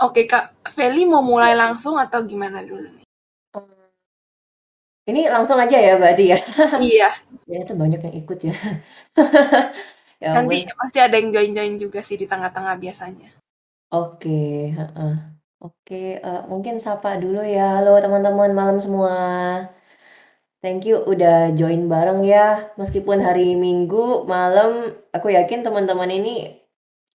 [0.00, 3.04] Oke Kak, Feli mau mulai langsung atau gimana dulu nih?
[5.10, 6.38] Ini langsung aja ya berarti ya?
[6.80, 7.08] Iya.
[7.50, 8.54] ya itu banyak yang ikut ya.
[10.22, 10.76] ya Nanti ampun.
[10.78, 13.28] pasti ada yang join-join juga sih di tengah-tengah biasanya.
[13.90, 14.70] Oke.
[15.60, 17.82] Oke, uh, mungkin sapa dulu ya.
[17.82, 19.12] Halo teman-teman malam semua.
[20.62, 22.70] Thank you udah join bareng ya.
[22.76, 26.59] Meskipun hari Minggu malam, aku yakin teman-teman ini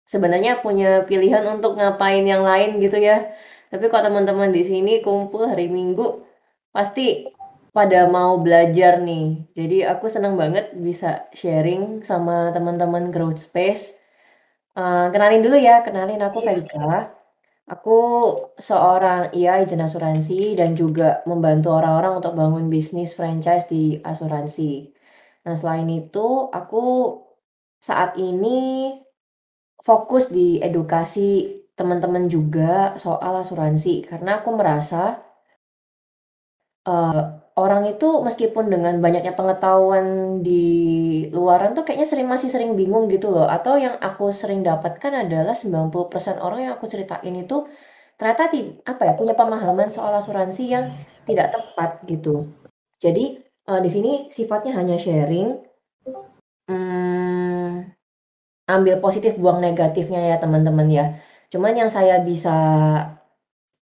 [0.06, 3.34] sebenarnya punya pilihan untuk ngapain yang lain gitu ya.
[3.68, 6.22] Tapi kalau teman-teman di sini kumpul hari Minggu,
[6.70, 7.26] pasti
[7.76, 9.52] pada mau belajar nih.
[9.52, 13.98] Jadi aku senang banget bisa sharing sama teman-teman Growth Space.
[14.72, 17.12] Uh, kenalin dulu ya, kenalin aku Felika.
[17.66, 17.98] Aku
[18.54, 24.94] seorang IA agent asuransi dan juga membantu orang-orang untuk bangun bisnis franchise di asuransi.
[25.42, 27.18] Nah, selain itu, aku
[27.82, 28.94] saat ini
[29.86, 35.22] fokus di edukasi teman-teman juga soal asuransi karena aku merasa
[36.90, 37.22] uh,
[37.56, 40.64] orang itu meskipun dengan banyaknya pengetahuan di
[41.32, 43.48] luaran tuh kayaknya sering masih sering bingung gitu loh.
[43.48, 47.66] Atau yang aku sering dapatkan adalah 90% orang yang aku ceritain itu
[48.16, 50.84] ternyata ti apa ya, punya pemahaman soal asuransi yang
[51.28, 52.48] tidak tepat gitu.
[52.96, 55.52] Jadi, uh, di sini sifatnya hanya sharing.
[56.66, 57.55] Hmm,
[58.66, 61.04] ambil positif, buang negatifnya ya teman-teman ya.
[61.52, 62.54] Cuman yang saya bisa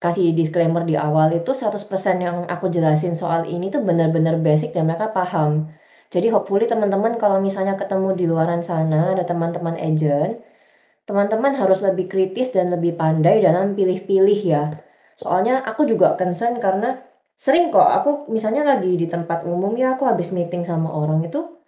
[0.03, 4.91] kasih disclaimer di awal itu 100% yang aku jelasin soal ini tuh benar-benar basic dan
[4.91, 5.71] mereka paham.
[6.11, 10.43] Jadi hopefully teman-teman kalau misalnya ketemu di luaran sana ada teman-teman agent,
[11.07, 14.83] teman-teman harus lebih kritis dan lebih pandai dalam pilih-pilih ya.
[15.15, 16.99] Soalnya aku juga concern karena
[17.39, 21.62] sering kok aku misalnya lagi di tempat umum ya aku habis meeting sama orang itu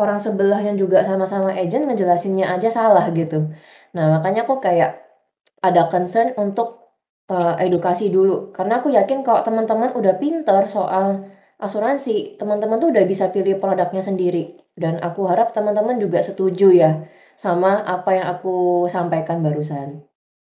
[0.00, 3.52] orang sebelah yang juga sama-sama agent ngejelasinnya aja salah gitu.
[3.92, 5.04] Nah, makanya aku kayak
[5.60, 6.96] ada concern untuk
[7.28, 8.50] uh, edukasi dulu.
[8.56, 11.28] Karena aku yakin kalau teman-teman udah pinter soal
[11.60, 14.56] asuransi, teman-teman tuh udah bisa pilih produknya sendiri.
[14.72, 17.04] Dan aku harap teman-teman juga setuju ya
[17.36, 20.04] sama apa yang aku sampaikan barusan.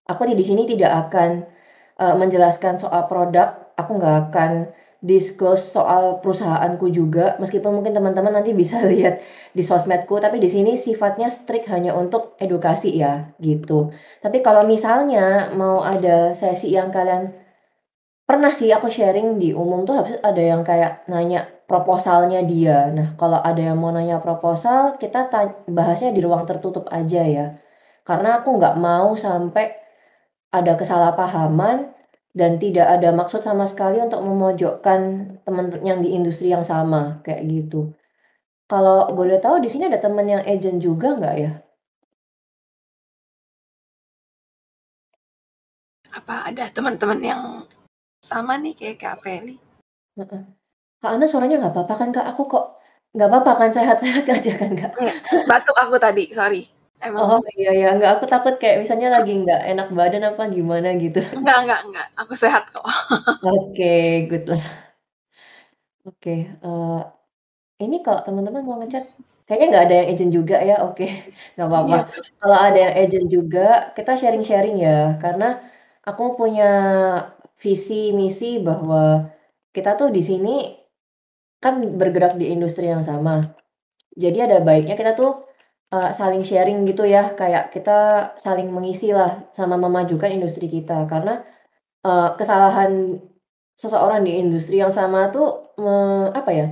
[0.05, 1.45] Aku di sini tidak akan
[1.97, 4.51] uh, menjelaskan soal produk, aku nggak akan
[5.03, 9.19] disclose soal perusahaanku juga meskipun mungkin teman-teman nanti bisa lihat
[9.51, 13.91] di sosmedku tapi di sini sifatnya strict hanya untuk edukasi ya gitu.
[14.23, 17.31] Tapi kalau misalnya mau ada sesi yang kalian
[18.25, 22.89] pernah sih aku sharing di umum tuh habis ada yang kayak nanya proposalnya dia.
[22.93, 25.29] Nah, kalau ada yang mau nanya proposal, kita
[25.69, 27.57] bahasnya di ruang tertutup aja ya.
[28.05, 29.73] Karena aku nggak mau sampai
[30.53, 31.94] ada kesalahpahaman
[32.35, 35.01] dan tidak ada maksud sama sekali untuk memojokkan
[35.47, 37.95] teman yang di industri yang sama, kayak gitu.
[38.67, 41.51] Kalau boleh tahu di sini ada teman yang agent juga nggak ya?
[46.11, 47.41] Apa ada teman-teman yang
[48.19, 49.55] sama nih kayak Kak Feli?
[50.19, 50.43] Heeh.
[50.99, 52.25] Kak Ana suaranya nggak apa-apa kan Kak?
[52.35, 52.83] Aku kok
[53.15, 54.91] nggak apa-apa kan sehat-sehat aja kan Kak?
[55.47, 56.67] batuk aku tadi, sorry.
[57.03, 57.39] Emang.
[57.39, 61.19] Oh iya ya, nggak aku takut kayak misalnya lagi nggak enak badan apa gimana gitu.
[61.35, 62.07] Enggak, enggak, enggak.
[62.23, 62.83] Aku sehat kok.
[62.87, 64.63] Oke, okay, good lah.
[66.05, 67.01] Oke, okay, uh,
[67.81, 69.03] eh, ini kalau teman-teman mau ngechat,
[69.49, 71.09] kayaknya nggak ada yang agent juga ya, oke, okay.
[71.57, 71.97] nggak apa-apa.
[71.97, 72.01] Iya.
[72.37, 73.67] Kalau ada yang agent juga,
[73.97, 75.45] kita sharing-sharing ya, karena
[76.05, 76.69] aku punya
[77.57, 79.33] visi misi bahwa
[79.73, 80.77] kita tuh di sini
[81.63, 83.57] kan bergerak di industri yang sama.
[84.15, 85.43] Jadi ada baiknya kita tuh
[85.93, 91.05] uh, saling sharing gitu ya, kayak kita saling mengisi lah sama memajukan industri kita.
[91.05, 91.43] Karena,
[92.05, 93.21] uh, kesalahan
[93.75, 95.75] seseorang di industri yang sama tuh,
[96.31, 96.67] apa ya,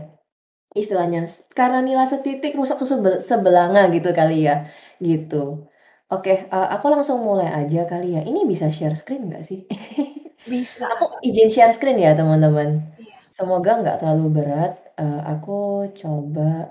[0.74, 4.72] istilahnya, karena nilai setitik rusak susu sebelanga gitu kali ya,
[5.03, 5.68] gitu.
[6.13, 8.22] Oke, uh, aku langsung mulai aja kali ya.
[8.22, 9.66] Ini bisa share screen nggak sih?
[10.51, 10.85] Bisa.
[10.85, 12.94] Aku izin share screen ya teman-teman.
[13.00, 13.16] Iya.
[13.34, 16.69] Semoga nggak terlalu berat, uh, aku coba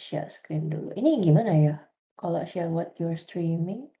[0.00, 0.96] share screen dulu.
[0.96, 1.76] Ini gimana ya,
[2.16, 3.92] kalau share what you're streaming?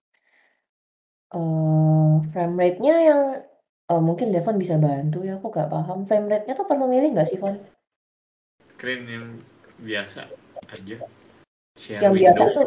[1.30, 3.20] Uh, frame rate-nya yang
[3.92, 6.08] oh mungkin Devon bisa bantu ya, aku nggak paham.
[6.08, 7.60] Frame rate-nya tuh perlu milih nggak sih, Von?
[8.74, 9.26] Screen yang
[9.84, 10.24] biasa
[10.72, 10.96] aja.
[11.76, 12.32] Share yang window.
[12.32, 12.66] biasa tuh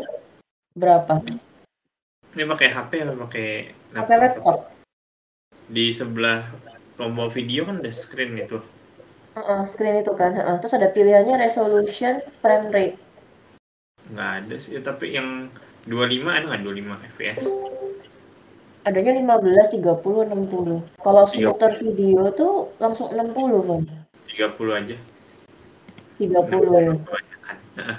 [0.78, 1.14] berapa?
[2.34, 3.48] Ini pakai HP atau pakai
[3.98, 4.06] laptop?
[4.06, 4.60] Pakai laptop.
[5.70, 6.46] Di sebelah
[6.98, 8.62] tombol video kan ada screen itu.
[9.34, 13.03] Uh, uh, screen itu kan, uh, terus ada pilihannya resolution, frame rate
[14.14, 15.50] nggak ada sih tapi yang
[15.90, 17.42] 25 ada nggak 25 fps
[18.86, 23.34] adanya 15 30 60 kalau smoother video tuh langsung 60
[23.66, 23.82] kan
[24.30, 24.98] 30 aja
[26.22, 26.30] 30
[26.78, 26.94] ya
[27.74, 27.98] nah.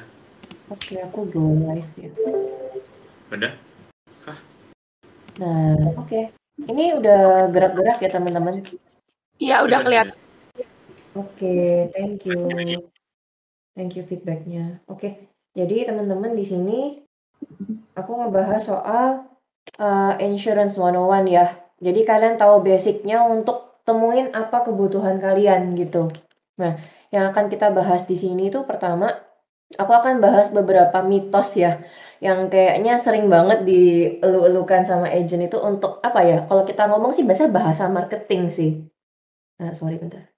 [0.70, 2.10] oke aku go live ya
[3.34, 3.52] udah
[4.22, 4.38] kah
[5.42, 6.24] nah oke okay.
[6.54, 8.62] Ini udah gerak-gerak ya teman-teman?
[9.42, 10.16] Iya, udah Sudah, kelihatan.
[11.18, 11.54] Oke,
[11.90, 12.38] thank you.
[13.74, 14.78] Thank you feedbacknya.
[14.86, 16.80] Oke, jadi teman-teman di sini
[17.94, 19.06] aku ngebahas soal
[19.78, 21.46] uh, insurance 101 ya.
[21.78, 26.10] Jadi kalian tahu basicnya untuk temuin apa kebutuhan kalian gitu.
[26.58, 26.74] Nah,
[27.14, 29.10] yang akan kita bahas di sini itu pertama,
[29.78, 31.82] aku akan bahas beberapa mitos ya,
[32.18, 36.38] yang kayaknya sering banget dielu-elukan sama agent itu untuk apa ya?
[36.48, 38.70] Kalau kita ngomong sih biasanya bahasa marketing sih.
[39.60, 40.34] Nah, sorry bentar.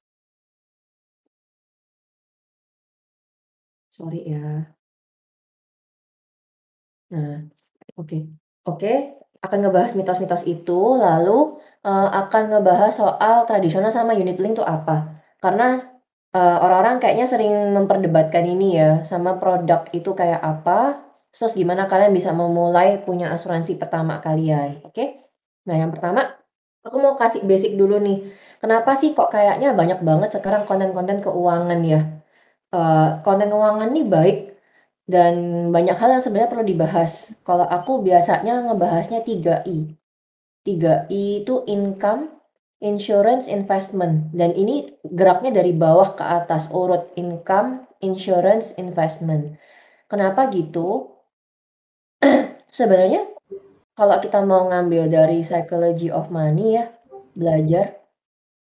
[3.90, 4.75] Sorry ya.
[7.12, 7.46] Nah,
[7.94, 8.18] oke.
[8.66, 9.14] Oke,
[9.44, 11.54] akan ngebahas mitos-mitos itu, lalu
[11.86, 15.22] uh, akan ngebahas soal tradisional sama unit link itu apa.
[15.38, 15.78] Karena
[16.34, 20.98] uh, orang-orang kayaknya sering memperdebatkan ini ya, sama produk itu kayak apa,
[21.30, 24.82] terus gimana kalian bisa memulai punya asuransi pertama kalian.
[24.82, 25.22] Oke?
[25.70, 26.26] Nah, yang pertama,
[26.82, 28.34] aku mau kasih basic dulu nih.
[28.58, 32.02] Kenapa sih kok kayaknya banyak banget sekarang konten-konten keuangan ya?
[32.74, 34.36] Uh, konten keuangan nih baik
[35.06, 35.34] dan
[35.70, 37.38] banyak hal yang sebenarnya perlu dibahas.
[37.46, 39.94] Kalau aku biasanya ngebahasnya 3I.
[40.66, 42.34] 3I itu income,
[42.82, 44.34] insurance, investment.
[44.34, 49.54] Dan ini geraknya dari bawah ke atas, urut income, insurance, investment.
[50.10, 51.14] Kenapa gitu?
[52.76, 53.30] sebenarnya
[53.94, 56.90] kalau kita mau ngambil dari psychology of money ya,
[57.32, 58.05] belajar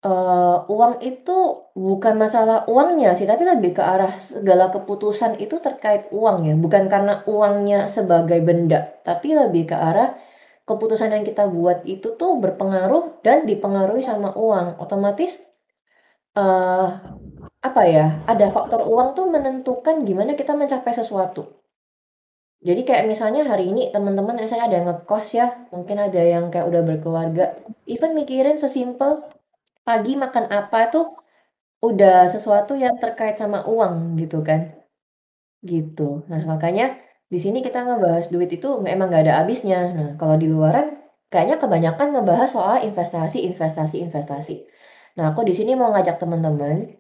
[0.08, 6.08] uh, uang itu bukan masalah uangnya sih, tapi lebih ke arah segala keputusan itu terkait
[6.16, 10.16] uang ya, bukan karena uangnya sebagai benda, tapi lebih ke arah
[10.64, 14.80] keputusan yang kita buat itu tuh berpengaruh dan dipengaruhi sama uang.
[14.84, 15.44] Otomatis,
[16.36, 16.88] uh,
[17.60, 21.56] apa ya, ada faktor uang tuh menentukan gimana kita mencapai sesuatu.
[22.58, 26.68] Jadi kayak misalnya hari ini teman-teman saya ada yang ngekos ya, mungkin ada yang kayak
[26.68, 27.54] udah berkeluarga,
[27.86, 29.24] even mikirin sesimpel
[29.88, 31.06] pagi makan apa tuh
[31.80, 34.76] udah sesuatu yang terkait sama uang gitu kan.
[35.64, 36.28] Gitu.
[36.28, 37.00] Nah, makanya
[37.32, 39.80] di sini kita ngebahas duit itu emang nggak ada habisnya.
[39.96, 41.00] Nah, kalau di luaran
[41.32, 44.56] kayaknya kebanyakan ngebahas soal investasi, investasi, investasi.
[45.16, 47.00] Nah, aku di sini mau ngajak teman-teman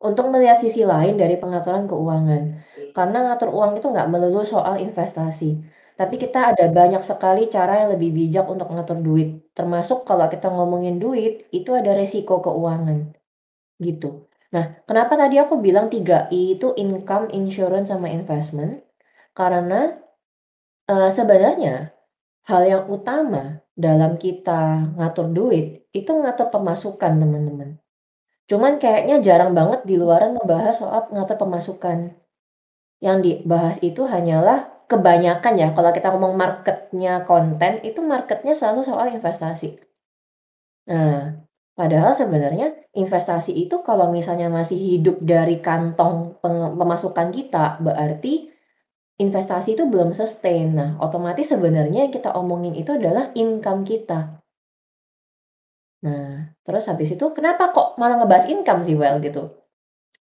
[0.00, 2.42] untuk melihat sisi lain dari pengaturan keuangan.
[2.92, 5.60] Karena ngatur uang itu nggak melulu soal investasi.
[5.96, 9.48] Tapi kita ada banyak sekali cara yang lebih bijak untuk mengatur duit.
[9.56, 13.16] Termasuk kalau kita ngomongin duit, itu ada resiko keuangan.
[13.80, 14.28] Gitu.
[14.52, 18.84] Nah, kenapa tadi aku bilang 3I itu income, insurance, sama investment?
[19.32, 19.96] Karena
[20.92, 21.96] uh, sebenarnya
[22.44, 27.80] hal yang utama dalam kita ngatur duit itu ngatur pemasukan, teman-teman.
[28.46, 32.14] Cuman kayaknya jarang banget di luaran ngebahas soal ngatur pemasukan.
[33.00, 39.10] Yang dibahas itu hanyalah kebanyakan ya kalau kita ngomong marketnya konten itu marketnya selalu soal
[39.10, 39.82] investasi.
[40.86, 41.42] Nah,
[41.74, 46.38] padahal sebenarnya investasi itu kalau misalnya masih hidup dari kantong
[46.78, 48.54] pemasukan kita berarti
[49.18, 50.78] investasi itu belum sustain.
[50.78, 54.38] Nah, otomatis sebenarnya yang kita omongin itu adalah income kita.
[56.06, 59.50] Nah, terus habis itu kenapa kok malah ngebahas income sih well gitu?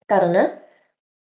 [0.06, 0.54] Karena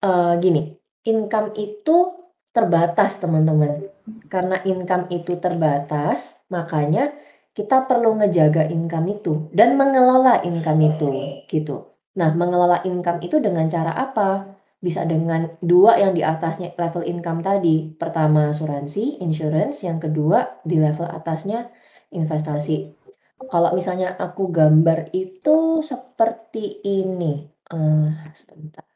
[0.02, 0.74] uh, gini,
[1.06, 2.17] income itu
[2.52, 3.88] terbatas teman-teman.
[4.32, 7.12] Karena income itu terbatas, makanya
[7.52, 11.10] kita perlu ngejaga income itu dan mengelola income itu
[11.50, 11.90] gitu.
[12.14, 14.58] Nah, mengelola income itu dengan cara apa?
[14.78, 17.90] Bisa dengan dua yang di atasnya level income tadi.
[17.94, 21.70] Pertama asuransi, insurance, yang kedua di level atasnya
[22.14, 22.94] investasi.
[23.38, 27.46] Kalau misalnya aku gambar itu seperti ini.
[27.68, 28.87] Uh, sebentar.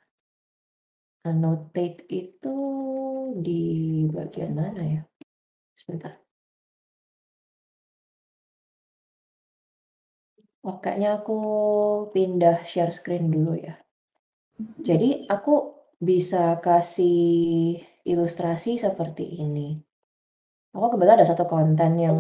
[1.23, 2.57] Annotate itu
[3.39, 3.63] di
[4.11, 5.03] bagian mana ya?
[5.79, 6.19] Sebentar.
[10.63, 11.39] Oh, kayaknya aku
[12.15, 13.83] pindah share screen dulu ya.
[14.83, 19.79] Jadi aku bisa kasih ilustrasi seperti ini.
[20.75, 22.19] Aku kebetulan ada satu konten yang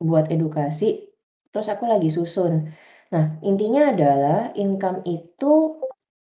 [0.00, 1.08] buat edukasi,
[1.52, 2.68] terus aku lagi susun.
[3.12, 5.75] Nah, intinya adalah income itu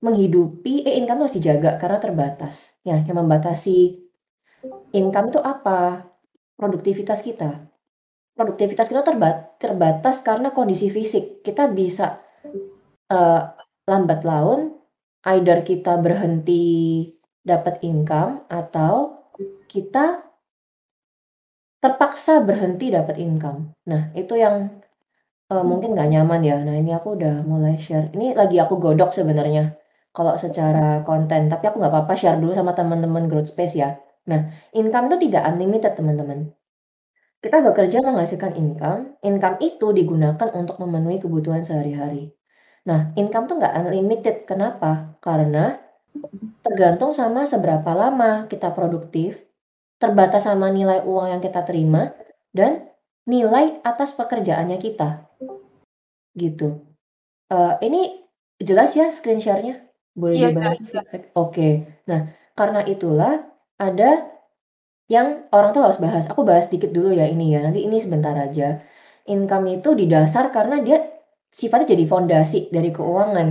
[0.05, 2.77] menghidupi eh income harus dijaga karena terbatas.
[2.85, 4.05] Ya, yang membatasi
[4.93, 6.05] income itu apa?
[6.61, 7.73] Produktivitas kita.
[8.37, 11.41] Produktivitas kita terbat terbatas karena kondisi fisik.
[11.41, 12.21] Kita bisa
[13.09, 13.43] uh,
[13.89, 14.77] lambat laun,
[15.25, 17.09] either kita berhenti
[17.41, 19.25] dapat income atau
[19.65, 20.21] kita
[21.81, 23.73] terpaksa berhenti dapat income.
[23.89, 24.69] Nah, itu yang
[25.49, 26.61] uh, mungkin nggak nyaman ya.
[26.61, 28.13] Nah, ini aku udah mulai share.
[28.13, 29.84] Ini lagi aku godok sebenarnya
[30.15, 33.99] kalau secara konten, tapi aku nggak apa-apa share dulu sama teman-teman growth space ya.
[34.31, 36.55] Nah, income itu tidak unlimited, teman-teman.
[37.45, 42.33] kita bekerja menghasilkan income, income itu digunakan untuk memenuhi kebutuhan sehari-hari.
[42.89, 44.49] Nah, income tuh nggak unlimited.
[44.49, 45.21] Kenapa?
[45.21, 45.77] Karena
[46.65, 49.45] tergantung sama seberapa lama kita produktif,
[50.01, 52.17] terbatas sama nilai uang yang kita terima,
[52.57, 52.89] dan
[53.29, 55.29] nilai atas pekerjaannya kita.
[56.33, 56.81] Gitu.
[57.53, 58.25] Uh, ini
[58.57, 59.85] jelas ya screen share-nya?
[60.15, 60.79] Boleh Iya, dibahas?
[60.79, 61.23] jelas jelas.
[61.35, 61.69] Oke.
[62.11, 62.21] Nah,
[62.59, 63.33] karena itulah
[63.79, 64.11] ada
[65.11, 66.25] yang orang tuh harus bahas.
[66.33, 68.81] Aku bahas dikit dulu ya ini ya, nanti ini sebentar aja.
[69.29, 70.99] Income itu didasar karena dia
[71.53, 73.49] sifatnya jadi fondasi dari keuangan.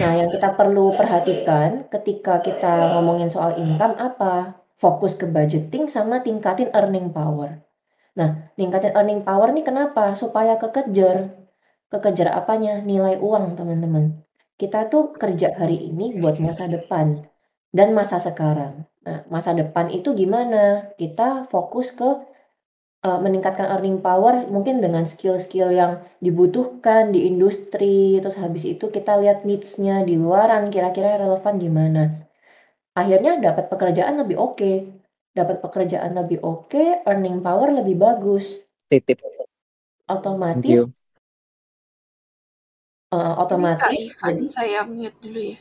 [0.00, 4.58] Nah, yang kita perlu perhatikan ketika kita ngomongin soal income apa?
[4.74, 7.62] Fokus ke budgeting sama tingkatin earning power.
[8.18, 10.14] Nah, tingkatin earning power nih kenapa?
[10.18, 11.30] Supaya kekejar.
[11.92, 12.82] Kekejar apanya?
[12.82, 14.23] Nilai uang, teman-teman.
[14.54, 17.26] Kita tuh kerja hari ini buat masa depan
[17.74, 18.86] dan masa sekarang.
[19.02, 20.94] Nah, masa depan itu gimana?
[20.94, 22.06] Kita fokus ke
[23.04, 29.18] uh, meningkatkan earning power mungkin dengan skill-skill yang dibutuhkan di industri, terus habis itu kita
[29.18, 32.02] lihat needs-nya di luaran, kira-kira relevan gimana.
[32.94, 34.56] Akhirnya dapat pekerjaan lebih oke.
[34.56, 34.76] Okay.
[35.34, 38.54] Dapat pekerjaan lebih oke, okay, earning power lebih bagus.
[38.86, 39.18] Titip.
[40.06, 40.86] Otomatis
[43.14, 43.86] uh, otomatis
[44.18, 45.58] Ivan, saya mute dulu ya.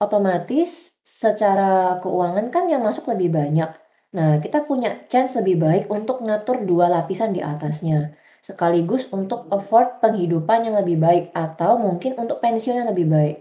[0.00, 3.68] Otomatis secara keuangan kan yang masuk lebih banyak.
[4.16, 8.16] Nah, kita punya chance lebih baik untuk ngatur dua lapisan di atasnya.
[8.40, 13.36] Sekaligus untuk afford penghidupan yang lebih baik atau mungkin untuk pensiun yang lebih baik.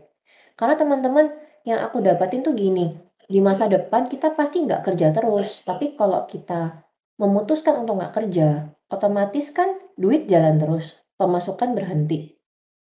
[0.60, 1.32] Karena teman-teman
[1.64, 5.64] yang aku dapatin tuh gini, di masa depan kita pasti nggak kerja terus.
[5.64, 6.84] Tapi kalau kita
[7.16, 12.39] memutuskan untuk nggak kerja, otomatis kan duit jalan terus, pemasukan berhenti.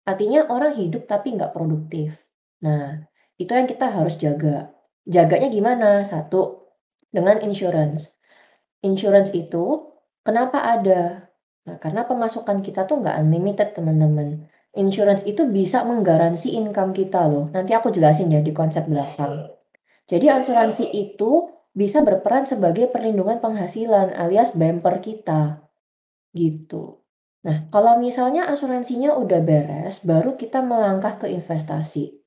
[0.06, 2.30] Artinya orang hidup tapi nggak produktif.
[2.62, 3.04] Nah,
[3.36, 4.70] itu yang kita harus jaga.
[5.02, 6.06] Jaganya gimana?
[6.06, 6.70] Satu,
[7.10, 8.14] dengan insurance.
[8.86, 11.26] Insurance itu kenapa ada?
[11.66, 14.46] Nah, karena pemasukan kita tuh nggak unlimited, teman-teman.
[14.76, 17.50] Insurance itu bisa menggaransi income kita loh.
[17.50, 19.50] Nanti aku jelasin ya di konsep belakang.
[20.06, 25.66] Jadi asuransi itu bisa berperan sebagai perlindungan penghasilan alias bumper kita.
[26.30, 27.05] Gitu.
[27.46, 32.18] Nah, kalau misalnya asuransinya udah beres, baru kita melangkah ke investasi.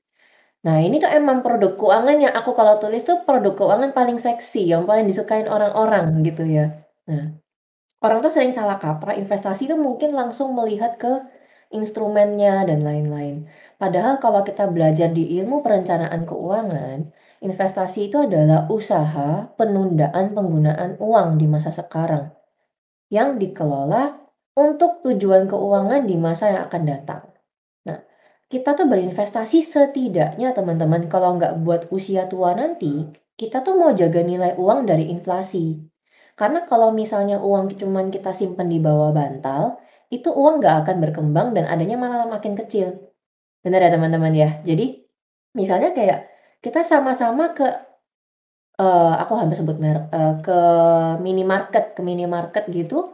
[0.63, 4.71] Nah, ini tuh emang produk keuangan yang aku kalau tulis tuh produk keuangan paling seksi,
[4.71, 6.87] yang paling disukain orang-orang gitu ya.
[7.11, 7.35] Nah,
[7.99, 11.19] orang tuh sering salah kaprah investasi tuh mungkin langsung melihat ke
[11.71, 13.47] instrumennya dan lain-lain.
[13.75, 17.11] Padahal kalau kita belajar di ilmu perencanaan keuangan,
[17.43, 22.31] investasi itu adalah usaha penundaan penggunaan uang di masa sekarang
[23.09, 24.28] yang dikelola
[24.59, 27.23] untuk tujuan keuangan di masa yang akan datang
[28.49, 33.05] kita tuh berinvestasi setidaknya teman-teman kalau nggak buat usia tua nanti,
[33.37, 35.77] kita tuh mau jaga nilai uang dari inflasi.
[36.33, 39.77] Karena kalau misalnya uang cuman kita simpen di bawah bantal,
[40.09, 43.13] itu uang nggak akan berkembang dan adanya malah makin kecil.
[43.61, 44.49] Benar ya teman-teman ya?
[44.65, 44.97] Jadi
[45.53, 46.25] misalnya kayak
[46.57, 47.69] kita sama-sama ke
[48.81, 50.59] uh, aku hampir sebut merek uh, ke
[51.21, 53.13] minimarket ke minimarket gitu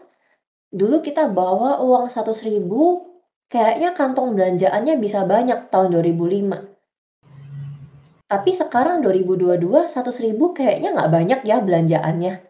[0.74, 6.75] dulu kita bawa uang satu ribu Kayaknya kantong belanjaannya bisa banyak tahun 2005.
[8.25, 12.41] Tapi sekarang 2022 100 ribu kayaknya nggak banyak ya belanjaannya.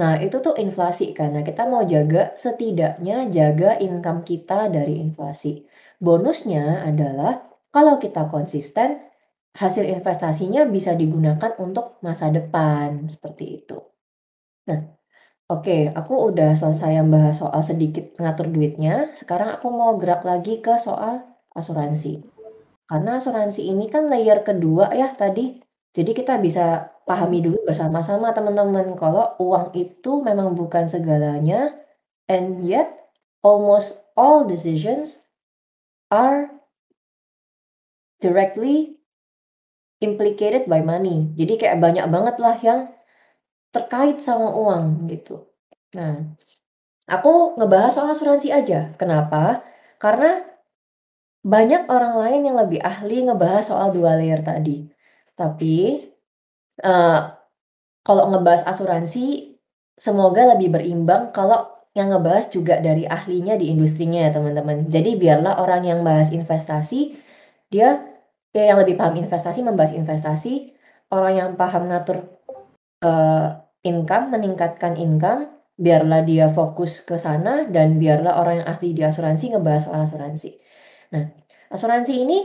[0.00, 5.68] Nah itu tuh inflasi karena kita mau jaga setidaknya jaga income kita dari inflasi.
[6.00, 9.04] Bonusnya adalah kalau kita konsisten
[9.52, 13.78] hasil investasinya bisa digunakan untuk masa depan seperti itu.
[14.64, 14.97] Nah
[15.48, 19.08] Oke, aku udah selesai yang bahas soal sedikit ngatur duitnya.
[19.16, 21.24] Sekarang aku mau gerak lagi ke soal
[21.56, 22.20] asuransi.
[22.84, 25.56] Karena asuransi ini kan layer kedua ya tadi.
[25.96, 31.72] Jadi kita bisa pahami dulu bersama-sama teman-teman kalau uang itu memang bukan segalanya
[32.28, 33.08] and yet
[33.40, 35.24] almost all decisions
[36.12, 36.52] are
[38.20, 39.00] directly
[40.04, 41.32] implicated by money.
[41.40, 42.80] Jadi kayak banyak banget lah yang
[43.74, 45.48] terkait sama uang gitu.
[45.96, 46.36] Nah,
[47.08, 48.92] aku ngebahas soal asuransi aja.
[48.96, 49.64] Kenapa?
[50.00, 50.44] Karena
[51.44, 54.84] banyak orang lain yang lebih ahli ngebahas soal dua layer tadi.
[55.38, 56.04] Tapi
[56.84, 57.20] uh,
[58.04, 59.56] kalau ngebahas asuransi,
[59.96, 64.86] semoga lebih berimbang kalau yang ngebahas juga dari ahlinya di industrinya ya teman-teman.
[64.86, 67.18] Jadi biarlah orang yang bahas investasi,
[67.72, 68.06] dia
[68.54, 70.72] ya yang lebih paham investasi membahas investasi,
[71.10, 72.37] orang yang paham ngatur
[73.02, 73.48] uh,
[73.84, 79.54] income, meningkatkan income, biarlah dia fokus ke sana dan biarlah orang yang ahli di asuransi
[79.54, 80.58] ngebahas soal asuransi.
[81.14, 81.30] Nah,
[81.70, 82.38] asuransi ini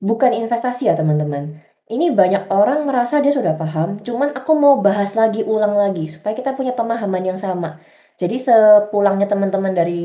[0.00, 1.60] bukan investasi ya teman-teman.
[1.90, 6.38] Ini banyak orang merasa dia sudah paham, cuman aku mau bahas lagi, ulang lagi, supaya
[6.38, 7.82] kita punya pemahaman yang sama.
[8.14, 10.00] Jadi sepulangnya teman-teman dari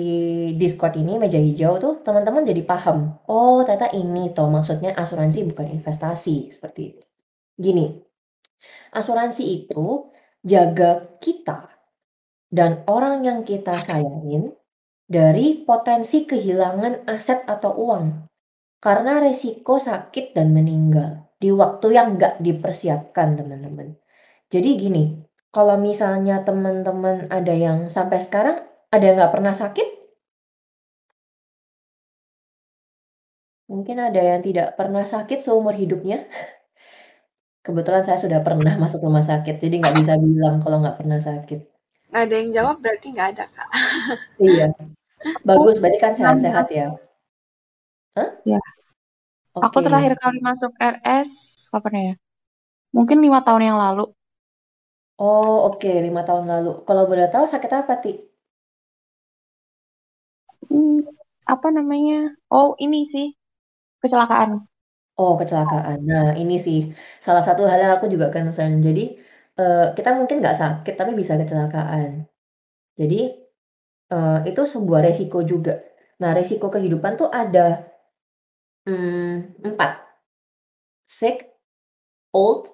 [0.58, 5.68] Discord ini, meja hijau tuh, teman-teman jadi paham, "Oh ternyata ini toh maksudnya asuransi bukan
[5.78, 7.04] investasi," seperti itu.
[7.60, 7.86] Gini,
[8.94, 10.10] asuransi itu
[10.46, 11.70] jaga kita
[12.52, 14.54] dan orang yang kita sayangin
[15.06, 18.26] dari potensi kehilangan aset atau uang
[18.82, 23.98] karena resiko sakit dan meninggal di waktu yang nggak dipersiapkan, teman-teman.
[24.50, 25.04] Jadi gini,
[25.50, 28.62] kalau misalnya teman-teman ada yang sampai sekarang
[28.94, 29.88] ada yang nggak pernah sakit?
[33.66, 36.30] Mungkin ada yang tidak pernah sakit seumur hidupnya?
[37.66, 41.60] Kebetulan saya sudah pernah masuk rumah sakit, jadi nggak bisa bilang kalau nggak pernah sakit.
[42.14, 43.70] Nggak ada yang jawab berarti nggak ada, Kak.
[44.46, 44.68] Iya.
[45.42, 46.94] Bagus, berarti kan sehat-sehat ya?
[48.14, 48.30] Hah?
[48.46, 48.62] Ya.
[49.58, 49.88] Aku Oke.
[49.88, 51.32] terakhir kali masuk RS
[51.74, 52.14] kapan ya?
[52.94, 54.06] Mungkin lima tahun yang lalu.
[55.18, 56.86] Oh, oke, lima tahun lalu.
[56.86, 58.14] Kalau boleh tahu sakit apa, Ti?
[60.70, 61.02] Hmm,
[61.48, 62.36] apa namanya?
[62.52, 63.34] Oh, ini sih
[64.04, 64.68] kecelakaan.
[65.16, 66.04] Oh, kecelakaan.
[66.04, 66.92] Nah, ini sih
[67.24, 68.84] salah satu hal yang aku juga concern.
[68.84, 69.16] Jadi,
[69.60, 72.28] uh, kita mungkin nggak sakit, tapi bisa kecelakaan.
[73.00, 73.20] Jadi,
[74.14, 75.82] uh, itu sebuah resiko juga.
[76.22, 77.88] Nah, resiko kehidupan tuh ada
[78.86, 80.06] hmm, empat.
[81.08, 81.50] Sick,
[82.34, 82.70] old,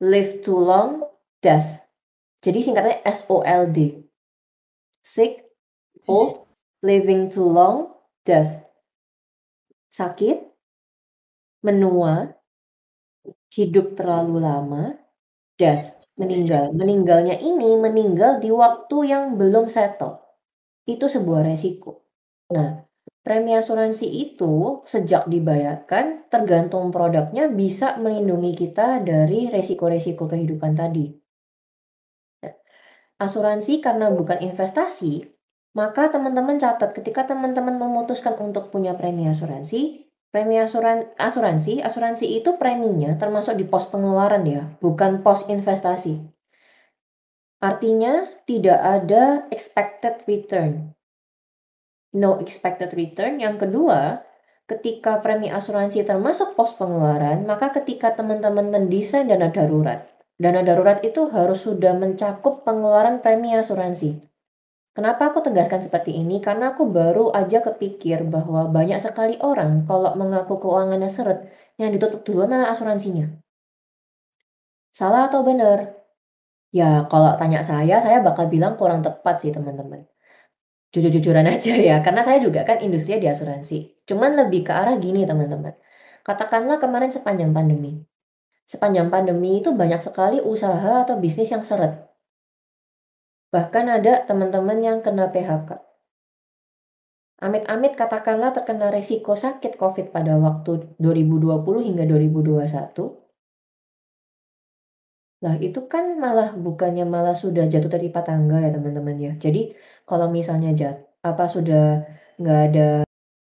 [0.00, 1.04] live too long,
[1.42, 1.82] death.
[2.42, 4.04] Jadi singkatnya SOLD.
[5.02, 5.44] Sick,
[6.08, 6.46] old,
[6.82, 8.64] living too long, death.
[9.98, 10.41] Sakit,
[11.62, 12.34] menua,
[13.54, 14.98] hidup terlalu lama,
[15.56, 16.74] death, meninggal.
[16.74, 20.20] Meninggalnya ini meninggal di waktu yang belum settle.
[20.84, 22.02] Itu sebuah resiko.
[22.52, 22.82] Nah,
[23.22, 31.06] premi asuransi itu sejak dibayarkan tergantung produknya bisa melindungi kita dari resiko-resiko kehidupan tadi.
[32.42, 32.54] Nah,
[33.22, 35.22] asuransi karena bukan investasi,
[35.78, 40.01] maka teman-teman catat ketika teman-teman memutuskan untuk punya premi asuransi,
[40.32, 46.24] Premi asuran asuransi, asuransi itu preminya termasuk di pos pengeluaran ya, bukan pos investasi.
[47.60, 50.96] Artinya tidak ada expected return.
[52.16, 53.44] No expected return.
[53.44, 54.24] Yang kedua,
[54.64, 60.08] ketika premi asuransi termasuk pos pengeluaran, maka ketika teman-teman mendesain dana darurat,
[60.40, 64.31] dana darurat itu harus sudah mencakup pengeluaran premi asuransi.
[64.92, 66.44] Kenapa aku tegaskan seperti ini?
[66.44, 71.48] Karena aku baru aja kepikir bahwa banyak sekali orang kalau mengaku keuangannya seret,
[71.80, 73.40] yang ditutup duluan adalah asuransinya.
[74.92, 75.96] Salah atau benar?
[76.68, 80.04] Ya, kalau tanya saya, saya bakal bilang kurang tepat sih teman-teman.
[80.92, 84.04] Jujur-jujuran aja ya, karena saya juga kan industri di asuransi.
[84.04, 85.72] Cuman lebih ke arah gini teman-teman.
[86.20, 88.04] Katakanlah kemarin sepanjang pandemi.
[88.68, 92.11] Sepanjang pandemi itu banyak sekali usaha atau bisnis yang seret
[93.52, 95.76] Bahkan ada teman-teman yang kena PHK.
[97.42, 102.64] Amit-amit katakanlah terkena resiko sakit COVID pada waktu 2020 hingga 2021.
[105.42, 109.32] Lah itu kan malah bukannya malah sudah jatuh dari tangga ya teman-teman ya.
[109.34, 109.74] Jadi
[110.06, 112.06] kalau misalnya jat apa sudah
[112.38, 112.88] nggak ada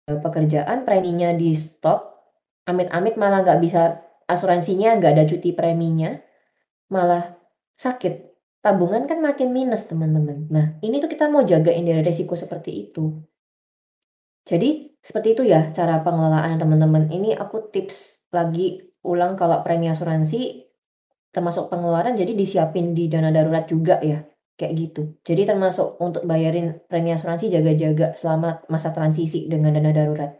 [0.08, 2.16] pekerjaan preminya di stop,
[2.64, 6.16] amit-amit malah nggak bisa asuransinya nggak ada cuti preminya,
[6.88, 7.36] malah
[7.76, 8.31] sakit
[8.62, 10.46] tabungan kan makin minus teman-teman.
[10.48, 13.11] Nah, ini tuh kita mau jagain dari resiko seperti itu.
[14.46, 17.11] Jadi, seperti itu ya cara pengelolaan teman-teman.
[17.11, 20.70] Ini aku tips lagi ulang kalau premi asuransi
[21.35, 24.22] termasuk pengeluaran jadi disiapin di dana darurat juga ya.
[24.55, 25.03] Kayak gitu.
[25.27, 30.38] Jadi termasuk untuk bayarin premi asuransi jaga-jaga selama masa transisi dengan dana darurat.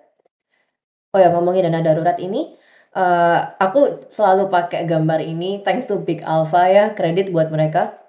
[1.11, 2.55] Oh ya ngomongin dana darurat ini,
[2.95, 8.02] uh, aku selalu pakai gambar ini thanks to Big Alpha ya, kredit buat mereka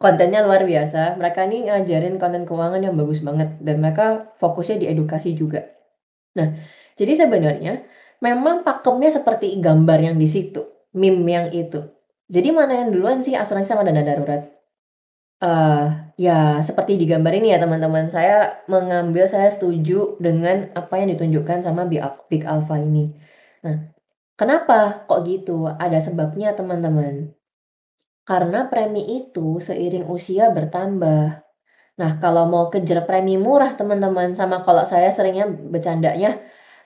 [0.00, 1.20] kontennya luar biasa.
[1.20, 5.68] Mereka ini ngajarin konten keuangan yang bagus banget dan mereka fokusnya di edukasi juga.
[6.40, 6.56] Nah,
[6.96, 7.84] jadi sebenarnya
[8.24, 11.84] memang pakemnya seperti gambar yang di situ, meme yang itu.
[12.32, 14.48] Jadi mana yang duluan sih asuransi sama dana darurat?
[15.40, 18.08] Uh, ya seperti di gambar ini ya teman-teman.
[18.08, 21.84] Saya mengambil, saya setuju dengan apa yang ditunjukkan sama
[22.30, 23.12] Big Alpha ini.
[23.66, 23.90] Nah,
[24.38, 25.66] kenapa kok gitu?
[25.66, 27.34] Ada sebabnya teman-teman.
[28.24, 31.42] Karena premi itu seiring usia bertambah.
[32.00, 36.40] Nah, kalau mau kejar premi murah teman-teman, sama kalau saya seringnya bercandanya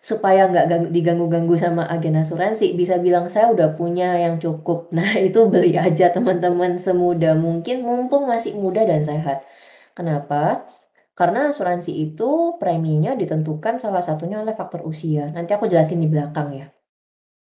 [0.04, 4.90] supaya nggak diganggu-ganggu sama agen asuransi, bisa bilang saya udah punya yang cukup.
[4.96, 9.46] Nah, itu beli aja teman-teman semudah mungkin mumpung masih muda dan sehat.
[9.94, 10.66] Kenapa?
[11.14, 15.30] Karena asuransi itu preminya ditentukan salah satunya oleh faktor usia.
[15.30, 16.66] Nanti aku jelasin di belakang ya.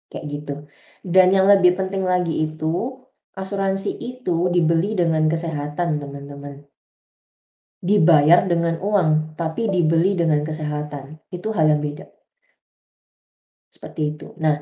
[0.07, 0.55] Kayak gitu.
[1.03, 3.06] Dan yang lebih penting lagi itu
[3.41, 6.55] Asuransi itu dibeli dengan kesehatan, teman-teman.
[7.89, 11.05] dibayar dengan uang, tapi dibeli dengan kesehatan.
[11.33, 12.05] Itu hal yang beda.
[13.71, 14.27] Seperti itu.
[14.43, 14.57] Nah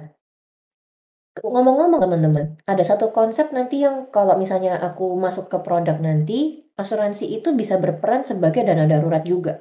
[1.44, 6.40] ngomong-ngomong teman-teman, ada satu konsep nanti yang kalau misalnya aku masuk ke produk nanti,
[6.82, 9.54] asuransi itu bisa berperan sebagai dana darurat juga.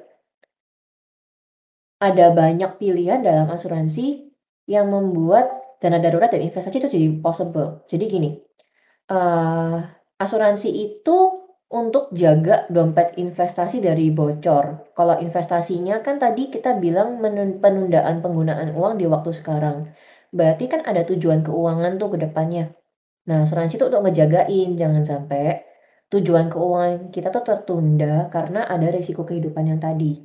[1.99, 4.07] Ada banyak pilihan dalam asuransi
[4.67, 5.45] yang membuat
[5.81, 7.83] dana darurat dan investasi itu jadi possible.
[7.91, 8.29] Jadi gini,
[9.09, 9.77] uh,
[10.17, 11.17] asuransi itu
[11.69, 14.93] untuk jaga dompet investasi dari bocor.
[14.93, 17.19] Kalau investasinya kan tadi kita bilang
[17.59, 19.91] penundaan penggunaan uang di waktu sekarang.
[20.29, 22.71] Berarti kan ada tujuan keuangan tuh ke depannya.
[23.25, 25.65] Nah, asuransi itu untuk ngejagain jangan sampai
[26.13, 30.21] tujuan keuangan kita tuh tertunda karena ada risiko kehidupan yang tadi.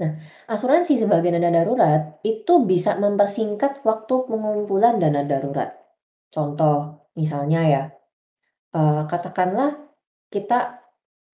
[0.00, 0.16] Nah,
[0.48, 5.76] asuransi sebagai dana darurat itu bisa mempersingkat waktu pengumpulan dana darurat.
[6.32, 7.82] Contoh, misalnya ya,
[8.78, 9.70] uh, katakanlah
[10.34, 10.80] kita,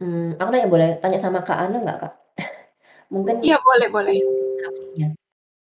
[0.02, 2.14] hmm, aku nanya boleh tanya sama Kak Ana nggak Kak?
[3.14, 4.14] Mungkin Iya boleh boleh.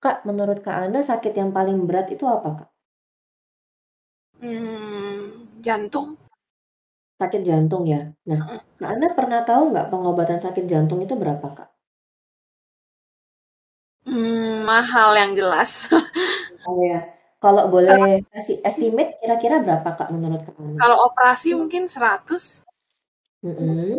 [0.05, 2.69] Kak, menurut Kak Anda sakit yang paling berat itu apa, Kak?
[4.45, 6.09] Hmm, jantung.
[7.17, 8.01] Sakit jantung ya?
[8.29, 8.41] Nah,
[8.81, 11.69] Kak Anda pernah tahu nggak pengobatan sakit jantung itu berapa, Kak?
[14.05, 15.89] Hmm, mahal yang jelas.
[16.65, 17.05] Oh ya.
[17.45, 20.81] Kalau boleh kasih estimate kira-kira berapa, Kak, menurut Anda?
[20.81, 22.65] Kalau operasi mungkin 100.
[23.45, 23.93] Mm -hmm.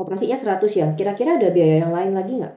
[0.00, 0.88] Operasinya 100 ya?
[0.96, 2.56] Kira-kira ada biaya yang lain lagi nggak,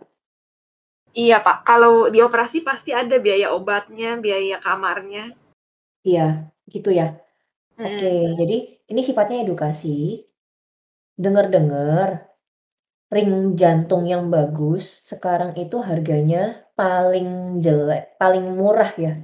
[1.16, 5.32] Iya Pak, kalau di operasi pasti ada biaya obatnya, biaya kamarnya.
[6.04, 7.16] Iya, gitu ya.
[7.80, 7.88] Hmm.
[7.88, 8.58] Oke, jadi
[8.92, 10.24] ini sifatnya edukasi.
[11.16, 12.32] Dengar-dengar,
[13.12, 19.16] ring jantung yang bagus sekarang itu harganya paling jelek, paling murah ya,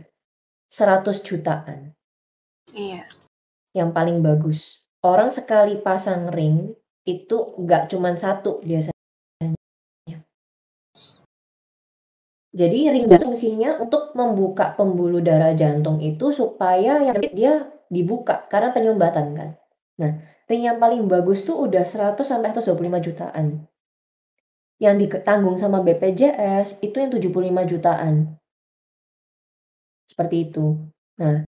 [0.72, 1.92] 100 jutaan.
[2.72, 3.04] Iya.
[3.76, 4.88] Yang paling bagus.
[5.04, 6.72] Orang sekali pasang ring
[7.04, 8.96] itu nggak cuma satu biasanya.
[12.52, 18.76] Jadi ring jantung fungsinya untuk membuka pembuluh darah jantung itu supaya yang dia dibuka karena
[18.76, 19.50] penyumbatan kan.
[20.00, 20.20] Nah,
[20.52, 23.68] ring yang paling bagus tuh udah 100 sampai 125 jutaan.
[24.84, 28.41] Yang ditanggung sama BPJS itu yang 75 jutaan.
[30.12, 30.76] Seperti itu.
[31.24, 31.47] Nah,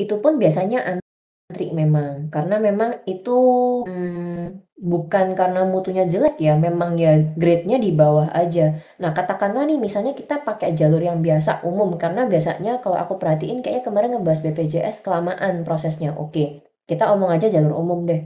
[0.00, 3.36] itu pun biasanya antri memang karena memang itu
[3.84, 8.80] hmm, Bukan karena mutunya jelek ya, memang ya grade-nya di bawah aja.
[8.96, 13.60] Nah, katakanlah nih misalnya kita pakai jalur yang biasa umum karena biasanya kalau aku perhatiin
[13.60, 16.16] kayaknya kemarin ngebahas BPJS kelamaan prosesnya.
[16.16, 18.24] Oke, kita omong aja jalur umum deh.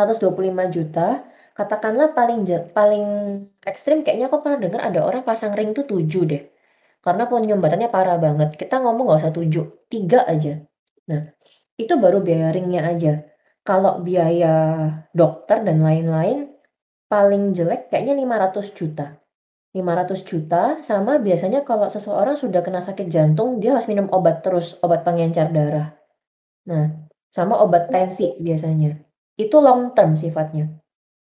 [0.00, 3.06] 125 juta, katakanlah paling paling
[3.68, 6.42] ekstrim kayaknya aku pernah dengar ada orang pasang ring tuh 7 deh.
[6.98, 8.58] Karena penyumbatannya parah banget.
[8.58, 10.58] Kita ngomong nggak usah 7, 3 aja.
[11.08, 11.22] Nah,
[11.78, 13.22] itu baru biaya ringnya aja.
[13.62, 14.54] Kalau biaya
[15.14, 16.50] dokter dan lain-lain,
[17.06, 19.06] paling jelek kayaknya 500 juta.
[19.76, 24.80] 500 juta sama biasanya kalau seseorang sudah kena sakit jantung, dia harus minum obat terus,
[24.80, 25.94] obat pengencer darah.
[26.66, 28.96] Nah, sama obat tensi biasanya.
[29.38, 30.72] Itu long term sifatnya.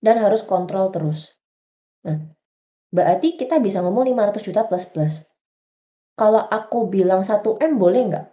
[0.03, 1.33] Dan harus kontrol terus.
[2.05, 2.21] Nah,
[2.93, 5.15] berarti kita bisa ngomong 500 juta plus plus.
[6.15, 8.27] Kalau aku bilang 1M boleh nggak?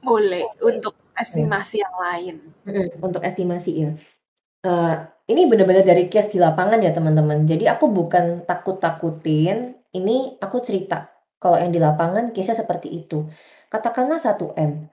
[0.00, 2.34] Boleh, untuk estimasi yang lain.
[3.04, 3.90] untuk estimasi ya.
[4.60, 4.94] Uh,
[5.28, 7.44] ini benar-benar dari case di lapangan ya teman-teman.
[7.44, 11.10] Jadi aku bukan takut-takutin, ini aku cerita.
[11.40, 13.26] Kalau yang di lapangan case-nya seperti itu.
[13.72, 14.88] Katakanlah 1M.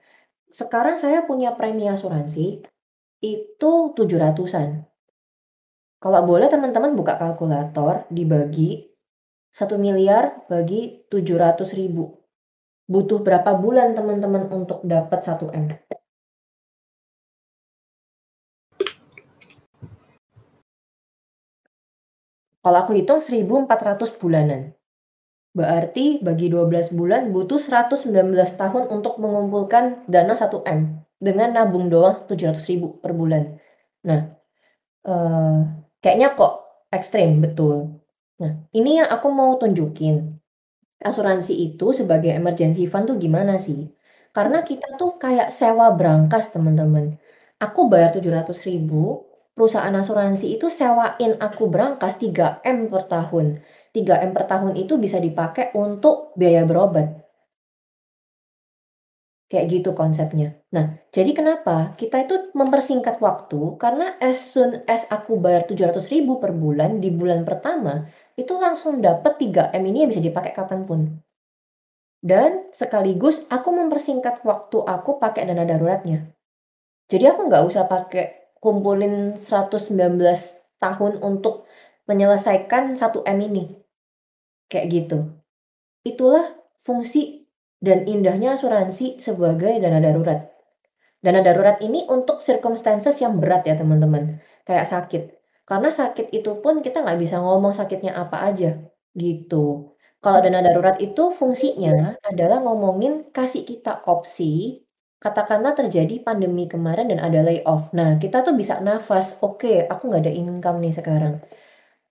[0.48, 2.64] Sekarang saya punya premi asuransi,
[3.20, 4.88] itu 700-an.
[5.98, 8.88] Kalau boleh teman-teman buka kalkulator, dibagi
[9.52, 12.18] 1 miliar bagi 700 ribu.
[12.88, 15.66] Butuh berapa bulan teman-teman untuk dapat 1 M?
[22.68, 24.76] Kalau aku hitung 1400 bulanan.
[25.56, 28.12] Berarti bagi 12 bulan butuh 119
[28.60, 33.58] tahun untuk mengumpulkan dana 1 M dengan nabung doang 700 ribu per bulan.
[34.06, 34.20] Nah,
[35.02, 35.58] eh,
[35.98, 37.97] kayaknya kok ekstrim betul.
[38.38, 40.38] Nah, ini yang aku mau tunjukin
[41.02, 43.90] asuransi itu sebagai emergency fund tuh gimana sih?
[44.34, 47.18] Karena kita tuh kayak sewa berangkas teman-teman.
[47.58, 49.26] Aku bayar 700 ribu,
[49.58, 53.58] perusahaan asuransi itu sewain aku berangkas 3M per tahun.
[53.90, 57.26] 3M per tahun itu bisa dipakai untuk biaya berobat.
[59.48, 60.60] Kayak gitu konsepnya.
[60.76, 61.96] Nah, jadi kenapa?
[61.96, 67.08] Kita itu mempersingkat waktu karena as soon as aku bayar 700 ribu per bulan di
[67.08, 68.04] bulan pertama,
[68.38, 71.18] itu langsung dapat 3M ini yang bisa dipakai kapan pun.
[72.22, 76.30] Dan sekaligus aku mempersingkat waktu aku pakai dana daruratnya.
[77.10, 80.18] Jadi aku nggak usah pakai kumpulin 119
[80.78, 81.66] tahun untuk
[82.06, 83.64] menyelesaikan 1 M ini.
[84.70, 85.18] Kayak gitu.
[86.06, 87.46] Itulah fungsi
[87.78, 90.50] dan indahnya asuransi sebagai dana darurat.
[91.18, 95.37] Dana darurat ini untuk circumstances yang berat ya teman-teman, kayak sakit.
[95.68, 98.80] Karena sakit itu pun kita nggak bisa ngomong sakitnya apa aja,
[99.16, 99.92] gitu.
[100.24, 104.80] Kalau dana darurat itu fungsinya adalah ngomongin kasih kita opsi,
[105.22, 107.92] katakanlah terjadi pandemi kemarin dan ada layoff.
[107.94, 111.36] Nah, kita tuh bisa nafas, "Oke, aku nggak ada income nih sekarang.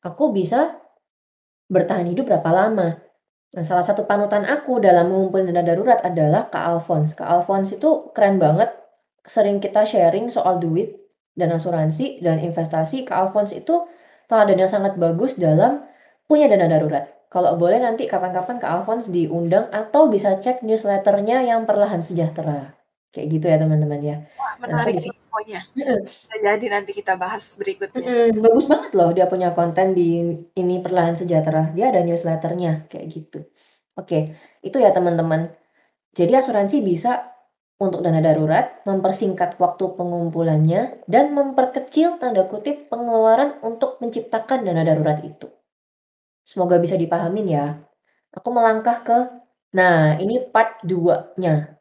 [0.05, 0.77] Aku bisa
[1.71, 2.97] bertahan hidup berapa lama?"
[3.55, 7.15] Nah, salah satu panutan aku dalam mengumpulkan dana darurat adalah Kak Alphonse.
[7.17, 8.71] Kak Alphonse itu keren banget,
[9.25, 10.95] sering kita sharing soal duit
[11.37, 13.05] dan asuransi dan investasi.
[13.05, 13.85] Kak Alphonse itu
[14.25, 15.85] teladan yang sangat bagus dalam
[16.25, 17.05] punya dana darurat.
[17.29, 22.73] Kalau boleh nanti kapan-kapan Kak Alphonse diundang atau bisa cek newsletternya yang Perlahan Sejahtera.
[23.13, 24.15] Kayak gitu ya teman-teman ya.
[24.35, 25.61] Wah, menarik nih infonya.
[26.07, 28.03] Bisa jadi nanti kita bahas berikutnya.
[28.03, 30.23] Mhm, bagus banget loh dia punya konten di
[30.57, 31.71] ini Perlahan Sejahtera.
[31.77, 33.39] Dia ada newsletternya kayak gitu.
[33.97, 35.51] Oke, itu ya teman-teman.
[36.15, 37.36] Jadi asuransi bisa
[37.77, 45.21] untuk dana darurat, mempersingkat waktu pengumpulannya, dan memperkecil tanda kutip pengeluaran untuk menciptakan dana darurat
[45.21, 45.45] itu.
[46.41, 47.65] Semoga bisa dipahamin ya.
[48.33, 49.19] Aku melangkah ke,
[49.77, 51.77] nah ini part 2-nya.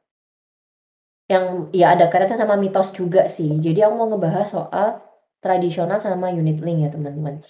[1.26, 3.56] Yang ya ada kaitannya sama mitos juga sih.
[3.58, 5.00] Jadi aku mau ngebahas soal
[5.40, 7.40] tradisional sama unit link ya teman-teman.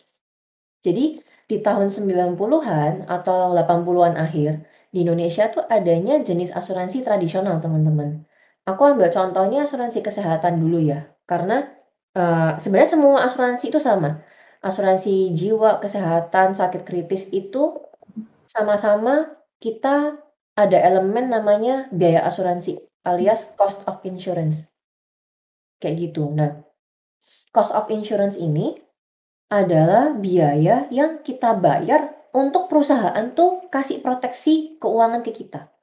[0.87, 8.27] Jadi di tahun 90-an atau 80-an akhir di Indonesia tuh adanya jenis asuransi tradisional teman-teman.
[8.67, 11.07] Aku ambil contohnya asuransi kesehatan dulu ya.
[11.23, 11.71] Karena
[12.19, 14.27] uh, sebenarnya semua asuransi itu sama.
[14.59, 17.79] Asuransi jiwa, kesehatan, sakit kritis itu
[18.51, 20.19] sama-sama kita
[20.59, 24.67] ada elemen namanya biaya asuransi alias cost of insurance.
[25.79, 26.27] Kayak gitu.
[26.35, 26.67] Nah,
[27.55, 28.75] cost of insurance ini
[29.47, 35.76] adalah biaya yang kita bayar untuk perusahaan tuh kasih proteksi keuangan ke kita.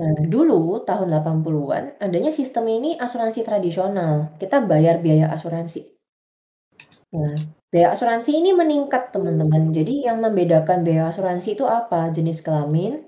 [0.00, 4.14] Nah, dulu tahun 80-an adanya sistem ini asuransi tradisional.
[4.40, 5.80] Kita bayar biaya asuransi.
[7.14, 7.34] Nah,
[7.72, 9.72] biaya asuransi ini meningkat teman-teman.
[9.72, 12.12] Jadi yang membedakan biaya asuransi itu apa?
[12.12, 13.00] Jenis kelamin,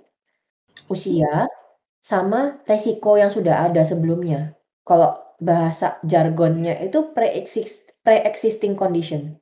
[0.93, 1.49] usia,
[2.01, 4.57] sama resiko yang sudah ada sebelumnya.
[4.89, 9.37] Kalau bahasa jargonnya itu pre-existing condition.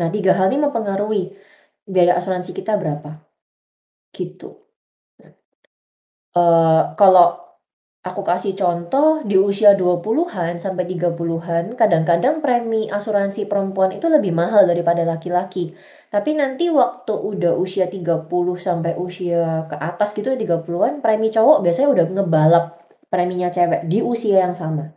[0.00, 1.34] Nah, tiga hal ini mempengaruhi
[1.88, 3.20] biaya asuransi kita berapa.
[4.14, 4.67] Gitu.
[6.38, 7.34] Uh, kalau
[8.06, 14.70] aku kasih contoh di usia 20-an sampai 30-an, kadang-kadang premi asuransi perempuan itu lebih mahal
[14.70, 15.74] daripada laki-laki.
[16.08, 21.88] Tapi nanti waktu udah usia 30 sampai usia ke atas gitu 30-an, premi cowok biasanya
[21.90, 22.64] udah ngebalap
[23.10, 24.94] preminya cewek di usia yang sama.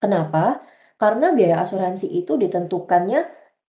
[0.00, 0.62] Kenapa?
[0.96, 3.26] Karena biaya asuransi itu ditentukannya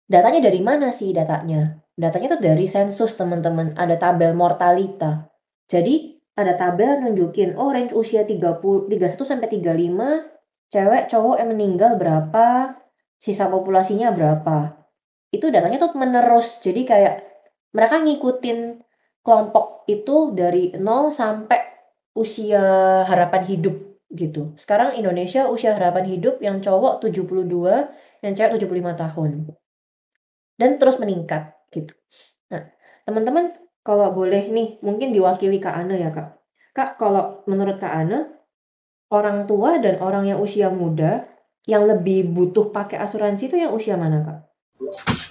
[0.06, 1.82] datanya dari mana sih datanya?
[1.96, 5.32] Datanya tuh dari sensus teman-teman, ada tabel mortalita.
[5.66, 10.36] Jadi ada tabel nunjukin oh range usia 30 31 sampai 35
[10.76, 12.76] cewek cowok yang meninggal berapa,
[13.16, 14.76] sisa populasinya berapa.
[15.32, 16.60] Itu datanya tuh menerus.
[16.60, 17.24] Jadi kayak
[17.76, 18.84] mereka ngikutin
[19.24, 21.60] kelompok itu dari 0 sampai
[22.16, 22.64] usia
[23.08, 23.76] harapan hidup
[24.12, 24.56] gitu.
[24.56, 27.48] Sekarang Indonesia usia harapan hidup yang cowok 72,
[28.24, 29.32] yang cewek 75 tahun.
[30.56, 31.92] Dan terus meningkat gitu.
[32.48, 32.72] Nah,
[33.04, 33.52] teman-teman
[33.86, 36.42] kalau boleh nih, mungkin diwakili Kak Ana ya, Kak.
[36.74, 38.26] Kak, kalau menurut Kak Ana,
[39.14, 41.30] orang tua dan orang yang usia muda
[41.70, 44.40] yang lebih butuh pakai asuransi itu yang usia mana, Kak?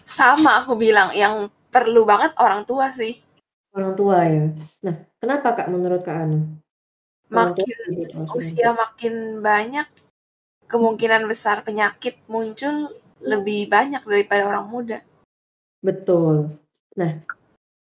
[0.07, 3.19] Sama aku bilang, yang perlu banget orang tua sih.
[3.75, 4.47] Orang tua ya.
[4.87, 6.38] Nah, kenapa Kak menurut Kak Ana?
[7.35, 7.67] Makin
[8.31, 9.90] usia makin banyak,
[10.71, 12.87] kemungkinan besar penyakit muncul
[13.19, 15.03] lebih banyak daripada orang muda.
[15.83, 16.55] Betul.
[16.95, 17.19] Nah,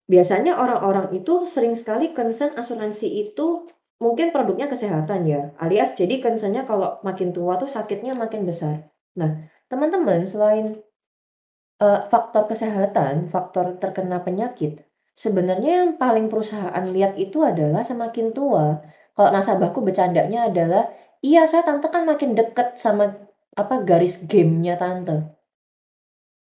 [0.10, 3.70] biasanya orang-orang itu sering sekali concern asuransi itu
[4.02, 8.90] mungkin produknya kesehatan ya, alias jadi concernnya kalau makin tua tuh sakitnya makin besar.
[9.20, 10.82] Nah, teman-teman selain
[11.84, 14.82] uh, faktor kesehatan, faktor terkena penyakit,
[15.14, 18.80] sebenarnya yang paling perusahaan lihat itu adalah semakin tua.
[19.14, 20.88] Kalau nasabahku bercandanya adalah,
[21.20, 23.12] iya saya tante kan makin deket sama
[23.54, 25.40] apa garis gamenya tante.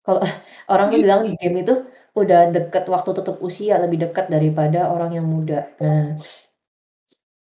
[0.06, 0.20] Kalau
[0.72, 1.74] orang tuh bilang game itu
[2.14, 5.70] udah deket waktu tutup usia lebih dekat daripada orang yang muda.
[5.78, 6.18] Nah,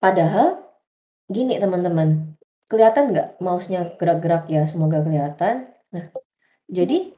[0.00, 0.64] padahal
[1.28, 2.36] gini teman-teman,
[2.68, 4.64] kelihatan nggak mouse-nya gerak-gerak ya?
[4.64, 5.68] Semoga kelihatan.
[5.92, 6.04] Nah,
[6.68, 7.12] jadi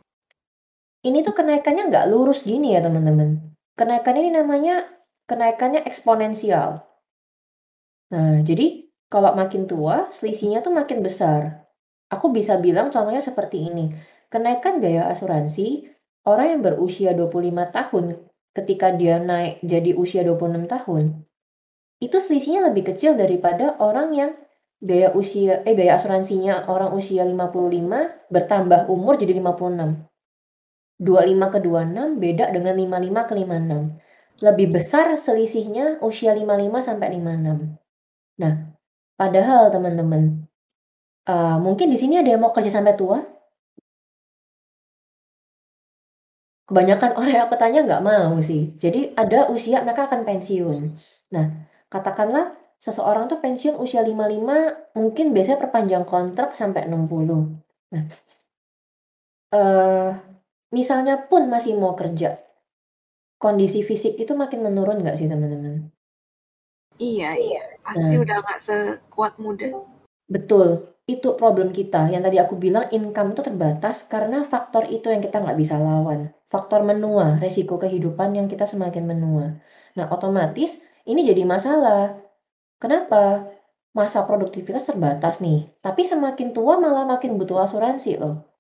[1.07, 3.55] ini tuh kenaikannya nggak lurus gini ya teman-teman.
[3.79, 4.83] Kenaikan ini namanya
[5.31, 6.83] kenaikannya eksponensial.
[8.11, 11.67] Nah, jadi kalau makin tua, selisihnya tuh makin besar.
[12.11, 13.95] Aku bisa bilang contohnya seperti ini,
[14.31, 15.96] kenaikan biaya asuransi
[16.27, 18.05] orang yang berusia 25 tahun
[18.53, 21.25] ketika dia naik jadi usia 26 tahun,
[22.03, 24.31] itu selisihnya lebih kecil daripada orang yang
[24.77, 30.05] biaya usia eh biaya asuransinya orang usia 55 bertambah umur jadi 56.
[30.97, 34.45] 25 ke 26 beda dengan 55 ke 56.
[34.45, 37.77] Lebih besar selisihnya usia 55 sampai 56.
[38.37, 38.55] Nah,
[39.17, 40.45] padahal teman-teman,
[41.29, 43.25] uh, mungkin di sini ada yang mau kerja sampai tua?
[46.67, 48.75] Kebanyakan orang yang aku tanya nggak mau sih.
[48.75, 50.83] Jadi ada usia mereka akan pensiun.
[51.31, 51.47] Nah,
[51.87, 57.07] katakanlah seseorang tuh pensiun usia 55 mungkin biasanya perpanjang kontrak sampai 60.
[57.95, 58.03] Nah,
[59.55, 60.11] uh,
[60.75, 62.35] misalnya pun masih mau kerja,
[63.39, 65.87] kondisi fisik itu makin menurun nggak sih teman-teman?
[66.97, 67.63] Iya, iya.
[67.85, 69.71] Pasti nah, udah nggak sekuat muda.
[70.27, 70.96] Betul.
[71.07, 72.11] Itu problem kita.
[72.11, 76.35] Yang tadi aku bilang income itu terbatas karena faktor itu yang kita nggak bisa lawan.
[76.51, 79.63] Faktor menua, resiko kehidupan yang kita semakin menua.
[79.95, 82.19] Nah, otomatis ini jadi masalah.
[82.83, 83.47] Kenapa?
[83.95, 85.71] Masa produktivitas terbatas nih.
[85.79, 88.51] Tapi semakin tua malah makin butuh asuransi loh.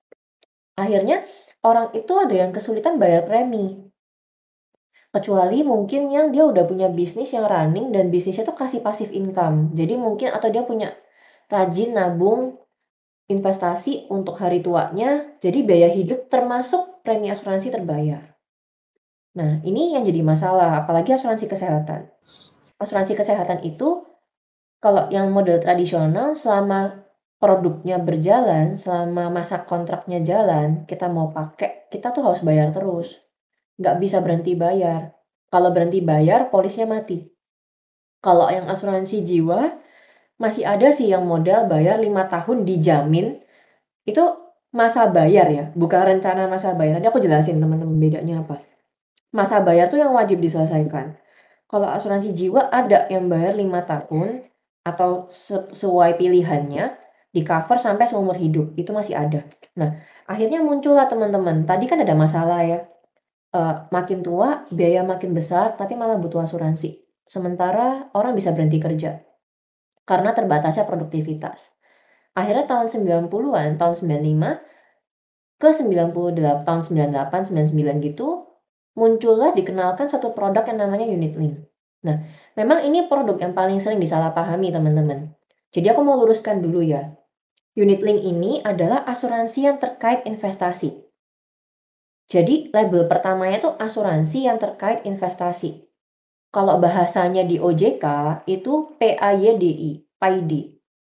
[0.78, 1.26] Akhirnya
[1.66, 3.90] orang itu ada yang kesulitan bayar premi.
[5.10, 9.74] Kecuali mungkin yang dia udah punya bisnis yang running dan bisnisnya tuh kasih pasif income.
[9.74, 10.92] Jadi mungkin atau dia punya
[11.50, 12.58] rajin nabung
[13.26, 18.38] investasi untuk hari tuanya, jadi biaya hidup termasuk premi asuransi terbayar.
[19.36, 22.08] Nah, ini yang jadi masalah, apalagi asuransi kesehatan.
[22.78, 24.06] Asuransi kesehatan itu
[24.78, 27.04] kalau yang model tradisional selama
[27.36, 33.26] produknya berjalan, selama masa kontraknya jalan, kita mau pakai, kita tuh harus bayar terus
[33.76, 35.12] nggak bisa berhenti bayar.
[35.52, 37.22] Kalau berhenti bayar, polisnya mati.
[38.24, 39.78] Kalau yang asuransi jiwa,
[40.36, 43.40] masih ada sih yang modal bayar 5 tahun dijamin,
[44.04, 44.24] itu
[44.72, 47.00] masa bayar ya, bukan rencana masa bayar.
[47.00, 48.60] Nanti aku jelasin teman-teman bedanya apa.
[49.32, 51.16] Masa bayar tuh yang wajib diselesaikan.
[51.66, 54.28] Kalau asuransi jiwa ada yang bayar 5 tahun
[54.86, 56.94] atau sesuai pilihannya
[57.34, 59.42] di cover sampai seumur hidup itu masih ada.
[59.76, 59.98] Nah,
[60.30, 61.66] akhirnya muncullah teman-teman.
[61.66, 62.86] Tadi kan ada masalah ya
[63.50, 67.02] uh, makin tua biaya makin besar tapi malah butuh asuransi.
[67.26, 69.25] Sementara orang bisa berhenti kerja
[70.06, 71.74] karena terbatasnya produktivitas.
[72.32, 78.46] Akhirnya tahun 90-an, tahun 95 ke 98, tahun 98, 99 gitu
[78.96, 81.60] muncullah dikenalkan satu produk yang namanya unit link.
[82.04, 82.24] Nah,
[82.56, 85.36] memang ini produk yang paling sering disalahpahami teman-teman.
[85.70, 87.12] Jadi aku mau luruskan dulu ya.
[87.76, 90.96] Unit link ini adalah asuransi yang terkait investasi.
[92.26, 95.85] Jadi label pertamanya itu asuransi yang terkait investasi.
[96.56, 98.04] Kalau bahasanya di OJK
[98.48, 100.52] itu PAYDI, PAYD,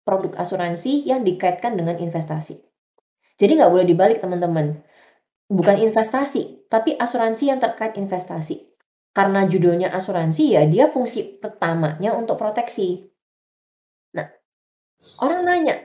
[0.02, 2.58] produk asuransi yang dikaitkan dengan investasi.
[3.38, 4.82] Jadi nggak boleh dibalik teman-teman.
[5.46, 8.66] Bukan investasi, tapi asuransi yang terkait investasi.
[9.14, 13.06] Karena judulnya asuransi ya dia fungsi pertamanya untuk proteksi.
[14.18, 14.26] Nah,
[15.22, 15.78] orang nanya,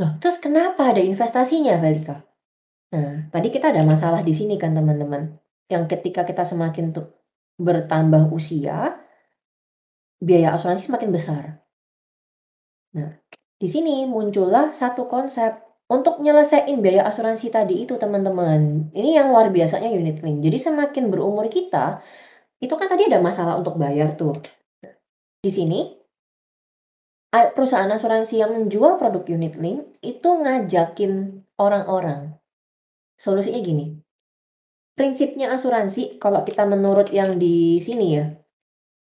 [0.00, 2.24] loh terus kenapa ada investasinya Velika?
[2.96, 5.36] Nah, tadi kita ada masalah di sini kan teman-teman,
[5.68, 7.17] yang ketika kita semakin tuh
[7.58, 8.96] bertambah usia,
[10.22, 11.42] biaya asuransi semakin besar.
[12.94, 13.18] Nah,
[13.58, 15.58] di sini muncullah satu konsep
[15.90, 18.94] untuk nyelesain biaya asuransi tadi itu teman-teman.
[18.94, 20.40] Ini yang luar biasanya unit link.
[20.40, 22.00] Jadi semakin berumur kita,
[22.62, 24.38] itu kan tadi ada masalah untuk bayar tuh.
[25.42, 25.98] Di sini
[27.28, 32.38] perusahaan asuransi yang menjual produk unit link itu ngajakin orang-orang
[33.18, 33.97] Solusinya gini.
[34.98, 38.34] Prinsipnya asuransi kalau kita menurut yang di sini ya,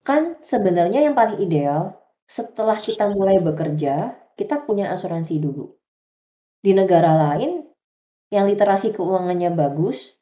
[0.03, 1.95] kan sebenarnya yang paling ideal
[2.27, 5.71] setelah kita mulai bekerja, kita punya asuransi dulu.
[6.59, 7.63] Di negara lain
[8.27, 10.19] yang literasi keuangannya bagus,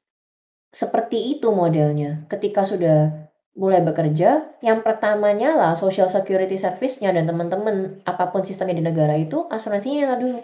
[0.69, 2.29] seperti itu modelnya.
[2.29, 8.77] Ketika sudah mulai bekerja, yang pertamanya lah social security service-nya dan teman-teman apa pun sistemnya
[8.77, 10.39] di negara itu asuransinya dulu.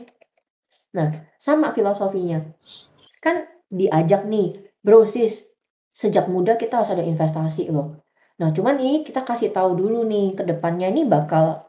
[0.98, 2.42] Nah, sama filosofinya
[3.22, 5.48] kan diajak nih, bro sis,
[5.90, 8.04] sejak muda kita harus ada investasi loh.
[8.38, 11.64] Nah, cuman ini kita kasih tahu dulu nih, ke depannya ini bakal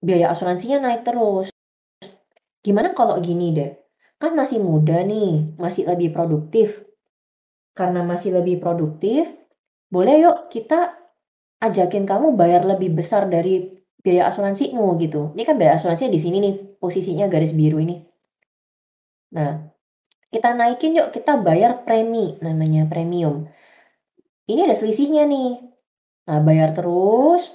[0.00, 1.52] biaya asuransinya naik terus.
[2.64, 3.76] Gimana kalau gini deh,
[4.16, 6.82] kan masih muda nih, masih lebih produktif.
[7.76, 9.28] Karena masih lebih produktif,
[9.92, 10.96] boleh yuk kita
[11.62, 15.34] ajakin kamu bayar lebih besar dari biaya asuransimu gitu.
[15.34, 17.98] Ini kan biaya asuransinya di sini nih, posisinya garis biru ini.
[19.34, 19.67] Nah,
[20.28, 23.48] kita naikin yuk, kita bayar premi, namanya premium.
[24.48, 25.60] Ini ada selisihnya nih.
[26.28, 27.52] Nah, bayar terus,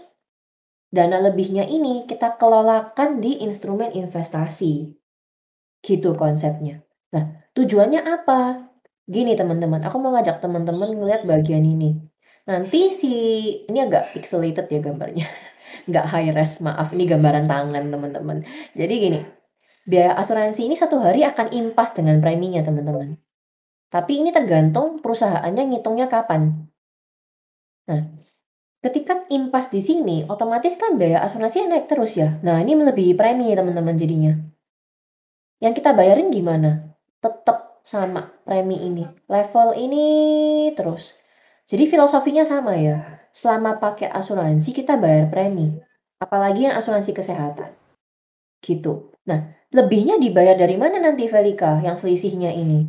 [0.89, 4.93] dana lebihnya ini kita kelolakan di instrumen investasi.
[5.85, 6.81] Gitu konsepnya.
[7.13, 8.69] Nah, tujuannya apa?
[9.05, 11.97] Gini teman-teman, aku mau ngajak teman-teman ngeliat bagian ini.
[12.49, 13.13] Nanti si
[13.69, 15.27] ini agak pixelated ya gambarnya.
[15.89, 16.89] Nggak high res, maaf.
[16.89, 18.37] Ini gambaran tangan teman-teman.
[18.73, 19.19] Jadi gini,
[19.83, 23.19] biaya asuransi ini satu hari akan impas dengan preminya teman-teman.
[23.93, 26.65] Tapi ini tergantung perusahaannya ngitungnya kapan.
[27.85, 28.01] Nah,
[28.81, 32.41] ketika impas di sini, otomatis kan biaya asuransi naik terus ya.
[32.41, 34.33] Nah, ini melebihi premi teman-teman jadinya.
[35.61, 36.97] Yang kita bayarin gimana?
[37.21, 39.05] Tetap sama premi ini.
[39.29, 40.05] Level ini
[40.73, 41.15] terus.
[41.69, 43.23] Jadi filosofinya sama ya.
[43.29, 45.79] Selama pakai asuransi kita bayar premi.
[46.19, 47.75] Apalagi yang asuransi kesehatan.
[48.63, 49.11] Gitu.
[49.27, 52.85] Nah, lebihnya dibayar dari mana nanti Velika yang selisihnya ini?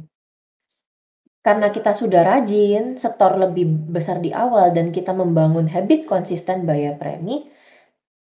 [1.44, 6.96] Karena kita sudah rajin, setor lebih besar di awal dan kita membangun habit konsisten bayar
[6.96, 7.44] premi,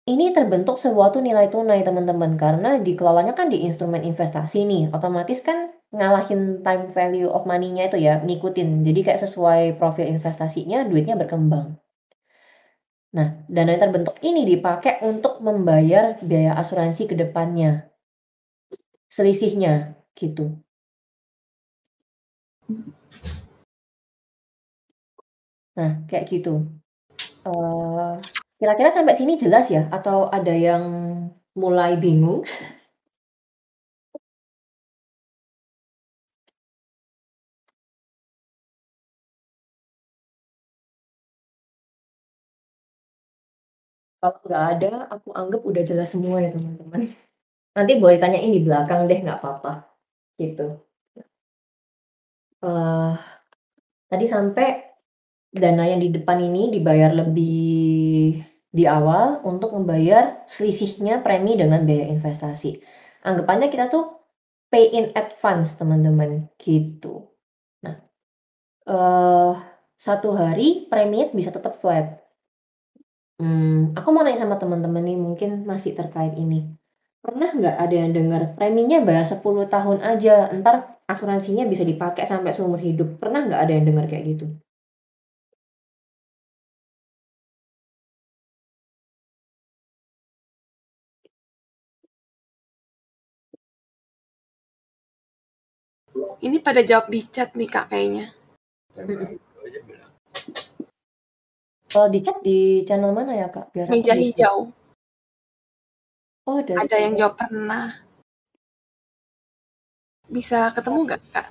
[0.07, 2.38] ini terbentuk suatu nilai tunai teman-teman.
[2.38, 4.84] Karena dikelolanya kan di instrumen investasi nih.
[4.94, 8.86] Otomatis kan ngalahin time value of money-nya itu ya ngikutin.
[8.86, 11.82] Jadi kayak sesuai profil investasinya duitnya berkembang.
[13.11, 17.89] Nah dana yang terbentuk ini dipakai untuk membayar biaya asuransi ke depannya
[19.11, 20.44] selisihnya gitu
[25.76, 26.50] nah kayak gitu
[27.48, 28.14] uh,
[28.61, 29.88] Kira-kira sampai sini jelas ya?
[29.88, 30.84] Atau ada yang
[31.56, 32.44] mulai bingung?
[44.20, 47.00] Kalau nggak ada, aku anggap udah jelas semua ya teman-teman.
[47.77, 49.87] Nanti boleh tanyain di belakang deh, nggak apa-apa.
[50.41, 50.66] Gitu.
[52.61, 53.16] Uh,
[54.11, 54.91] tadi sampai
[55.51, 58.39] dana yang di depan ini dibayar lebih
[58.71, 62.79] di awal untuk membayar selisihnya premi dengan biaya investasi.
[63.27, 64.23] Anggapannya kita tuh
[64.71, 67.35] pay in advance teman-teman gitu.
[67.83, 67.99] Nah,
[68.87, 69.59] uh,
[69.99, 72.23] satu hari premi bisa tetap flat.
[73.43, 76.80] Hmm, aku mau nanya sama teman-teman nih mungkin masih terkait ini.
[77.25, 80.77] Pernah nggak ada yang dengar preminya bayar 10 tahun aja, ntar
[81.12, 83.21] asuransinya bisa dipakai sampai seumur hidup.
[83.21, 84.47] Pernah nggak ada yang dengar kayak gitu?
[96.41, 98.33] Ini pada jawab di chat nih Kak kayaknya.
[101.91, 103.77] Kalau di chat di channel mana ya Kak?
[103.77, 104.73] Biar Meja hijau.
[106.51, 106.82] Oh, ada.
[106.82, 107.94] Ada yang jawab pernah.
[110.26, 111.46] Bisa ketemu nggak Kak?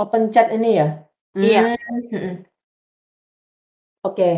[0.00, 1.04] Open chat ini ya?
[1.36, 1.76] Iya.
[1.76, 2.48] Hmm.
[4.00, 4.16] Oke.
[4.16, 4.34] Okay.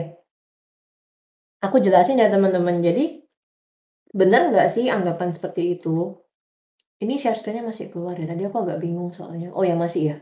[1.63, 2.83] Aku jelasin ya teman-teman.
[2.83, 3.23] Jadi
[4.11, 6.19] benar nggak sih anggapan seperti itu?
[6.99, 8.27] Ini share screen-nya masih keluar ya?
[8.27, 9.55] Tadi aku agak bingung soalnya.
[9.55, 10.17] Oh ya masih ya?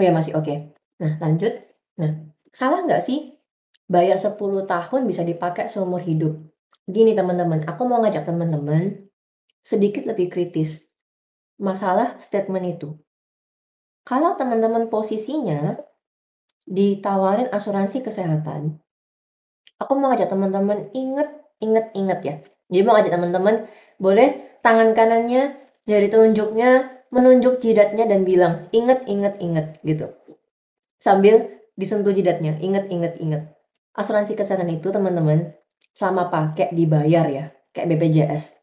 [0.00, 0.72] Oh ya masih, oke.
[0.96, 1.60] Nah lanjut.
[2.00, 2.24] Nah,
[2.56, 3.36] salah nggak sih
[3.84, 6.49] bayar 10 tahun bisa dipakai seumur hidup?
[6.90, 9.06] Gini teman-teman, aku mau ngajak teman-teman
[9.62, 10.90] sedikit lebih kritis.
[11.62, 12.98] Masalah statement itu.
[14.02, 15.78] Kalau teman-teman posisinya
[16.66, 18.82] ditawarin asuransi kesehatan,
[19.78, 21.30] aku mau ngajak teman-teman inget,
[21.62, 22.34] inget, inget ya.
[22.66, 23.70] Jadi mau ngajak teman-teman
[24.02, 25.54] boleh tangan kanannya,
[25.86, 30.10] jari telunjuknya menunjuk jidatnya dan bilang, inget, inget, inget, gitu.
[30.98, 33.42] Sambil disentuh jidatnya, inget, inget, inget.
[33.94, 35.54] Asuransi kesehatan itu teman-teman,
[35.92, 38.56] sama pakai dibayar ya, kayak BPJS.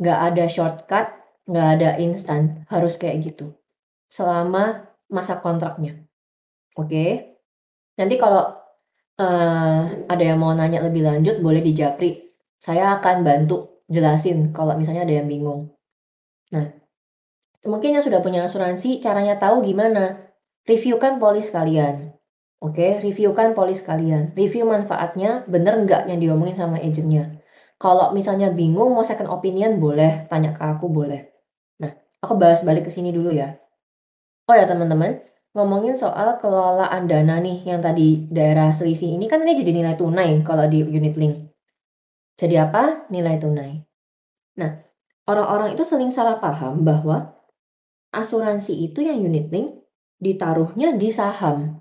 [0.00, 1.06] Nggak ada shortcut,
[1.46, 3.54] nggak ada instan, harus kayak gitu.
[4.10, 6.02] Selama masa kontraknya.
[6.78, 6.88] Oke?
[6.88, 7.10] Okay?
[8.00, 8.60] Nanti kalau
[9.20, 12.32] uh, ada yang mau nanya lebih lanjut, boleh di Japri.
[12.56, 15.74] Saya akan bantu jelasin kalau misalnya ada yang bingung.
[16.54, 16.70] Nah,
[17.66, 20.32] mungkin yang sudah punya asuransi, caranya tahu gimana?
[20.64, 22.14] Reviewkan polis kalian.
[22.60, 24.36] Oke, reviewkan polis kalian.
[24.36, 27.40] Review manfaatnya, bener nggak yang diomongin sama agentnya.
[27.80, 31.32] Kalau misalnya bingung mau second opinion, boleh tanya ke aku, boleh.
[31.80, 33.56] Nah, aku bahas balik ke sini dulu ya.
[34.44, 35.24] Oh ya teman-teman,
[35.56, 40.44] ngomongin soal kelolaan dana nih yang tadi daerah selisih ini kan ini jadi nilai tunai
[40.44, 41.48] kalau di unit link.
[42.36, 43.08] Jadi apa?
[43.08, 43.80] Nilai tunai.
[44.60, 44.76] Nah,
[45.24, 47.40] orang-orang itu sering salah paham bahwa
[48.12, 49.80] asuransi itu yang unit link
[50.20, 51.79] ditaruhnya di saham.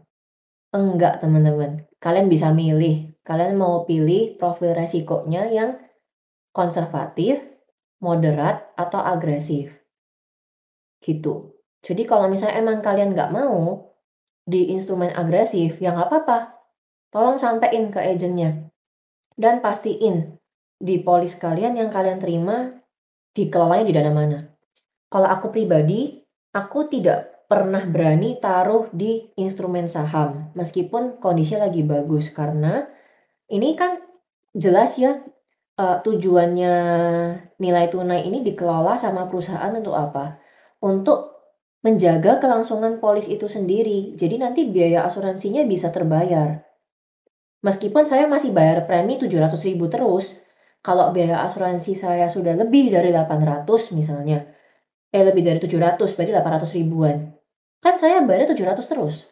[0.70, 1.89] Enggak, teman-teman.
[1.97, 3.17] Kalian bisa milih.
[3.26, 5.82] Kalian mau pilih profil resikonya yang
[6.53, 7.41] konservatif,
[8.01, 9.74] moderat, atau agresif.
[11.01, 11.57] Gitu.
[11.82, 13.89] Jadi kalau misalnya emang kalian nggak mau
[14.45, 16.39] di instrumen agresif, ya nggak apa-apa.
[17.09, 18.70] Tolong sampaikan ke agentnya.
[19.34, 20.38] Dan pastiin
[20.78, 22.70] di polis kalian yang kalian terima
[23.34, 24.39] dikelolanya di dana mana.
[25.09, 26.22] Kalau aku pribadi,
[26.53, 32.86] aku tidak pernah berani taruh di instrumen saham meskipun kondisi lagi bagus karena
[33.50, 33.97] ini kan
[34.54, 35.18] jelas ya
[35.80, 36.76] uh, tujuannya
[37.58, 40.38] nilai tunai ini dikelola sama perusahaan untuk apa?
[40.84, 41.39] Untuk
[41.80, 44.14] menjaga kelangsungan polis itu sendiri.
[44.20, 46.60] Jadi nanti biaya asuransinya bisa terbayar.
[47.64, 50.39] Meskipun saya masih bayar premi 700 ribu terus,
[50.80, 53.68] kalau biaya asuransi saya sudah lebih dari 800
[54.00, 54.47] misalnya,
[55.12, 57.39] eh lebih dari 700 berarti 800 ribuan.
[57.80, 59.27] Kan saya bayar 700 terus.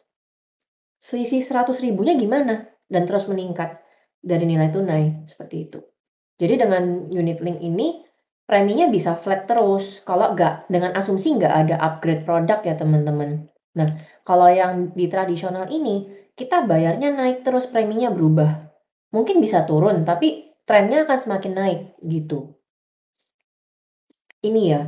[0.98, 2.72] Selisih 100 ribunya gimana?
[2.88, 3.84] Dan terus meningkat
[4.24, 5.80] dari nilai tunai seperti itu.
[6.40, 8.08] Jadi dengan unit link ini
[8.48, 10.00] preminya bisa flat terus.
[10.08, 13.52] Kalau nggak dengan asumsi nggak ada upgrade produk ya teman-teman.
[13.76, 13.90] Nah
[14.24, 18.72] kalau yang di tradisional ini kita bayarnya naik terus preminya berubah.
[19.12, 22.56] Mungkin bisa turun tapi trennya akan semakin naik gitu.
[24.40, 24.82] Ini ya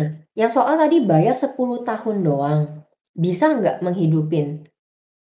[0.00, 2.79] Nah, yang soal tadi bayar 10 tahun doang,
[3.14, 4.66] bisa nggak menghidupin?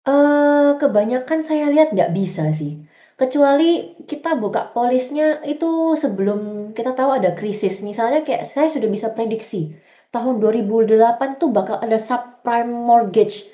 [0.04, 2.84] Eh, kebanyakan saya lihat nggak bisa sih.
[3.16, 7.80] Kecuali kita buka polisnya itu sebelum kita tahu ada krisis.
[7.86, 9.72] Misalnya kayak saya sudah bisa prediksi,
[10.12, 13.48] tahun 2008 tuh bakal ada subprime mortgage.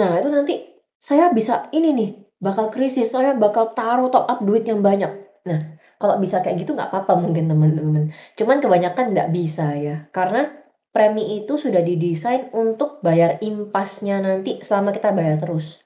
[0.00, 0.54] Nah, itu nanti
[0.98, 2.10] saya bisa ini nih,
[2.40, 5.10] bakal krisis, saya bakal taruh top up duit yang banyak.
[5.44, 5.60] Nah,
[6.00, 8.10] kalau bisa kayak gitu nggak apa-apa mungkin teman-teman.
[8.40, 10.08] Cuman kebanyakan nggak bisa ya.
[10.10, 10.48] Karena
[10.94, 15.82] premi itu sudah didesain untuk bayar impasnya nanti selama kita bayar terus.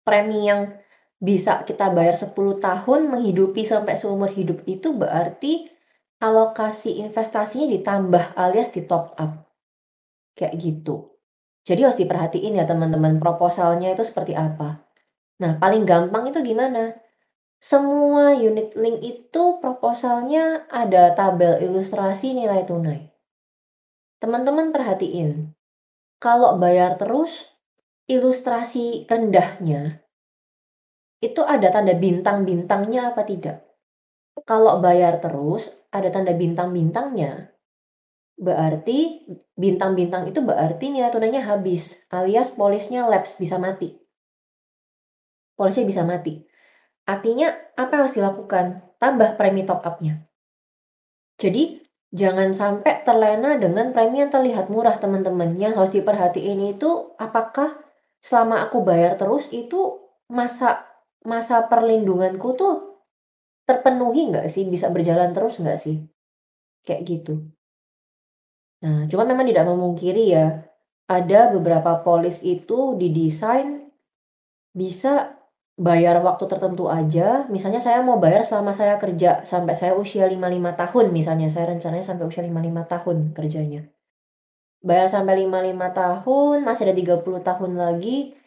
[0.00, 0.72] Premi yang
[1.20, 5.68] bisa kita bayar 10 tahun menghidupi sampai seumur hidup itu berarti
[6.24, 9.44] alokasi investasinya ditambah alias di top up.
[10.32, 11.12] Kayak gitu.
[11.62, 14.82] Jadi harus diperhatiin ya teman-teman proposalnya itu seperti apa.
[15.44, 16.96] Nah, paling gampang itu gimana?
[17.62, 23.11] Semua unit link itu proposalnya ada tabel ilustrasi nilai tunai.
[24.22, 25.50] Teman-teman perhatiin,
[26.22, 27.50] kalau bayar terus,
[28.06, 29.98] ilustrasi rendahnya
[31.22, 33.66] itu ada tanda bintang-bintangnya apa tidak?
[34.46, 37.50] Kalau bayar terus, ada tanda bintang-bintangnya,
[38.38, 39.26] berarti
[39.58, 43.98] bintang-bintang itu berarti nilai tunainya habis, alias polisnya lapse bisa mati.
[45.58, 46.42] Polisnya bisa mati.
[47.10, 48.66] Artinya apa yang harus dilakukan?
[49.02, 50.26] Tambah premi top up-nya.
[51.42, 51.81] Jadi
[52.12, 55.56] jangan sampai terlena dengan premi yang terlihat murah teman-teman.
[55.56, 57.80] Yang harus diperhatiin itu apakah
[58.22, 59.98] selama aku bayar terus itu
[60.28, 60.86] masa
[61.24, 62.74] masa perlindunganku tuh
[63.64, 64.68] terpenuhi nggak sih?
[64.68, 66.04] Bisa berjalan terus nggak sih?
[66.84, 67.34] Kayak gitu.
[68.82, 70.66] Nah, cuma memang tidak memungkiri ya,
[71.06, 73.86] ada beberapa polis itu didesain
[74.74, 75.41] bisa
[75.82, 80.78] bayar waktu tertentu aja, misalnya saya mau bayar selama saya kerja sampai saya usia 55
[80.78, 83.90] tahun misalnya, saya rencananya sampai usia 55 tahun kerjanya.
[84.82, 88.38] Bayar sampai 55 tahun, masih ada 30 tahun lagi,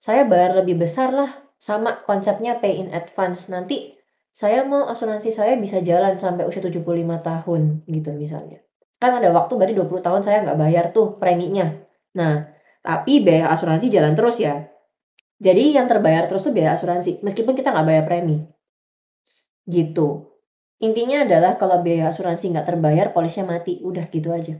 [0.00, 1.30] saya bayar lebih besar lah,
[1.60, 3.52] sama konsepnya pay in advance.
[3.52, 3.98] Nanti
[4.32, 6.80] saya mau asuransi saya bisa jalan sampai usia 75
[7.20, 8.64] tahun gitu misalnya.
[8.96, 11.70] Kan ada waktu berarti 20 tahun saya nggak bayar tuh preminya.
[12.16, 12.46] Nah,
[12.82, 14.70] tapi biaya asuransi jalan terus ya.
[15.38, 18.42] Jadi yang terbayar terus tuh biaya asuransi, meskipun kita nggak bayar premi.
[19.66, 20.34] Gitu.
[20.82, 23.78] Intinya adalah kalau biaya asuransi nggak terbayar, polisnya mati.
[23.82, 24.58] Udah gitu aja.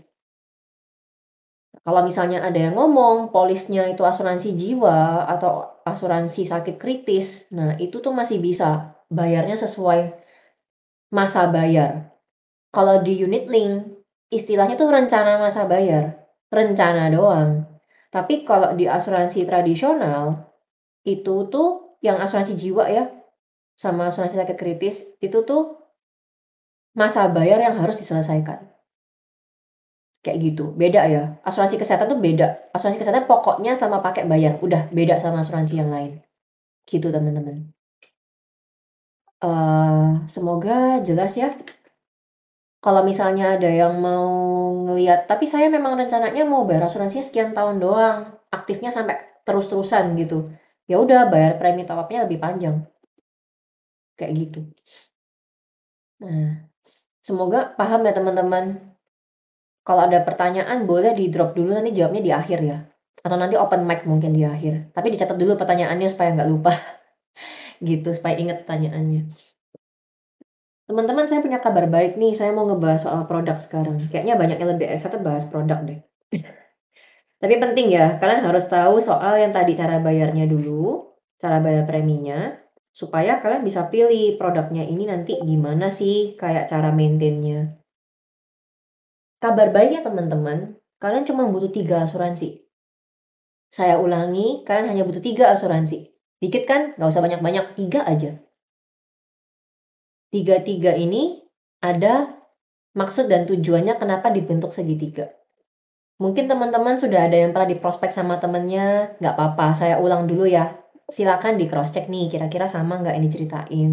[1.83, 8.03] Kalau misalnya ada yang ngomong polisnya itu asuransi jiwa atau asuransi sakit kritis, nah itu
[8.03, 10.13] tuh masih bisa bayarnya sesuai
[11.15, 12.13] masa bayar.
[12.69, 17.65] Kalau di unit link, istilahnya tuh rencana masa bayar, rencana doang.
[18.13, 20.49] Tapi kalau di asuransi tradisional,
[21.09, 23.09] itu tuh yang asuransi jiwa ya,
[23.79, 25.79] sama asuransi sakit kritis, itu tuh
[26.93, 28.69] masa bayar yang harus diselesaikan.
[30.19, 31.25] Kayak gitu, beda ya.
[31.47, 32.75] Asuransi kesehatan tuh beda.
[32.75, 36.19] Asuransi kesehatan pokoknya sama pakai bayar, udah beda sama asuransi yang lain.
[36.85, 37.71] Gitu teman-teman.
[39.39, 41.55] Uh, semoga jelas ya.
[42.83, 44.27] Kalau misalnya ada yang mau
[44.87, 50.51] ngeliat, tapi saya memang rencananya mau bayar asuransi sekian tahun doang, aktifnya sampai terus-terusan gitu
[50.89, 52.83] ya udah bayar premi top up-nya lebih panjang.
[54.17, 54.61] Kayak gitu.
[56.25, 56.67] Nah,
[57.23, 58.97] semoga paham ya teman-teman.
[59.85, 62.79] Kalau ada pertanyaan boleh di-drop dulu nanti jawabnya di akhir ya.
[63.23, 64.91] Atau nanti open mic mungkin di akhir.
[64.97, 66.73] Tapi dicatat dulu pertanyaannya supaya nggak lupa.
[67.89, 69.31] gitu, supaya inget pertanyaannya.
[70.89, 74.01] Teman-teman saya punya kabar baik nih, saya mau ngebahas soal produk sekarang.
[74.09, 76.01] Kayaknya banyak yang lebih excited bahas produk deh.
[77.39, 82.59] Tapi penting ya, kalian harus tahu soal yang tadi cara bayarnya dulu, cara bayar preminya,
[82.91, 87.79] supaya kalian bisa pilih produknya ini nanti gimana sih kayak cara maintainnya.
[89.39, 92.67] Kabar baiknya teman-teman, kalian cuma butuh tiga asuransi.
[93.71, 96.11] Saya ulangi, kalian hanya butuh tiga asuransi.
[96.43, 96.99] Dikit kan?
[96.99, 98.35] Nggak usah banyak-banyak, tiga aja.
[100.35, 101.47] Tiga-tiga ini
[101.79, 102.35] ada
[102.99, 105.31] maksud dan tujuannya kenapa dibentuk segitiga.
[106.19, 110.67] Mungkin teman-teman sudah ada yang pernah diprospek sama temennya, nggak apa-apa, saya ulang dulu ya.
[111.07, 113.91] Silakan di cross check nih, kira-kira sama nggak ini ceritain.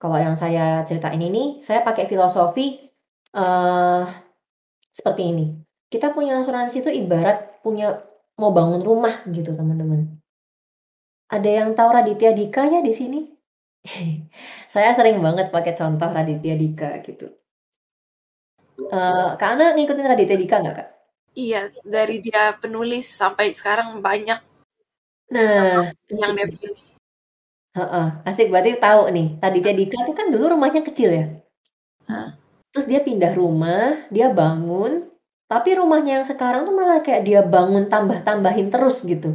[0.00, 2.80] Kalau yang saya ceritain ini, saya pakai filosofi
[3.36, 4.08] uh,
[4.88, 5.44] seperti ini.
[5.92, 8.00] Kita punya asuransi itu ibarat punya
[8.40, 10.16] mau bangun rumah gitu teman-teman.
[11.28, 13.20] Ada yang tahu Raditya Dika ya di sini?
[14.72, 17.28] saya sering banget pakai contoh Raditya Dika gitu.
[18.80, 20.93] Uh, Kak Ana ngikutin Raditya Dika nggak kak?
[21.34, 24.38] Iya, dari dia penulis sampai sekarang banyak
[25.34, 26.76] nah yang dia pilih.
[27.78, 29.28] Heeh, asik berarti tahu nih.
[29.42, 31.26] Raditya Dika itu kan dulu rumahnya kecil ya.
[32.10, 32.28] Hah?
[32.74, 34.92] Terus dia pindah rumah, dia bangun,
[35.50, 39.30] tapi rumahnya yang sekarang tuh malah kayak dia bangun tambah-tambahin terus gitu.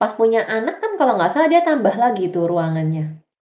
[0.00, 3.04] Pas punya anak kan kalau nggak salah dia tambah lagi tuh ruangannya.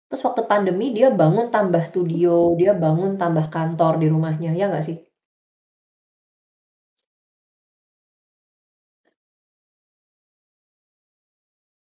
[0.08, 4.84] Terus waktu pandemi dia bangun tambah studio, dia bangun tambah kantor di rumahnya, ya nggak
[4.88, 5.07] sih?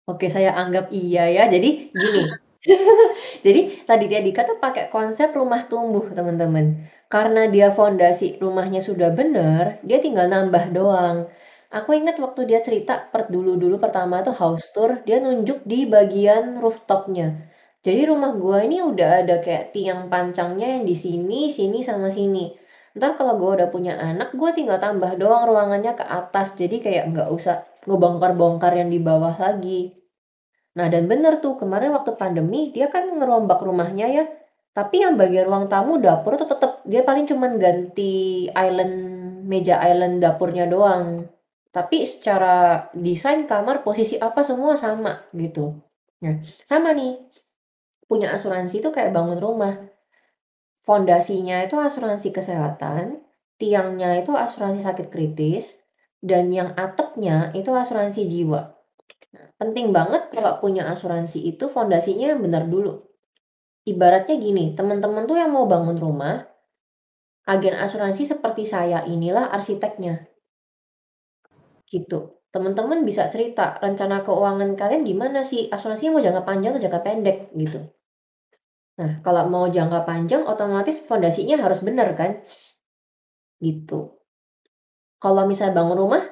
[0.10, 1.44] Oke, saya anggap iya ya.
[1.54, 2.22] Jadi gini,
[3.46, 6.90] Jadi Raditya Dika tuh pakai konsep rumah tumbuh teman-teman.
[7.10, 11.30] Karena dia fondasi rumahnya sudah benar, dia tinggal nambah doang.
[11.70, 16.58] Aku ingat waktu dia cerita per dulu-dulu pertama tuh house tour, dia nunjuk di bagian
[16.58, 17.50] rooftopnya.
[17.86, 22.58] Jadi rumah gua ini udah ada kayak tiang pancangnya yang di sini, sini sama sini.
[22.98, 26.58] Ntar kalau gua udah punya anak, gua tinggal tambah doang ruangannya ke atas.
[26.58, 29.99] Jadi kayak nggak usah ngebongkar-bongkar yang di bawah lagi.
[30.78, 34.26] Nah, dan bener tuh kemarin waktu pandemi dia kan ngerombak rumahnya ya.
[34.70, 38.94] Tapi yang bagian ruang tamu dapur tuh tetap dia paling cuman ganti island
[39.50, 41.26] meja island dapurnya doang.
[41.70, 45.74] Tapi secara desain kamar posisi apa semua sama gitu.
[46.22, 47.18] Nah, sama nih.
[48.10, 49.74] Punya asuransi itu kayak bangun rumah.
[50.82, 53.22] Fondasinya itu asuransi kesehatan,
[53.62, 55.78] tiangnya itu asuransi sakit kritis,
[56.18, 58.79] dan yang atapnya itu asuransi jiwa.
[59.60, 63.06] Penting banget kalau punya asuransi itu fondasinya yang benar dulu.
[63.86, 66.46] Ibaratnya gini, teman-teman tuh yang mau bangun rumah,
[67.46, 70.30] agen asuransi seperti saya inilah arsiteknya.
[71.86, 72.40] Gitu.
[72.50, 75.70] Teman-teman bisa cerita rencana keuangan kalian gimana sih?
[75.70, 77.80] Asuransinya mau jangka panjang atau jangka pendek gitu.
[79.00, 82.42] Nah, kalau mau jangka panjang otomatis fondasinya harus benar kan?
[83.62, 84.18] Gitu.
[85.20, 86.24] Kalau misalnya bangun rumah,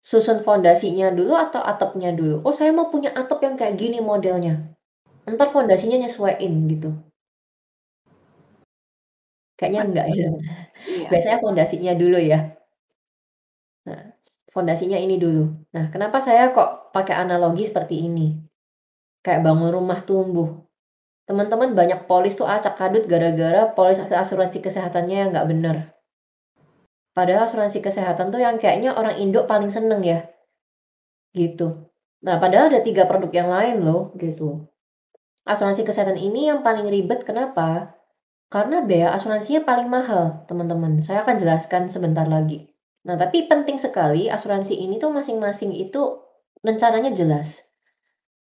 [0.00, 2.40] Susun fondasinya dulu atau atapnya dulu?
[2.46, 4.72] Oh saya mau punya atap yang kayak gini modelnya.
[5.28, 6.90] Ntar fondasinya nyesuaiin gitu.
[9.60, 10.14] Kayaknya enggak ya.
[10.16, 10.28] Iya.
[11.12, 12.38] Biasanya fondasinya dulu ya.
[13.84, 14.16] Nah,
[14.48, 15.44] fondasinya ini dulu.
[15.76, 18.40] Nah, kenapa saya kok pakai analogi seperti ini?
[19.20, 20.64] Kayak bangun rumah tumbuh.
[21.28, 25.76] Teman-teman banyak polis tuh acak kadut gara-gara polis asuransi kesehatannya yang nggak bener.
[27.10, 30.30] Padahal asuransi kesehatan tuh yang kayaknya orang Indo paling seneng ya.
[31.34, 31.90] Gitu.
[32.20, 34.68] Nah, padahal ada tiga produk yang lain loh, gitu.
[35.48, 37.96] Asuransi kesehatan ini yang paling ribet, kenapa?
[38.52, 41.00] Karena biaya asuransinya paling mahal, teman-teman.
[41.00, 42.70] Saya akan jelaskan sebentar lagi.
[43.08, 46.20] Nah, tapi penting sekali asuransi ini tuh masing-masing itu
[46.60, 47.64] rencananya jelas.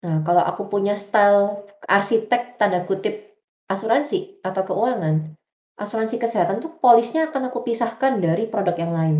[0.05, 3.39] Nah, kalau aku punya style arsitek tanda kutip
[3.71, 5.33] asuransi atau keuangan,
[5.77, 9.17] asuransi kesehatan tuh polisnya akan aku pisahkan dari produk yang lain.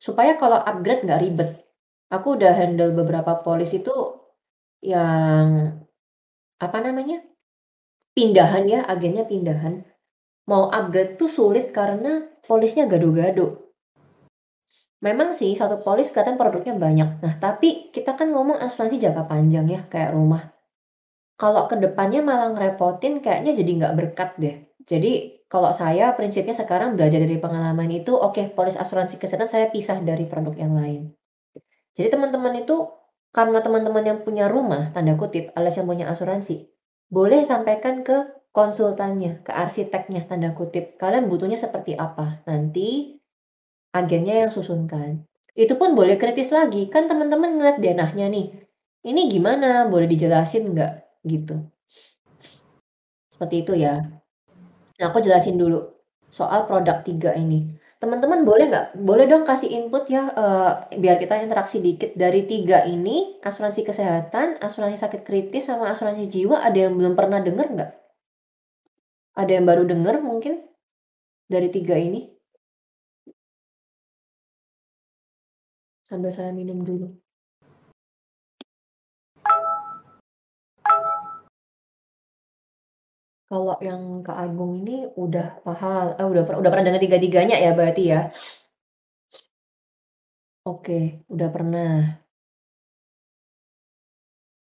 [0.00, 1.50] Supaya kalau upgrade nggak ribet.
[2.10, 3.92] Aku udah handle beberapa polis itu
[4.82, 5.78] yang
[6.58, 7.22] apa namanya?
[8.10, 9.86] Pindahan ya, agennya pindahan.
[10.50, 13.70] Mau upgrade tuh sulit karena polisnya gado-gado.
[15.00, 17.24] Memang sih satu polis kelihatan produknya banyak.
[17.24, 20.52] Nah, tapi kita kan ngomong asuransi jangka panjang ya, kayak rumah.
[21.40, 24.56] Kalau ke depannya malah ngerepotin kayaknya jadi nggak berkat deh.
[24.84, 29.66] Jadi kalau saya prinsipnya sekarang belajar dari pengalaman itu, oke, okay, polis asuransi kesehatan saya
[29.66, 31.10] pisah dari produk yang lain.
[31.98, 32.86] Jadi teman-teman itu
[33.34, 36.70] karena teman-teman yang punya rumah, tanda kutip, alias yang punya asuransi,
[37.10, 40.94] boleh sampaikan ke konsultannya, ke arsiteknya, tanda kutip.
[40.94, 42.46] Kalian butuhnya seperti apa?
[42.46, 43.18] Nanti
[43.90, 45.26] agennya yang susunkan.
[45.54, 46.86] Itu pun boleh kritis lagi.
[46.86, 48.54] Kan teman-teman ngeliat denahnya nih.
[49.02, 49.90] Ini gimana?
[49.90, 51.26] Boleh dijelasin nggak?
[51.26, 51.58] Gitu.
[53.34, 54.19] Seperti itu ya.
[55.00, 55.80] Nah, aku jelasin dulu
[56.28, 57.72] soal produk tiga ini.
[58.00, 58.86] Teman-teman boleh nggak?
[59.00, 62.16] Boleh dong kasih input ya, uh, biar kita interaksi dikit.
[62.16, 67.44] Dari tiga ini, asuransi kesehatan, asuransi sakit kritis, sama asuransi jiwa, ada yang belum pernah
[67.44, 67.92] denger nggak?
[69.36, 70.70] Ada yang baru denger mungkin?
[71.50, 72.30] dari tiga ini?
[76.06, 77.10] Sambil saya minum dulu.
[83.50, 88.02] Kalau yang Kak Agung ini udah paham eh, udah udah pernah dengar tiga-tiganya ya berarti
[88.14, 88.20] ya?
[90.70, 90.98] Oke,
[91.32, 92.20] udah pernah.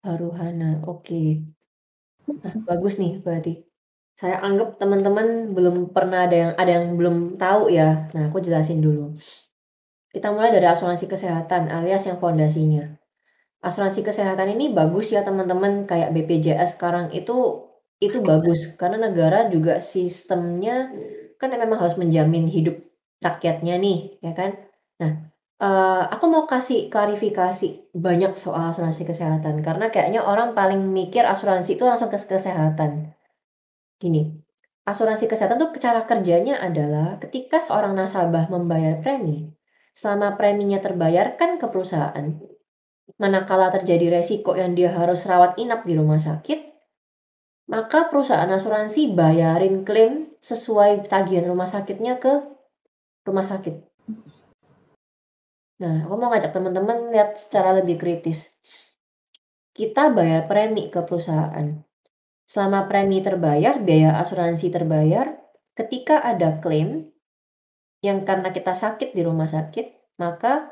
[0.05, 1.21] Haruhana, oke.
[2.43, 3.53] Nah, bagus nih berarti.
[4.19, 8.09] Saya anggap teman-teman belum pernah ada yang ada yang belum tahu ya.
[8.15, 9.13] Nah, aku jelasin dulu.
[10.13, 12.83] Kita mulai dari asuransi kesehatan alias yang fondasinya.
[13.63, 17.66] Asuransi kesehatan ini bagus ya teman-teman, kayak BPJS sekarang itu
[17.97, 20.93] itu bagus karena negara juga sistemnya
[21.41, 22.77] kan memang harus menjamin hidup
[23.21, 24.57] rakyatnya nih, ya kan?
[25.01, 25.11] Nah,
[25.61, 31.77] uh, aku mau kasih klarifikasi banyak soal asuransi kesehatan karena kayaknya orang paling mikir asuransi
[31.77, 33.13] itu langsung ke kesehatan.
[33.97, 34.33] Gini,
[34.85, 39.49] asuransi kesehatan tuh cara kerjanya adalah ketika seorang nasabah membayar premi,
[39.97, 42.37] selama preminya terbayarkan ke perusahaan,
[43.17, 46.76] manakala terjadi resiko yang dia harus rawat inap di rumah sakit,
[47.67, 52.39] maka perusahaan asuransi bayarin klaim sesuai tagihan rumah sakitnya ke
[53.27, 53.83] rumah sakit.
[55.83, 58.55] Nah, aku mau ngajak teman-teman lihat secara lebih kritis.
[59.75, 61.85] Kita bayar premi ke perusahaan.
[62.47, 65.37] Selama premi terbayar, biaya asuransi terbayar,
[65.77, 67.11] ketika ada klaim
[68.01, 70.71] yang karena kita sakit di rumah sakit, maka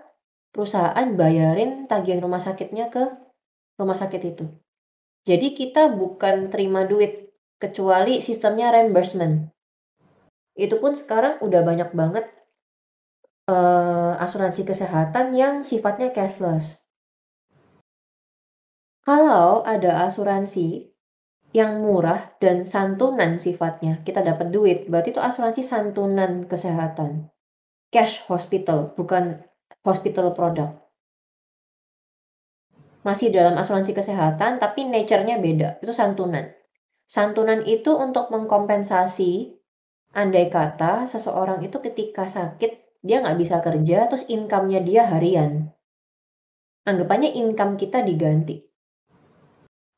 [0.50, 3.04] perusahaan bayarin tagihan rumah sakitnya ke
[3.78, 4.48] rumah sakit itu.
[5.26, 9.49] Jadi kita bukan terima duit, kecuali sistemnya reimbursement.
[10.53, 12.30] Itu pun sekarang udah banyak banget
[13.49, 16.86] uh, asuransi kesehatan yang sifatnya cashless.
[19.01, 20.93] Kalau ada asuransi
[21.57, 27.34] yang murah dan santunan sifatnya, kita dapat duit, berarti itu asuransi santunan kesehatan.
[27.89, 29.41] Cash hospital, bukan
[29.82, 30.85] hospital product
[33.06, 35.78] masih dalam asuransi kesehatan tapi nature-nya beda.
[35.80, 36.49] Itu santunan.
[37.06, 39.53] Santunan itu untuk mengkompensasi
[40.18, 45.70] andai kata seseorang itu ketika sakit dia nggak bisa kerja terus income-nya dia harian.
[46.89, 48.66] Anggapannya income kita diganti.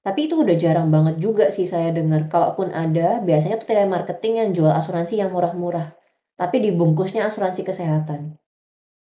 [0.03, 2.32] Tapi itu udah jarang banget juga sih saya dengar.
[2.32, 5.99] Kalaupun ada, biasanya tuh telemarketing yang jual asuransi yang murah-murah.
[6.39, 8.39] Tapi dibungkusnya asuransi kesehatan.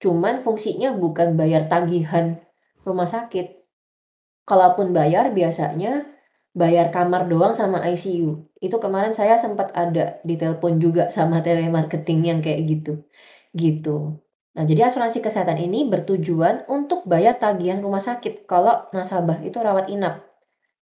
[0.00, 2.40] Cuman fungsinya bukan bayar tagihan
[2.88, 3.63] rumah sakit,
[4.44, 6.04] Kalaupun bayar biasanya
[6.54, 8.46] bayar kamar doang sama ICU.
[8.62, 13.04] Itu kemarin saya sempat ada di telepon juga sama telemarketing yang kayak gitu.
[13.52, 14.22] Gitu.
[14.54, 19.90] Nah, jadi asuransi kesehatan ini bertujuan untuk bayar tagihan rumah sakit kalau nasabah itu rawat
[19.90, 20.22] inap.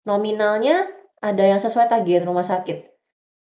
[0.03, 0.91] Nominalnya
[1.23, 2.91] ada yang sesuai tagihan rumah sakit.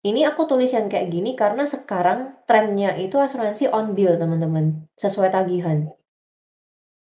[0.01, 4.89] Ini aku tulis yang kayak gini karena sekarang trennya itu asuransi on bill, teman-teman.
[4.97, 5.93] Sesuai tagihan.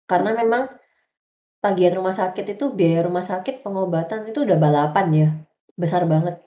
[0.09, 0.80] Karena memang
[1.61, 5.29] tagihan rumah sakit itu biaya rumah sakit pengobatan itu udah balapan ya.
[5.77, 6.41] Besar banget.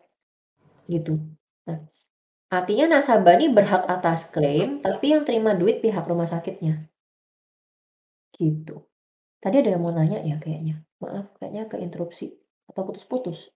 [0.90, 1.22] Gitu.
[1.70, 1.80] Nah
[2.50, 6.90] artinya nasabah ini berhak atas klaim tapi yang terima duit pihak rumah sakitnya.
[8.34, 8.84] Gitu.
[9.38, 10.82] Tadi ada yang mau nanya ya kayaknya.
[11.00, 12.34] Maaf kayaknya keinterupsi
[12.68, 13.54] atau putus-putus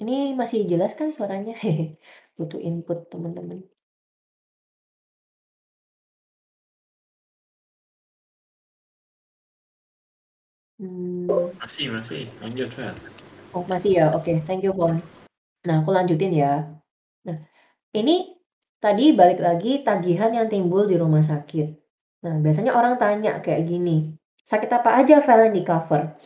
[0.00, 1.54] Ini masih jelas kan suaranya?
[2.36, 3.60] Butuh input teman-teman.
[10.80, 11.28] Hmm.
[11.60, 12.24] Masih, masih.
[12.40, 12.96] Lanjut, Fer.
[13.52, 14.06] Oh, masih ya?
[14.16, 14.96] Oke, thank you, Fon.
[15.68, 16.64] Nah, aku lanjutin ya.
[17.28, 17.36] Nah,
[17.92, 18.40] ini
[18.80, 21.68] tadi balik lagi tagihan yang timbul di rumah sakit.
[22.24, 26.16] Nah, biasanya orang tanya kayak gini, sakit apa aja file yang di cover?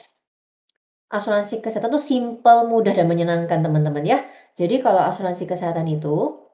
[1.11, 4.19] Asuransi kesehatan tuh simple, mudah dan menyenangkan teman-teman ya.
[4.55, 6.45] Jadi kalau asuransi kesehatan itu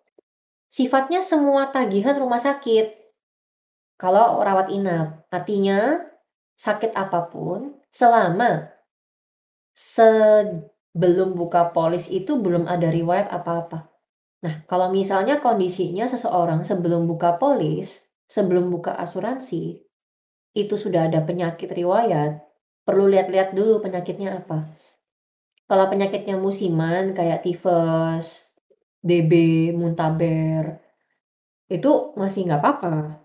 [0.70, 2.96] sifatnya semua tagihan rumah sakit.
[4.00, 6.00] Kalau rawat inap, artinya
[6.56, 8.72] sakit apa pun selama
[9.76, 13.88] sebelum buka polis itu belum ada riwayat apa-apa.
[14.40, 19.84] Nah, kalau misalnya kondisinya seseorang sebelum buka polis, sebelum buka asuransi,
[20.56, 22.40] itu sudah ada penyakit riwayat,
[22.90, 24.74] perlu lihat-lihat dulu penyakitnya apa.
[25.70, 28.50] Kalau penyakitnya musiman kayak tifus,
[28.98, 29.32] DB,
[29.70, 30.82] muntaber,
[31.70, 33.22] itu masih nggak apa-apa.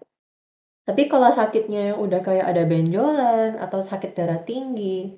[0.86, 5.18] Tapi kalau sakitnya udah kayak ada benjolan atau sakit darah tinggi,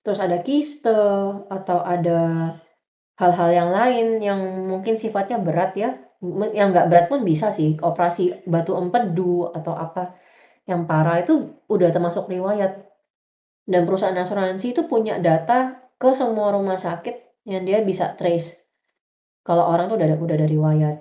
[0.00, 0.96] terus ada kiste
[1.52, 2.56] atau ada
[3.20, 6.00] hal-hal yang lain yang mungkin sifatnya berat ya,
[6.56, 10.16] yang nggak berat pun bisa sih, operasi batu empedu atau apa
[10.64, 12.85] yang parah itu udah termasuk riwayat.
[13.66, 18.54] Dan perusahaan asuransi itu punya data ke semua rumah sakit yang dia bisa trace.
[19.42, 20.96] Kalau orang tuh udah udah ada riwayat.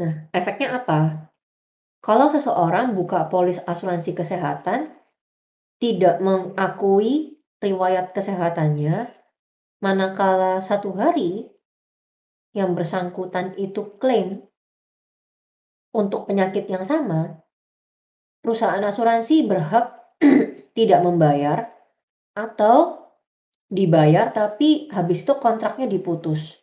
[0.00, 1.32] Nah, efeknya apa?
[2.00, 4.88] Kalau seseorang buka polis asuransi kesehatan,
[5.80, 9.12] tidak mengakui riwayat kesehatannya,
[9.84, 11.52] manakala satu hari
[12.56, 14.44] yang bersangkutan itu klaim
[15.92, 17.44] untuk penyakit yang sama,
[18.40, 19.99] perusahaan asuransi berhak
[20.84, 21.68] tidak membayar
[22.32, 23.08] atau
[23.70, 26.58] dibayar tapi habis itu kontraknya diputus.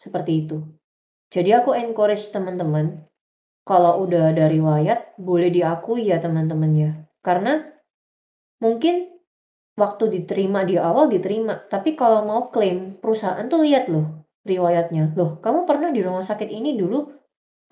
[0.00, 0.58] Seperti itu.
[1.30, 3.04] Jadi aku encourage teman-teman
[3.64, 6.90] kalau udah ada riwayat boleh diakui ya teman-teman ya.
[7.24, 7.64] Karena
[8.60, 9.14] mungkin
[9.74, 15.16] waktu diterima di awal diterima, tapi kalau mau klaim perusahaan tuh lihat loh riwayatnya.
[15.16, 17.08] Loh, kamu pernah di rumah sakit ini dulu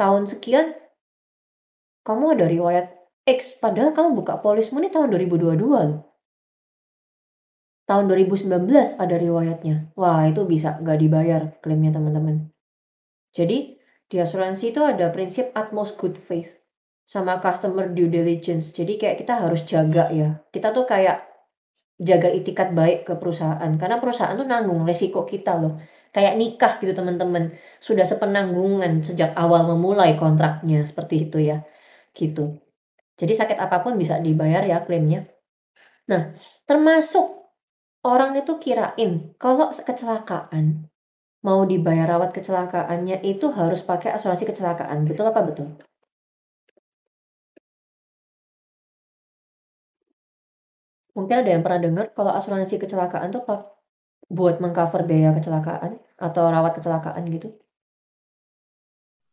[0.01, 0.73] tahun sekian
[2.03, 2.87] kamu ada riwayat
[3.23, 6.03] X padahal kamu buka polismu ini tahun 2022 loh.
[7.87, 9.95] Tahun 2019 ada riwayatnya.
[9.95, 12.51] Wah, itu bisa nggak dibayar klaimnya teman-teman.
[13.31, 13.79] Jadi
[14.11, 16.59] di asuransi itu ada prinsip utmost good faith
[17.07, 18.75] sama customer due diligence.
[18.75, 20.43] Jadi kayak kita harus jaga ya.
[20.51, 21.23] Kita tuh kayak
[22.03, 25.79] jaga itikat baik ke perusahaan karena perusahaan tuh nanggung resiko kita loh.
[26.11, 27.55] Kayak nikah gitu teman-teman.
[27.79, 31.63] Sudah sepenanggungan sejak awal memulai kontraknya seperti itu ya.
[32.11, 32.72] Gitu.
[33.21, 35.21] Jadi sakit apa pun bisa dibayar ya klaimnya.
[36.11, 36.23] Nah,
[36.69, 37.27] termasuk
[38.07, 40.67] orang itu kirain kalau kecelakaan
[41.47, 44.99] mau dibayar rawat kecelakaannya itu harus pakai asuransi kecelakaan.
[45.09, 45.69] Betul apa betul?
[51.17, 53.61] Mungkin ada yang pernah dengar kalau asuransi kecelakaan tuh pak
[54.39, 55.93] buat mengcover biaya kecelakaan
[56.27, 57.49] atau rawat kecelakaan gitu?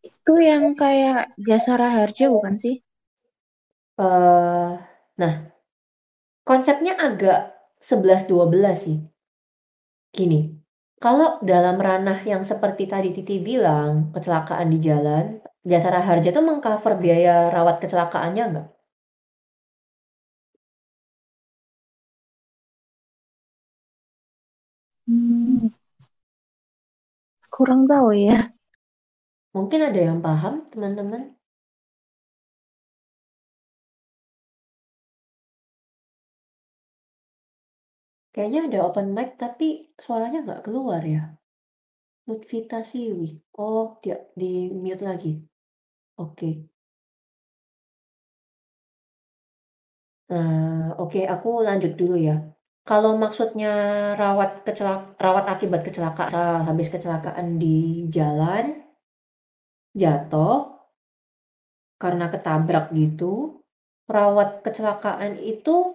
[0.09, 2.75] Itu yang kayak jasa raharja bukan sih?
[3.99, 4.79] Uh,
[5.19, 5.51] nah,
[6.49, 7.39] konsepnya agak
[7.87, 8.97] 11-12 sih.
[10.17, 10.39] Gini,
[11.03, 15.25] kalau dalam ranah yang seperti tadi Titi bilang, kecelakaan di jalan,
[15.71, 18.67] Jasara Harja itu mengcover biaya rawat kecelakaannya nggak?
[25.07, 25.67] Hmm,
[27.53, 28.49] kurang tahu ya.
[29.55, 31.21] Mungkin ada yang paham, teman-teman?
[38.39, 41.35] Kayaknya ada open mic tapi suaranya nggak keluar ya?
[42.23, 43.35] Lutfita Siwi.
[43.59, 45.43] Oh, dia di-mute lagi.
[46.23, 46.49] Oke.
[50.31, 52.39] Nah, oke aku lanjut dulu ya.
[52.87, 53.71] Kalau maksudnya
[54.15, 58.87] rawat kecelak rawat akibat kecelakaan habis kecelakaan di jalan,
[60.01, 60.79] jatuh,
[61.99, 63.61] karena ketabrak gitu,
[64.07, 65.88] rawat kecelakaan itu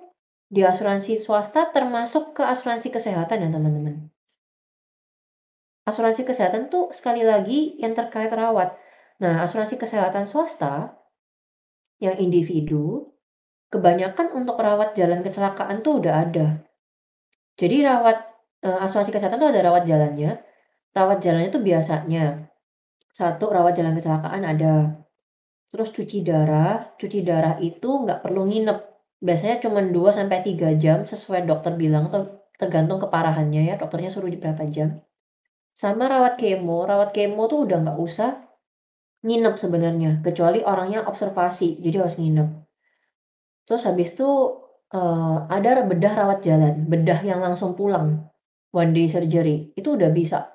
[0.54, 4.06] di asuransi swasta termasuk ke asuransi kesehatan ya teman-teman.
[5.82, 8.78] Asuransi kesehatan tuh sekali lagi yang terkait rawat.
[9.18, 10.94] Nah, asuransi kesehatan swasta
[11.98, 13.10] yang individu
[13.74, 16.46] kebanyakan untuk rawat jalan kecelakaan tuh udah ada.
[17.58, 18.22] Jadi rawat
[18.62, 20.38] eh, asuransi kesehatan tuh ada rawat jalannya.
[20.94, 22.46] Rawat jalannya tuh biasanya
[23.10, 25.02] satu rawat jalan kecelakaan ada.
[25.66, 28.93] Terus cuci darah, cuci darah itu nggak perlu nginep
[29.24, 34.28] Biasanya cuma 2 sampai 3 jam sesuai dokter bilang atau tergantung keparahannya ya, dokternya suruh
[34.28, 35.00] berapa jam.
[35.72, 38.44] Sama rawat kemo, rawat kemo tuh udah nggak usah
[39.24, 42.48] nginep sebenarnya, kecuali orangnya observasi, jadi harus nginep.
[43.64, 44.28] Terus habis itu
[44.92, 48.28] uh, ada bedah rawat jalan, bedah yang langsung pulang,
[48.70, 50.52] one day surgery, itu udah bisa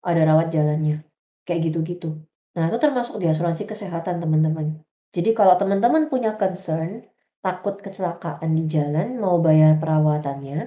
[0.00, 1.04] ada rawat jalannya,
[1.44, 2.16] kayak gitu-gitu.
[2.56, 4.80] Nah itu termasuk di asuransi kesehatan teman-teman.
[5.12, 7.04] Jadi kalau teman-teman punya concern,
[7.46, 10.66] takut kecelakaan di jalan mau bayar perawatannya,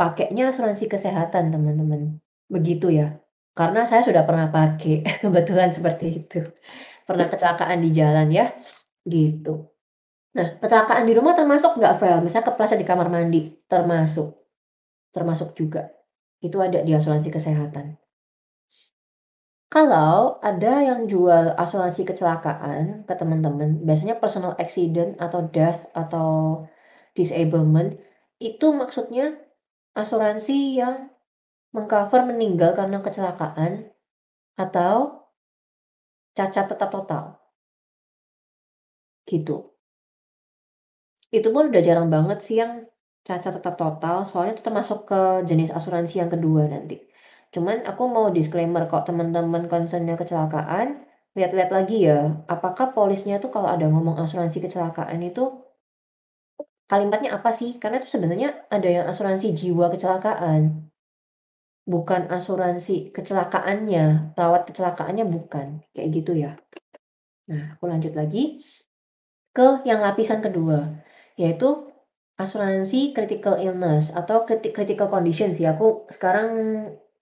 [0.00, 2.16] pakainya asuransi kesehatan teman-teman.
[2.48, 3.20] Begitu ya.
[3.52, 6.40] Karena saya sudah pernah pakai, kebetulan seperti itu.
[7.04, 8.56] Pernah kecelakaan di jalan ya,
[9.04, 9.68] gitu.
[10.32, 12.24] Nah, kecelakaan di rumah termasuk nggak, Vel?
[12.24, 14.32] Misalnya kepleset di kamar mandi, termasuk.
[15.12, 15.92] Termasuk juga.
[16.40, 18.00] Itu ada di asuransi kesehatan.
[19.74, 26.62] Kalau ada yang jual asuransi kecelakaan ke teman-teman, biasanya personal accident atau death atau
[27.18, 27.90] disablement,
[28.38, 29.34] itu maksudnya
[29.98, 31.10] asuransi yang
[31.76, 33.72] mengcover meninggal karena kecelakaan
[34.58, 35.26] atau
[36.36, 37.24] cacat tetap total.
[39.26, 39.74] Gitu.
[41.38, 42.72] Itu pun udah jarang banget sih yang
[43.26, 46.96] cacat tetap total, soalnya itu termasuk ke jenis asuransi yang kedua nanti.
[47.54, 53.68] Cuman aku mau disclaimer kok teman-teman concernnya kecelakaan, lihat-lihat lagi ya, apakah polisnya tuh kalau
[53.68, 55.66] ada ngomong asuransi kecelakaan itu
[56.88, 57.76] kalimatnya apa sih?
[57.76, 60.88] Karena itu sebenarnya ada yang asuransi jiwa kecelakaan.
[61.86, 66.58] Bukan asuransi kecelakaannya, rawat kecelakaannya bukan, kayak gitu ya.
[67.46, 68.58] Nah, aku lanjut lagi
[69.54, 70.98] ke yang lapisan kedua,
[71.38, 71.86] yaitu
[72.36, 75.64] asuransi critical illness atau critical condition sih.
[75.64, 76.50] Aku sekarang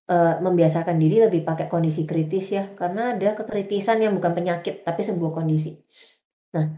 [0.09, 5.01] uh, membiasakan diri lebih pakai kondisi kritis ya, karena ada kekritisan yang bukan penyakit tapi
[5.01, 5.79] sebuah kondisi.
[6.55, 6.71] Nah,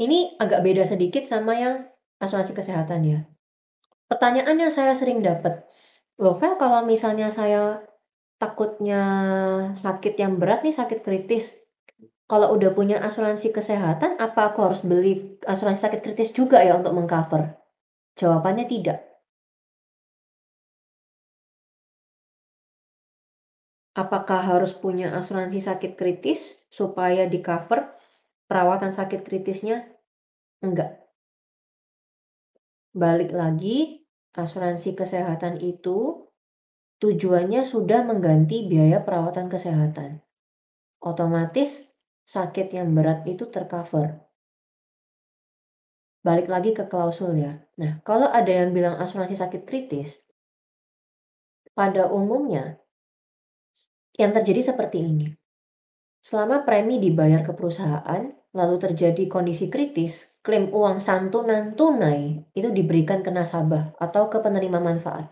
[0.00, 1.88] ini agak beda sedikit sama yang
[2.20, 3.18] asuransi kesehatan ya.
[4.06, 5.66] Pertanyaan yang saya sering dapat,
[6.16, 7.84] Loh Vel kalau misalnya saya
[8.40, 9.02] takutnya
[9.76, 11.56] sakit yang berat nih, sakit kritis,
[12.26, 16.90] kalau udah punya asuransi kesehatan, apa aku harus beli asuransi sakit kritis juga ya untuk
[16.98, 17.54] mengcover?
[18.18, 19.05] Jawabannya tidak.
[23.96, 27.96] Apakah harus punya asuransi sakit kritis supaya di cover
[28.44, 29.88] perawatan sakit kritisnya?
[30.60, 31.00] Enggak.
[32.92, 34.04] Balik lagi,
[34.36, 36.28] asuransi kesehatan itu
[37.00, 40.20] tujuannya sudah mengganti biaya perawatan kesehatan.
[41.00, 41.88] Otomatis
[42.28, 44.20] sakit yang berat itu tercover.
[46.20, 47.64] Balik lagi ke klausul ya.
[47.80, 50.20] Nah, kalau ada yang bilang asuransi sakit kritis,
[51.72, 52.76] pada umumnya
[54.16, 55.28] yang terjadi seperti ini.
[56.20, 63.22] Selama premi dibayar ke perusahaan, lalu terjadi kondisi kritis, klaim uang santunan tunai itu diberikan
[63.22, 65.30] ke nasabah atau ke penerima manfaat.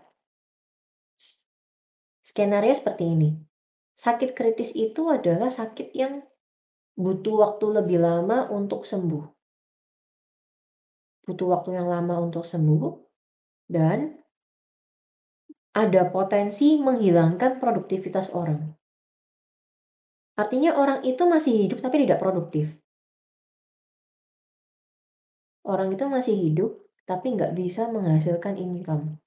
[2.21, 3.29] Skenario seperti ini.
[3.95, 6.23] Sakit kritis itu adalah sakit yang
[6.95, 9.23] butuh waktu lebih lama untuk sembuh.
[11.25, 12.91] Butuh waktu yang lama untuk sembuh
[13.67, 14.15] dan
[15.75, 18.71] ada potensi menghilangkan produktivitas orang.
[20.39, 22.79] Artinya orang itu masih hidup tapi tidak produktif.
[25.67, 26.71] Orang itu masih hidup,
[27.03, 29.19] tapi nggak bisa menghasilkan income.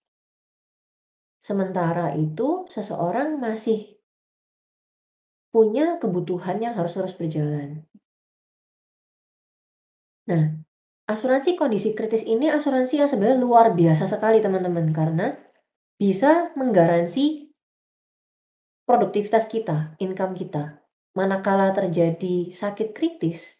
[1.42, 3.98] Sementara itu, seseorang masih
[5.50, 7.82] punya kebutuhan yang harus terus berjalan.
[10.28, 10.60] Nah,
[11.08, 15.47] asuransi kondisi kritis ini asuransi yang sebenarnya luar biasa sekali teman-teman karena
[15.98, 17.50] bisa menggaransi
[18.86, 20.80] produktivitas kita, income kita.
[21.18, 23.58] Manakala terjadi sakit kritis,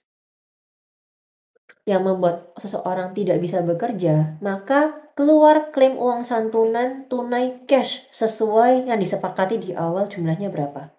[1.89, 9.01] yang membuat seseorang tidak bisa bekerja, maka keluar klaim uang santunan tunai cash sesuai yang
[9.01, 10.93] disepakati di awal jumlahnya berapa.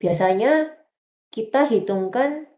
[0.00, 0.72] Biasanya
[1.28, 2.48] kita hitungkan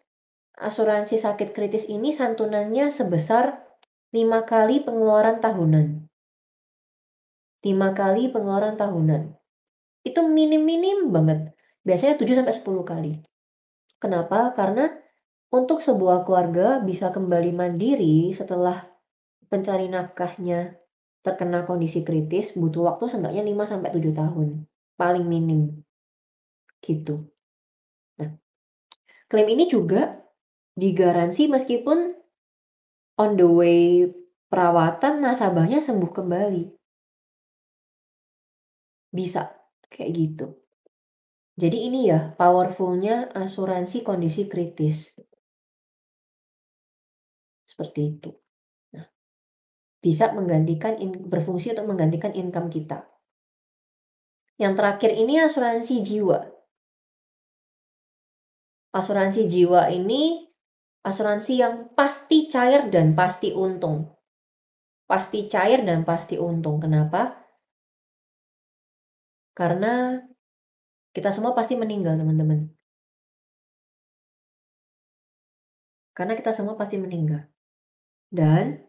[0.55, 3.59] asuransi sakit kritis ini santunannya sebesar
[4.15, 6.10] 5 kali pengeluaran tahunan.
[7.61, 9.37] 5 kali pengeluaran tahunan.
[10.01, 11.53] Itu minim-minim banget.
[11.85, 13.13] Biasanya 7 sampai 10 kali.
[14.01, 14.57] Kenapa?
[14.57, 14.89] Karena
[15.53, 18.87] untuk sebuah keluarga bisa kembali mandiri setelah
[19.51, 20.79] pencari nafkahnya
[21.21, 24.49] terkena kondisi kritis butuh waktu seenggaknya 5 sampai 7 tahun,
[24.97, 25.85] paling minim.
[26.81, 27.29] Gitu.
[28.17, 28.31] Nah,
[29.29, 30.17] klaim ini juga
[30.81, 32.17] digaransi meskipun
[33.21, 34.09] on the way
[34.49, 36.80] perawatan nasabahnya sembuh kembali.
[39.11, 39.51] Bisa
[39.91, 40.47] kayak gitu.
[41.61, 45.13] Jadi ini ya powerfulnya asuransi kondisi kritis.
[47.69, 48.31] Seperti itu.
[48.97, 49.05] Nah,
[50.01, 50.97] bisa menggantikan
[51.29, 53.05] berfungsi untuk menggantikan income kita.
[54.57, 56.39] Yang terakhir ini asuransi jiwa.
[58.97, 60.49] Asuransi jiwa ini
[61.01, 64.17] asuransi yang pasti cair dan pasti untung.
[65.05, 66.81] Pasti cair dan pasti untung.
[66.81, 67.50] Kenapa?
[69.61, 70.17] Karena
[71.13, 72.73] kita semua pasti meninggal, teman-teman.
[76.17, 77.45] Karena kita semua pasti meninggal.
[78.33, 78.81] Dan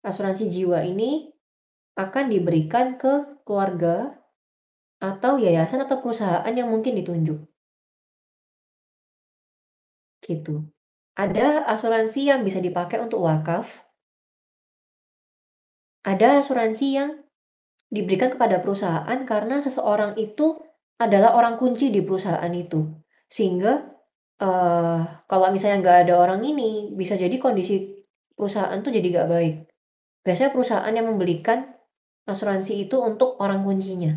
[0.00, 1.28] asuransi jiwa ini
[2.00, 4.16] akan diberikan ke keluarga
[4.96, 7.44] atau yayasan atau perusahaan yang mungkin ditunjuk.
[10.24, 10.72] Gitu.
[11.20, 13.84] Ada asuransi yang bisa dipakai untuk wakaf.
[16.08, 17.10] Ada asuransi yang
[17.92, 20.56] diberikan kepada perusahaan karena seseorang itu
[20.96, 22.88] adalah orang kunci di perusahaan itu.
[23.28, 23.84] Sehingga
[24.40, 27.92] uh, kalau misalnya nggak ada orang ini, bisa jadi kondisi
[28.32, 29.56] perusahaan tuh jadi gak baik.
[30.24, 31.68] Biasanya perusahaan yang membelikan
[32.24, 34.14] asuransi itu untuk orang kuncinya.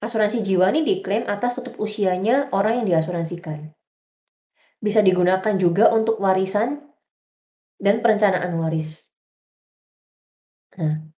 [0.00, 3.76] Asuransi jiwa ini diklaim atas tutup usianya orang yang diasuransikan.
[4.80, 6.80] Bisa digunakan juga untuk warisan
[7.76, 9.12] dan perencanaan waris.
[10.80, 11.09] Nah,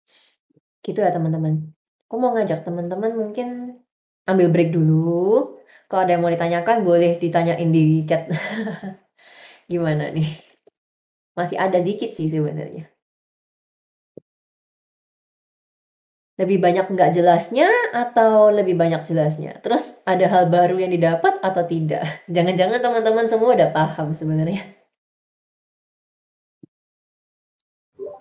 [0.86, 1.74] gitu ya teman-teman.
[2.10, 3.48] Aku mau ngajak teman-teman mungkin
[4.28, 5.58] ambil break dulu.
[5.88, 8.28] Kalau ada yang mau ditanyakan boleh ditanyain di chat.
[9.72, 10.28] Gimana nih?
[11.38, 12.92] Masih ada dikit sih sebenarnya.
[16.40, 19.62] Lebih banyak nggak jelasnya atau lebih banyak jelasnya?
[19.62, 22.02] Terus ada hal baru yang didapat atau tidak?
[22.36, 24.81] Jangan-jangan teman-teman semua udah paham sebenarnya.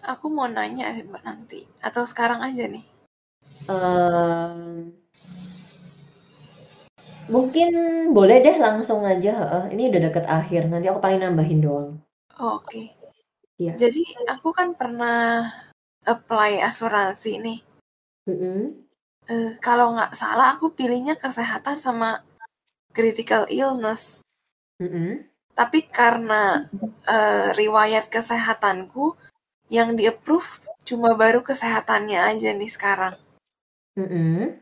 [0.08, 1.60] Aku mau nanya sih Mbak nanti.
[1.84, 2.84] Atau sekarang aja nih?
[3.68, 4.92] Um,
[7.28, 7.72] mungkin
[8.16, 9.68] boleh deh langsung aja.
[9.68, 10.72] Ini udah deket akhir.
[10.72, 12.00] Nanti aku paling nambahin doang.
[12.40, 12.96] Oke.
[13.60, 13.76] Iya.
[13.76, 15.44] Jadi aku kan pernah
[16.08, 17.60] apply asuransi nih.
[18.24, 18.72] Mm-mm.
[19.28, 22.24] Eh, kalau nggak salah aku pilihnya kesehatan sama
[22.96, 24.24] critical illness.
[24.80, 25.28] Mm-mm.
[25.52, 26.64] Tapi karena
[27.04, 29.12] eh, riwayat kesehatanku
[29.70, 33.14] yang di approve cuma baru kesehatannya aja nih sekarang.
[33.94, 34.58] Mm-mm.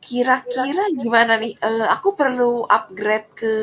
[0.00, 1.54] Kira-kira gimana nih?
[1.60, 3.54] Eh, aku perlu upgrade ke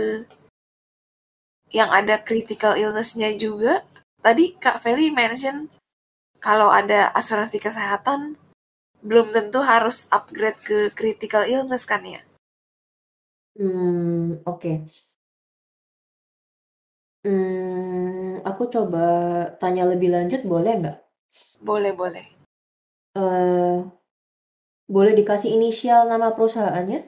[1.74, 3.82] yang ada critical illness-nya juga.
[4.22, 5.68] Tadi Kak Feli mention
[6.38, 8.38] kalau ada asuransi kesehatan
[9.04, 12.22] belum tentu harus upgrade ke critical illness kan ya?
[13.58, 14.86] Hmm, oke.
[17.24, 19.00] Hmm, aku coba
[19.56, 20.98] tanya lebih lanjut boleh nggak?
[21.64, 22.26] Boleh, boleh.
[23.16, 23.78] Eh,
[24.92, 27.00] boleh dikasih inisial nama perusahaannya?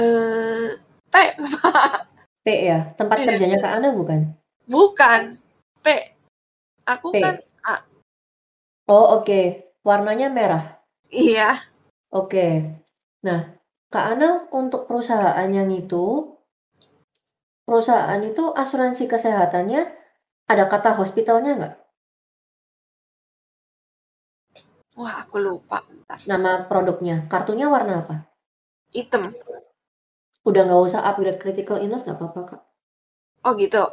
[0.00, 0.68] Eh,
[1.12, 1.14] P,
[2.44, 3.26] P ya, tempat Iya.
[3.28, 4.20] kerjanya Kak Ana bukan?
[4.64, 5.32] bukan
[5.84, 5.86] P.
[6.88, 7.20] Aku P.
[7.20, 7.36] kan
[7.68, 7.76] A.
[8.88, 9.68] Oh, oke.
[9.84, 10.80] Warnanya merah.
[11.12, 11.60] Iya.
[12.08, 12.64] Oke.
[13.20, 13.52] Nah,
[13.92, 16.36] Kak Ana untuk perusahaan yang itu,
[17.68, 19.92] perusahaan itu asuransi kesehatannya
[20.48, 21.74] ada kata hospitalnya nggak?
[24.96, 25.84] Wah, aku lupa.
[25.84, 26.16] Bentar.
[26.24, 28.24] Nama produknya, kartunya warna apa?
[28.96, 29.28] Item.
[30.48, 32.60] Udah nggak usah upgrade critical illness nggak apa-apa Kak.
[33.44, 33.84] Oh gitu.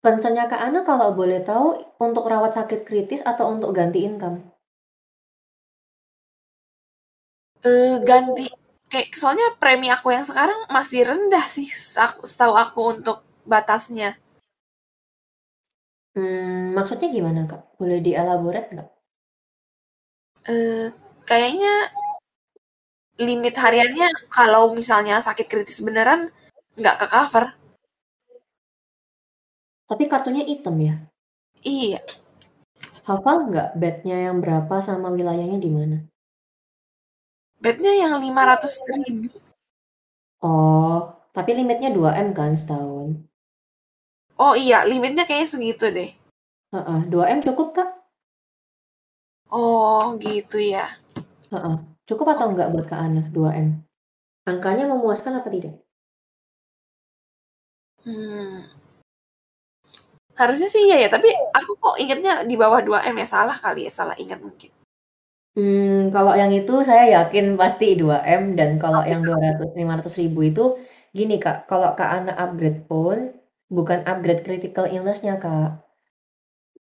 [0.00, 4.40] Concernnya Kak Ana kalau boleh tahu untuk rawat sakit kritis atau untuk ganti income?
[7.60, 8.48] Eh, ganti
[8.90, 11.64] kayak soalnya premi aku yang sekarang masih rendah sih
[11.94, 14.18] aku setahu aku untuk batasnya.
[16.18, 17.78] Hmm, maksudnya gimana Kak?
[17.78, 18.90] Boleh dielaborate nggak?
[20.50, 20.90] Eh,
[21.22, 21.74] kayaknya
[23.22, 26.34] limit hariannya kalau misalnya sakit kritis beneran
[26.74, 27.54] nggak ke cover.
[29.86, 30.98] Tapi kartunya hitam ya?
[31.62, 32.02] Iya.
[33.06, 35.98] Hafal nggak bednya yang berapa sama wilayahnya di mana?
[37.60, 39.36] Bednya yang 500 ribu.
[40.40, 43.20] Oh, tapi limitnya 2M kan setahun?
[44.40, 46.10] Oh iya, limitnya kayaknya segitu deh.
[46.72, 47.90] Heeh, 2M cukup Kak?
[49.52, 50.88] Oh gitu ya.
[51.52, 51.76] Heeh.
[52.08, 53.84] Cukup atau enggak buat Kak Ana 2M?
[54.48, 55.76] Angkanya memuaskan apa tidak?
[58.08, 58.64] Hmm.
[60.32, 63.92] Harusnya sih iya ya, tapi aku kok ingetnya di bawah 2M ya salah kali ya,
[63.92, 64.72] salah ingat mungkin.
[65.56, 70.62] Hmm, kalau yang itu saya yakin pasti 2M dan kalau yang 200 500 ribu itu
[71.10, 73.34] gini Kak, kalau Kak Ana upgrade pun
[73.66, 75.82] bukan upgrade critical illness-nya Kak.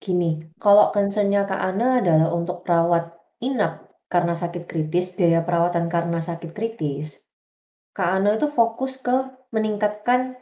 [0.03, 0.31] Gini,
[0.63, 6.51] kalau concern-nya Kak Ana adalah untuk perawat inap karena sakit kritis, biaya perawatan karena sakit
[6.53, 7.23] kritis,
[7.97, 9.17] Kak Ana itu fokus ke
[9.55, 10.35] meningkatkan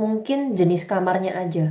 [0.00, 1.66] mungkin jenis kamarnya aja.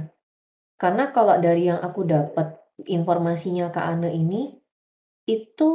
[0.81, 2.57] Karena kalau dari yang aku dapat
[2.87, 4.55] informasinya Kak Ana ini,
[5.27, 5.69] itu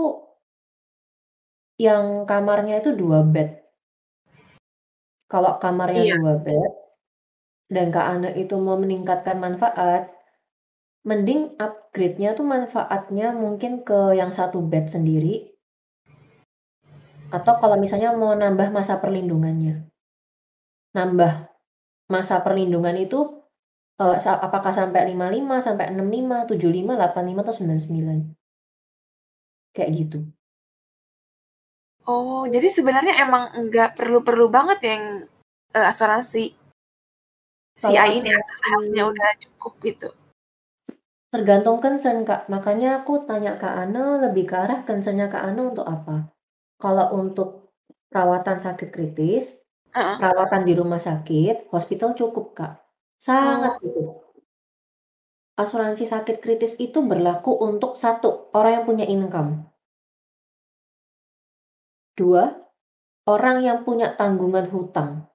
[1.84, 3.48] yang kamarnya itu dua bed.
[5.32, 6.14] Kalau kamarnya Iya.
[6.14, 6.70] dua bed,
[7.74, 10.02] dan Kak Ana itu mau meningkatkan manfaat,
[11.08, 15.34] mending upgrade-nya tuh manfaatnya mungkin ke yang satu bed sendiri.
[17.36, 19.74] Atau kalau misalnya mau nambah masa perlindungannya.
[20.96, 21.32] Nambah
[22.14, 23.20] masa perlindungan itu
[24.04, 28.18] eh, sa- apakah sampai 55, sampai 65, 75, 85, atau 99.
[29.70, 30.18] Kayak gitu.
[32.08, 35.02] Oh, jadi sebenarnya emang nggak perlu-perlu banget yang
[35.70, 36.58] eh, asuransi
[37.76, 40.08] Kalau CI ini asuransi- asal udah cukup gitu.
[41.30, 45.86] Tergantung concern Kak, makanya aku tanya Kak Ana lebih ke arah concernnya Kak Ana untuk
[45.86, 46.26] apa?
[46.82, 47.70] Kalau untuk
[48.10, 49.62] perawatan sakit kritis,
[49.94, 50.18] Heeh.
[50.18, 52.82] perawatan di rumah sakit, hospital cukup Kak,
[53.14, 54.19] sangat cukup.
[55.60, 59.68] Asuransi sakit kritis itu berlaku untuk satu orang yang punya income,
[62.16, 62.64] dua
[63.28, 65.28] orang yang punya tanggungan hutang,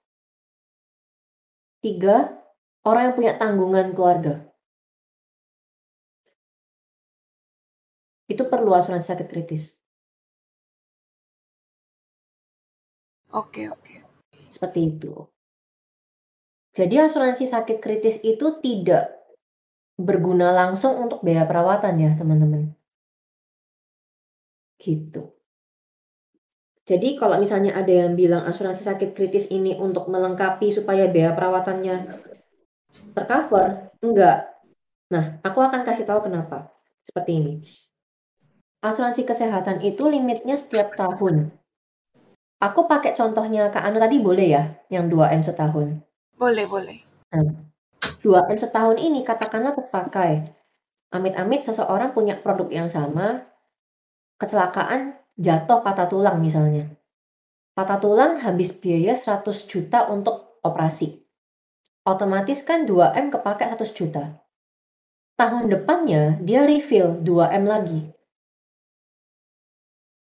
[1.85, 2.41] tiga
[2.81, 4.49] orang yang punya tanggungan keluarga.
[8.25, 9.77] Itu perlu asuransi sakit kritis.
[13.29, 13.93] Oke, oke.
[14.49, 15.13] Seperti itu.
[16.73, 19.14] Jadi asuransi sakit kritis itu tidak
[19.95, 22.75] berguna langsung untuk biaya perawatan ya, teman-teman.
[24.75, 25.35] Gitu.
[26.85, 32.13] Jadi kalau misalnya ada yang bilang asuransi sakit kritis ini untuk melengkapi supaya biaya perawatannya
[33.17, 34.53] tercover, enggak.
[35.09, 36.69] Nah, aku akan kasih tahu kenapa.
[37.01, 37.53] Seperti ini.
[38.85, 41.49] Asuransi kesehatan itu limitnya setiap tahun.
[42.61, 44.63] Aku pakai contohnya Kak Anu tadi boleh ya,
[44.93, 46.05] yang 2M setahun.
[46.37, 46.97] Boleh, boleh.
[47.33, 47.65] Nah,
[48.25, 50.49] 2M setahun ini katakanlah terpakai.
[51.13, 53.45] Amit-amit seseorang punya produk yang sama,
[54.41, 56.89] kecelakaan jatuh patah tulang misalnya.
[57.77, 61.21] Patah tulang habis biaya 100 juta untuk operasi.
[62.01, 64.41] Otomatis kan 2M kepake 100 juta.
[65.37, 68.09] Tahun depannya dia refill 2M lagi.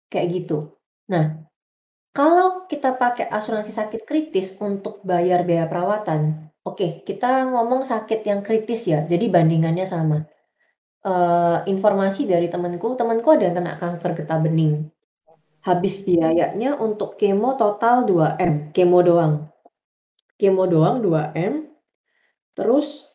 [0.10, 0.58] Kayak gitu.
[1.14, 1.46] Nah,
[2.12, 8.42] kalau kita pakai asuransi sakit kritis untuk bayar biaya perawatan, oke, kita ngomong sakit yang
[8.46, 10.26] kritis ya, jadi bandingannya sama.
[11.02, 14.94] Uh, informasi dari temanku, temanku ada yang kena kanker getah bening.
[15.66, 19.50] Habis biayanya untuk kemo total 2M, kemo doang.
[20.38, 21.70] Kemo doang 2M.
[22.54, 23.10] Terus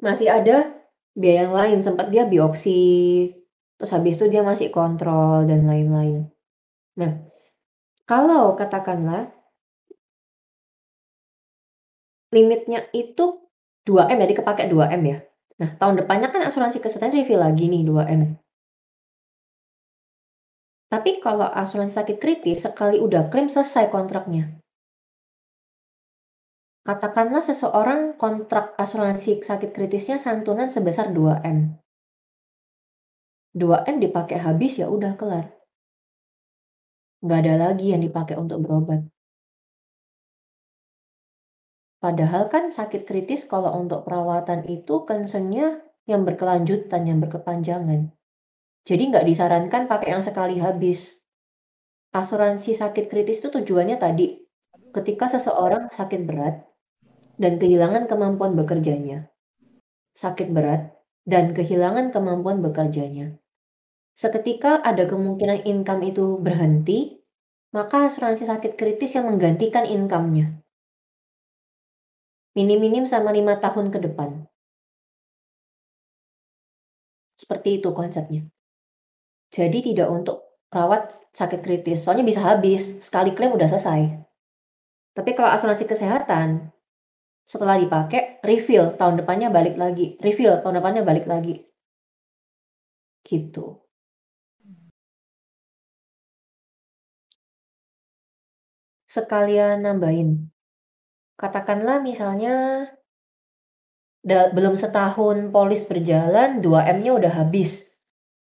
[0.00, 0.72] masih ada
[1.16, 3.32] biaya yang lain, sempat dia biopsi,
[3.80, 6.28] terus habis itu dia masih kontrol dan lain-lain.
[6.98, 7.24] Nah,
[8.08, 9.37] kalau katakanlah
[12.34, 13.48] limitnya itu
[13.88, 15.18] 2M, jadi kepake 2M ya.
[15.58, 18.38] Nah, tahun depannya kan asuransi kesehatan review lagi nih 2M.
[20.88, 24.56] Tapi kalau asuransi sakit kritis, sekali udah klaim selesai kontraknya.
[26.88, 31.76] Katakanlah seseorang kontrak asuransi sakit kritisnya santunan sebesar 2M.
[33.52, 35.52] 2M dipakai habis ya udah kelar.
[37.20, 39.04] Nggak ada lagi yang dipakai untuk berobat.
[41.98, 48.14] Padahal kan sakit kritis kalau untuk perawatan itu concernnya yang berkelanjutan, yang berkepanjangan.
[48.86, 51.18] Jadi nggak disarankan pakai yang sekali habis.
[52.14, 54.38] Asuransi sakit kritis itu tujuannya tadi,
[54.94, 56.64] ketika seseorang sakit berat
[57.36, 59.28] dan kehilangan kemampuan bekerjanya.
[60.16, 60.96] Sakit berat
[61.28, 63.36] dan kehilangan kemampuan bekerjanya.
[64.18, 67.22] Seketika ada kemungkinan income itu berhenti,
[67.70, 70.58] maka asuransi sakit kritis yang menggantikan income-nya.
[72.58, 74.50] Minim-minim sama lima tahun ke depan.
[77.38, 78.50] Seperti itu konsepnya.
[79.54, 84.00] Jadi tidak untuk rawat sakit kritis, soalnya bisa habis, sekali klaim udah selesai.
[85.14, 86.74] Tapi kalau asuransi kesehatan,
[87.46, 90.18] setelah dipakai, refill, tahun depannya balik lagi.
[90.18, 91.62] Refill, tahun depannya balik lagi.
[93.22, 93.64] Gitu.
[99.14, 100.57] Sekalian nambahin.
[101.38, 102.82] Katakanlah misalnya
[104.26, 107.94] belum setahun polis berjalan, 2M-nya udah habis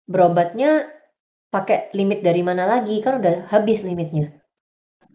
[0.04, 0.92] berobatnya
[1.48, 4.36] pakai limit dari mana lagi, kan udah habis limitnya.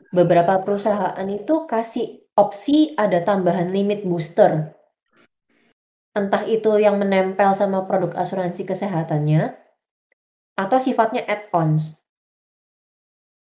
[0.08, 4.72] Beberapa perusahaan itu kasih opsi ada tambahan limit booster.
[6.16, 9.52] Entah itu yang menempel sama produk asuransi kesehatannya,
[10.56, 12.00] atau sifatnya add-ons.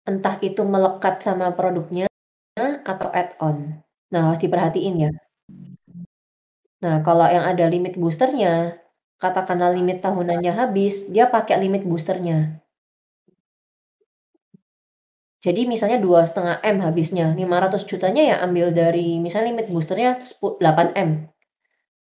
[0.10, 2.10] Entah itu melekat sama produknya,
[2.84, 3.86] atau add-on.
[4.10, 5.12] Nah, harus diperhatiin ya.
[6.80, 8.80] Nah, kalau yang ada limit boosternya,
[9.20, 12.64] katakanlah limit tahunannya habis, dia pakai limit boosternya.
[15.40, 20.88] Jadi misalnya dua setengah M habisnya, 500 jutanya ya ambil dari misalnya limit boosternya 8
[20.96, 21.32] M.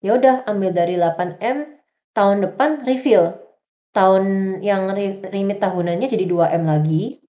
[0.04, 1.58] Ya udah ambil dari 8 M,
[2.16, 3.36] tahun depan refill.
[3.92, 4.24] Tahun
[4.64, 4.92] yang
[5.32, 7.20] limit tahunannya jadi 2 M lagi,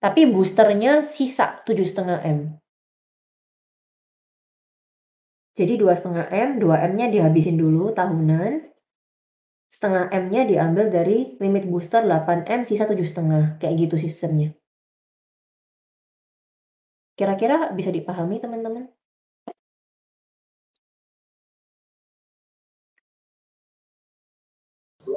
[0.00, 2.59] tapi boosternya sisa tujuh setengah M.
[5.58, 8.70] Jadi dua setengah M, 2 M-nya dihabisin dulu tahunan,
[9.66, 13.58] setengah M-nya diambil dari limit booster 8M sisa tujuh setengah.
[13.58, 14.54] Kayak gitu sistemnya.
[17.18, 18.88] Kira-kira bisa dipahami teman-teman?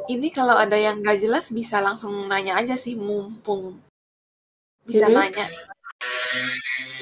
[0.03, 3.79] Ini kalau ada yang nggak jelas bisa langsung nanya aja sih mumpung.
[4.83, 5.15] Bisa Jadi?
[5.15, 5.47] nanya.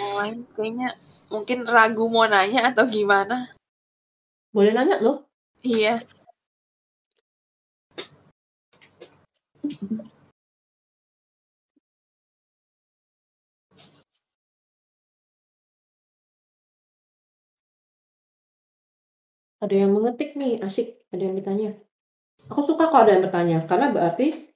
[0.02, 0.22] Oh,
[0.53, 0.94] kayaknya
[1.32, 3.48] mungkin ragu mau nanya atau gimana
[4.52, 5.24] boleh nanya loh
[5.64, 6.03] iya
[19.62, 21.06] Ada yang mengetik nih, asik.
[21.14, 21.78] Ada yang bertanya.
[22.49, 24.49] Aku suka kalau ada yang bertanya, karena berarti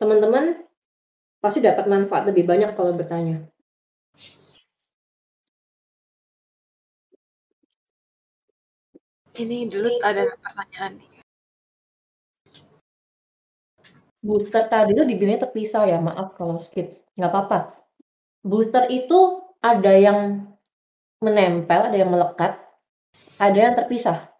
[0.00, 0.64] teman-teman
[1.44, 3.44] pasti dapat manfaat lebih banyak kalau bertanya.
[9.34, 11.10] Ini dulu ada pertanyaan nih.
[14.22, 17.76] Booster tadi tuh dibilangnya terpisah ya, maaf kalau skip, nggak apa-apa.
[18.46, 20.48] Booster itu ada yang
[21.18, 22.56] menempel, ada yang melekat,
[23.42, 24.32] ada yang terpisah.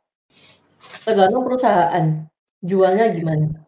[1.04, 2.30] Tergantung perusahaan,
[2.62, 3.63] jualnya gimana.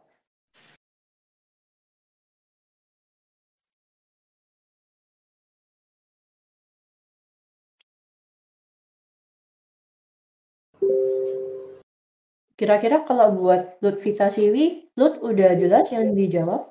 [12.58, 14.64] Kira-kira kalau buat Lutfita Siwi,
[14.98, 16.62] Lut udah jelas yang dijawab?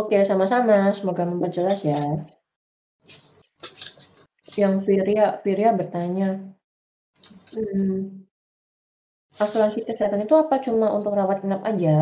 [0.00, 0.76] Oke, sama-sama.
[0.98, 1.94] Semoga memperjelas ya.
[4.60, 6.28] Yang Virya, Virya bertanya,
[7.52, 8.26] hmm,
[9.44, 11.96] asuransi kesehatan itu apa cuma untuk rawat inap aja?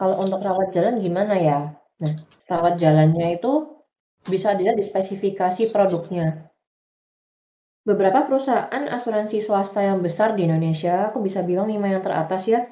[0.00, 1.58] Kalau untuk rawat jalan gimana ya?
[2.02, 2.14] Nah,
[2.50, 3.52] rawat jalannya itu
[4.28, 6.48] bisa dilihat di spesifikasi produknya.
[7.88, 12.68] Beberapa perusahaan asuransi swasta yang besar di Indonesia, aku bisa bilang lima yang teratas ya,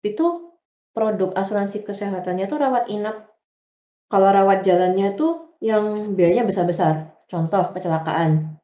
[0.00, 0.56] itu
[0.96, 3.28] produk asuransi kesehatannya tuh rawat inap.
[4.08, 7.12] Kalau rawat jalannya tuh yang biayanya besar-besar.
[7.28, 8.56] Contoh kecelakaan.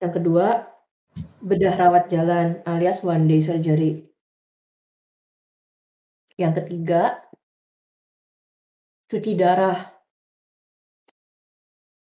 [0.00, 0.64] Yang kedua,
[1.44, 4.08] bedah rawat jalan alias one day surgery.
[6.40, 7.19] Yang ketiga,
[9.10, 9.74] cuci darah.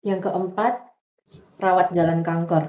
[0.00, 0.74] Yang keempat,
[1.60, 2.64] rawat jalan kanker.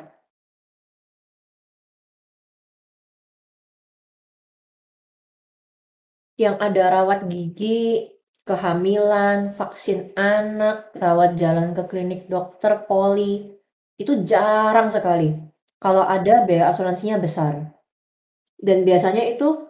[6.36, 8.12] Yang ada rawat gigi,
[8.44, 13.56] kehamilan, vaksin anak, rawat jalan ke klinik dokter, poli,
[13.96, 15.32] itu jarang sekali.
[15.80, 17.72] Kalau ada biaya asuransinya besar.
[18.60, 19.65] Dan biasanya itu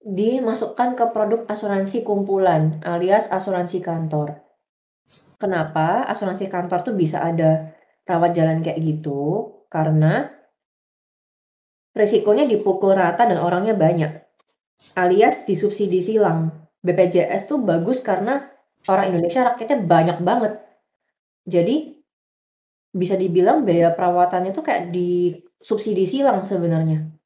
[0.00, 4.40] dimasukkan ke produk asuransi kumpulan alias asuransi kantor.
[5.36, 7.72] Kenapa asuransi kantor tuh bisa ada
[8.04, 9.52] rawat jalan kayak gitu?
[9.68, 10.28] Karena
[11.96, 14.12] risikonya dipukul rata dan orangnya banyak.
[14.96, 16.48] Alias disubsidi silang.
[16.80, 18.40] BPJS tuh bagus karena
[18.88, 20.52] orang Indonesia rakyatnya banyak banget.
[21.44, 22.00] Jadi
[22.90, 27.19] bisa dibilang biaya perawatannya tuh kayak di subsidi silang sebenarnya.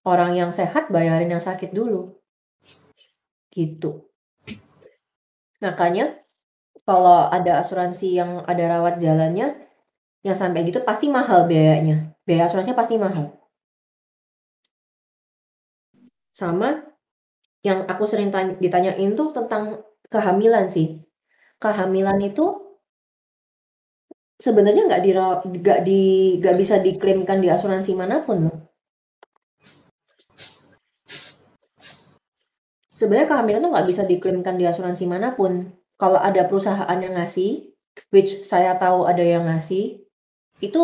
[0.00, 2.16] Orang yang sehat bayarin yang sakit dulu.
[3.52, 4.08] Gitu.
[5.60, 6.16] Makanya
[6.88, 9.60] kalau ada asuransi yang ada rawat jalannya
[10.24, 12.16] yang sampai gitu pasti mahal biayanya.
[12.24, 13.36] Biaya asuransinya pasti mahal.
[16.32, 16.80] Sama
[17.60, 21.04] yang aku sering tanya, ditanyain tuh tentang kehamilan sih.
[21.60, 22.56] Kehamilan itu
[24.40, 25.10] sebenarnya nggak di
[25.60, 26.00] nggak di
[26.40, 28.69] nggak bisa diklaimkan di asuransi mana pun loh.
[33.00, 35.72] Sebenarnya kehamilan tuh nggak bisa diklaimkan di asuransi mana pun.
[35.96, 37.72] Kalau ada perusahaan yang ngasih,
[38.12, 40.04] which saya tahu ada yang ngasih,
[40.60, 40.82] itu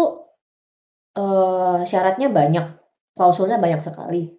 [1.12, 2.72] uh, syaratnya banyak,
[3.12, 4.32] klausulnya banyak sekali.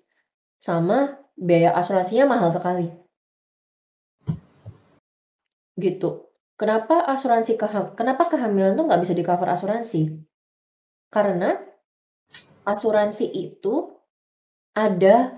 [0.58, 2.90] Sama biaya asuransinya mahal sekali.
[5.78, 6.26] Gitu.
[6.58, 10.18] Kenapa asuransi keham kenapa kehamilan tuh nggak bisa di-cover asuransi?
[11.14, 11.54] Karena
[12.66, 13.94] asuransi itu
[14.74, 15.38] ada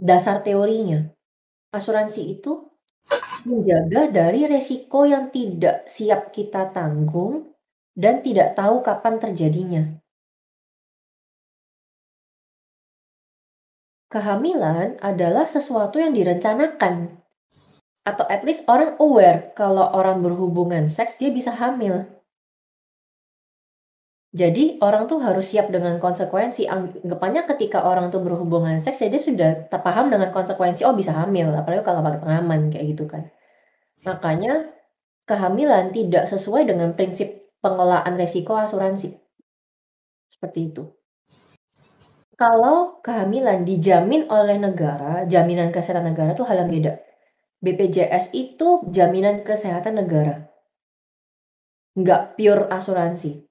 [0.00, 1.15] dasar teorinya.
[1.74, 2.52] Asuransi itu
[3.46, 7.54] menjaga dari resiko yang tidak siap kita tanggung
[7.94, 9.82] dan tidak tahu kapan terjadinya.
[14.06, 17.20] Kehamilan adalah sesuatu yang direncanakan.
[18.06, 22.15] Atau at least orang aware kalau orang berhubungan seks dia bisa hamil.
[24.36, 26.68] Jadi orang tuh harus siap dengan konsekuensi.
[26.68, 31.48] Anggapannya ketika orang tuh berhubungan seks, ya dia sudah terpaham dengan konsekuensi, oh bisa hamil.
[31.56, 33.32] Apalagi kalau pakai pengaman kayak gitu kan.
[34.04, 34.68] Makanya
[35.24, 39.16] kehamilan tidak sesuai dengan prinsip pengelolaan resiko asuransi.
[40.28, 40.84] Seperti itu.
[42.36, 47.00] Kalau kehamilan dijamin oleh negara, jaminan kesehatan negara tuh hal yang beda.
[47.64, 50.44] BPJS itu jaminan kesehatan negara.
[51.96, 53.45] Nggak pure asuransi.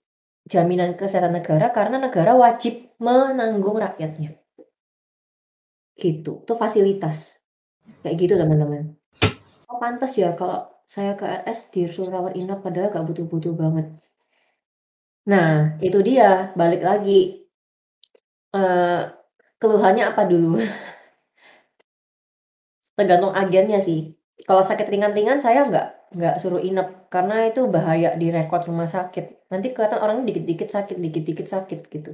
[0.45, 4.38] Jaminan kesehatan negara karena negara wajib menanggung rakyatnya.
[5.97, 6.45] Gitu.
[6.45, 7.41] Itu fasilitas.
[8.05, 8.93] Kayak gitu teman-teman.
[9.69, 13.89] Oh pantas ya kalau saya ke RS disuruh rawat inap padahal gak butuh-butuh banget.
[15.26, 16.53] Nah, itu dia.
[16.53, 17.49] Balik lagi.
[18.53, 19.09] Uh,
[19.57, 20.61] keluhannya apa dulu?
[22.95, 24.13] Tergantung agennya sih.
[24.45, 29.44] Kalau sakit ringan-ringan saya nggak nggak suruh inap, karena itu bahaya di rekod rumah sakit.
[29.56, 32.11] Nanti kelihatan orangnya dikit-dikit sakit dikit-dikit sakit, gitu.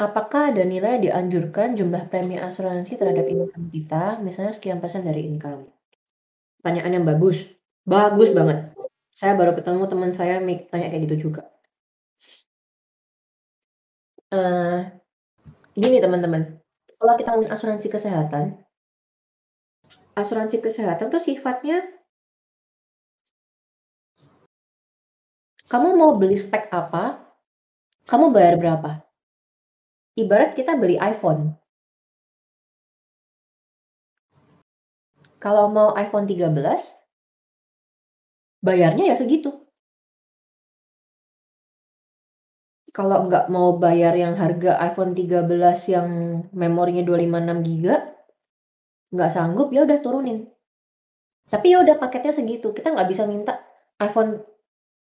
[0.00, 5.68] apakah ada nilai dianjurkan jumlah premi asuransi terhadap income kita, misalnya sekian persen dari income?
[6.56, 7.44] Pertanyaan yang bagus,
[7.84, 8.72] bagus banget.
[9.12, 10.40] Saya baru ketemu teman saya
[10.72, 11.44] tanya kayak gitu juga.
[14.32, 14.88] Uh,
[15.76, 16.56] gini teman-teman,
[16.96, 18.56] kalau kita ngomongin asuransi kesehatan,
[20.18, 21.82] asuransi kesehatan tuh sifatnya
[25.70, 27.22] kamu mau beli spek apa,
[28.10, 29.06] kamu bayar berapa.
[30.18, 31.54] Ibarat kita beli iPhone.
[35.38, 36.50] Kalau mau iPhone 13,
[38.66, 39.62] bayarnya ya segitu.
[42.90, 45.46] Kalau nggak mau bayar yang harga iPhone 13
[45.94, 46.08] yang
[46.50, 47.86] memorinya 256 GB,
[49.10, 50.46] nggak sanggup, ya udah turunin.
[51.50, 53.58] Tapi ya udah paketnya segitu, kita nggak bisa minta
[53.98, 54.38] iPhone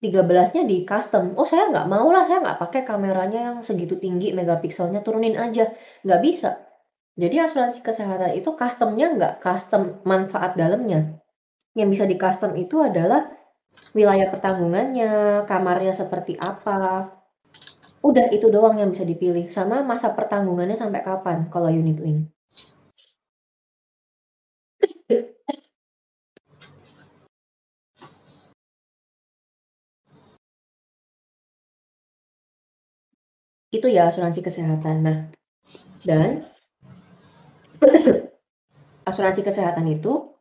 [0.01, 1.37] 13-nya di custom.
[1.37, 5.69] Oh saya nggak mau lah, saya nggak pakai kameranya yang segitu tinggi megapikselnya, turunin aja.
[6.01, 6.65] Nggak bisa.
[7.19, 11.19] Jadi asuransi kesehatan itu customnya nggak custom manfaat dalamnya.
[11.75, 13.27] Yang bisa di custom itu adalah
[13.91, 17.11] wilayah pertanggungannya, kamarnya seperti apa.
[17.99, 19.51] Udah itu doang yang bisa dipilih.
[19.51, 22.31] Sama masa pertanggungannya sampai kapan kalau unit link.
[33.69, 34.95] Itu ya asuransi kesehatan.
[35.05, 35.17] Nah,
[36.05, 36.45] dan
[39.09, 40.37] asuransi kesehatan itu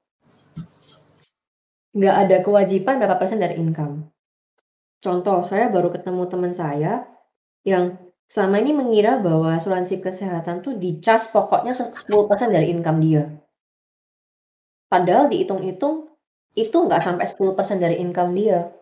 [1.96, 4.12] nggak ada kewajiban berapa persen dari income.
[5.00, 7.08] Contoh, saya baru ketemu teman saya
[7.64, 7.96] yang
[8.28, 13.24] selama ini mengira bahwa asuransi kesehatan tuh dicas pokoknya 10% dari income dia.
[14.88, 16.08] Padahal dihitung-hitung
[16.56, 18.72] itu nggak sampai 10% dari income dia.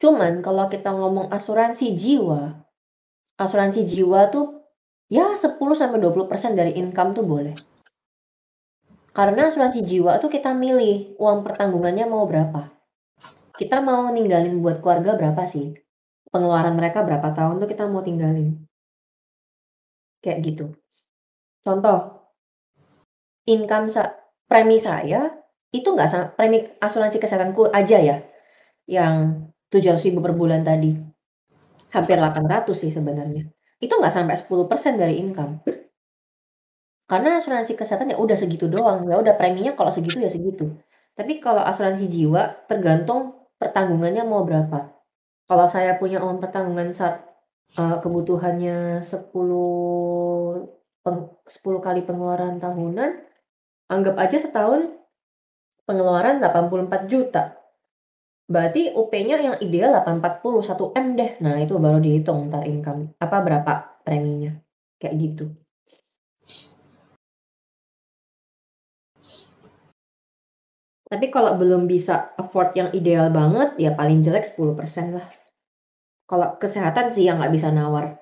[0.00, 2.64] Cuman kalau kita ngomong asuransi jiwa,
[3.36, 4.64] asuransi jiwa tuh
[5.12, 7.52] ya 10 sampai 20% dari income tuh boleh.
[9.12, 12.72] Karena asuransi jiwa tuh kita milih uang pertanggungannya mau berapa.
[13.60, 15.76] Kita mau ninggalin buat keluarga berapa sih?
[16.32, 18.56] Pengeluaran mereka berapa tahun tuh kita mau tinggalin.
[20.24, 20.66] Kayak gitu.
[21.60, 22.19] Contoh,
[23.50, 24.14] income sa
[24.46, 25.30] premi saya
[25.70, 28.16] itu nggak premi asuransi kesehatanku aja ya,
[28.90, 30.94] yang 700 ribu per bulan tadi.
[31.90, 33.46] Hampir 800 sih sebenarnya.
[33.78, 35.62] Itu nggak sampai 10% dari income.
[37.10, 40.70] Karena asuransi kesehatan ya udah segitu doang, ya udah preminya kalau segitu ya segitu.
[41.18, 44.94] Tapi kalau asuransi jiwa tergantung pertanggungannya mau berapa.
[45.50, 47.26] Kalau saya punya uang pertanggungan saat
[47.78, 49.34] uh, kebutuhannya 10
[51.02, 53.10] peng, 10 kali pengeluaran tahunan,
[53.90, 54.86] anggap aja setahun
[55.82, 57.58] pengeluaran 84 juta.
[58.46, 61.30] Berarti UP-nya yang ideal 840, 1 M deh.
[61.42, 63.14] Nah, itu baru dihitung ntar income.
[63.18, 64.54] Apa berapa preminya.
[64.98, 65.44] Kayak gitu.
[71.10, 75.26] Tapi kalau belum bisa afford yang ideal banget, ya paling jelek 10% lah.
[76.30, 78.19] Kalau kesehatan sih yang nggak bisa nawar.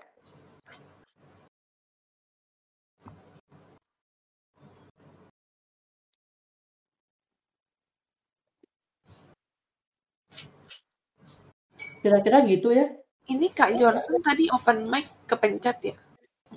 [12.02, 12.86] Kira-kira gitu ya.
[13.28, 15.96] Ini Kak Johnson tadi open mic kepencet ya?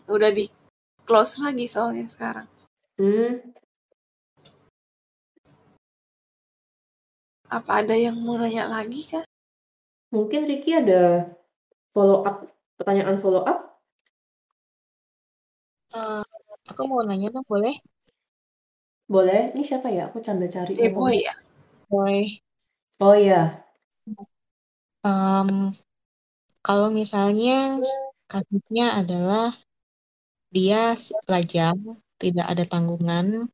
[0.08, 0.48] Udah di
[1.04, 2.48] close lagi soalnya sekarang.
[2.96, 3.42] Hmm.
[7.52, 9.28] Apa ada yang mau nanya lagi kak?
[10.16, 11.28] Mungkin Ricky ada
[11.92, 12.48] follow up,
[12.80, 13.76] pertanyaan follow up?
[15.92, 16.24] Uh,
[16.72, 17.76] aku mau nanya dong, boleh?
[19.12, 19.52] Boleh.
[19.52, 20.08] Ini siapa ya?
[20.08, 20.80] Aku sambil cari.
[20.80, 21.36] Eh, boy ya?
[21.92, 22.32] Boy.
[23.04, 23.60] Oh iya.
[25.02, 25.74] Um,
[26.62, 27.82] kalau misalnya
[28.30, 29.50] kasusnya adalah
[30.54, 30.94] dia
[31.26, 31.80] lajang,
[32.22, 33.50] tidak ada tanggungan,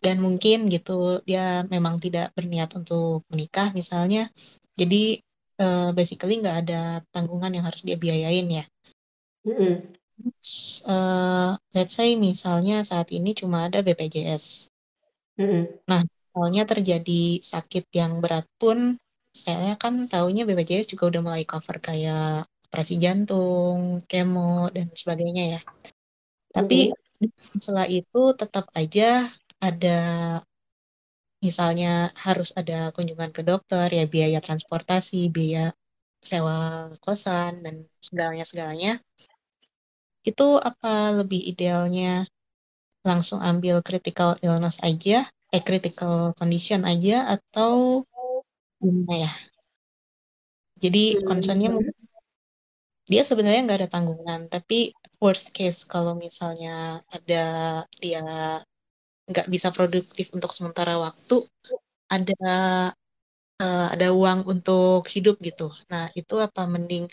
[0.00, 4.30] dan mungkin gitu dia memang tidak berniat untuk menikah misalnya,
[4.78, 5.20] jadi
[5.60, 8.64] uh, basically nggak ada tanggungan yang harus dia biayain ya.
[9.44, 9.74] Mm -hmm.
[10.88, 14.72] uh, let's say misalnya saat ini cuma ada BPJS.
[15.40, 15.62] Mm -hmm.
[15.88, 16.00] Nah,
[16.30, 18.94] Soalnya terjadi sakit yang berat pun,
[19.34, 25.60] saya kan tahunya BPJS juga udah mulai cover kayak operasi jantung, kemo, dan sebagainya ya.
[26.54, 26.94] Tapi
[27.34, 29.26] setelah itu tetap aja
[29.58, 29.98] ada
[31.42, 35.74] misalnya harus ada kunjungan ke dokter, ya biaya transportasi, biaya
[36.22, 39.02] sewa kosan, dan segalanya-segalanya.
[40.22, 42.28] Itu apa lebih idealnya
[43.02, 48.06] langsung ambil critical illness aja eh critical condition aja atau
[48.78, 49.32] gimana ya?
[50.80, 51.92] Jadi concernnya mungkin
[53.10, 57.44] dia sebenarnya nggak ada tanggungan, tapi worst case kalau misalnya ada
[57.98, 58.22] dia
[59.26, 61.42] nggak bisa produktif untuk sementara waktu,
[62.06, 62.38] ada
[63.58, 65.68] uh, ada uang untuk hidup gitu.
[65.90, 67.10] Nah itu apa mending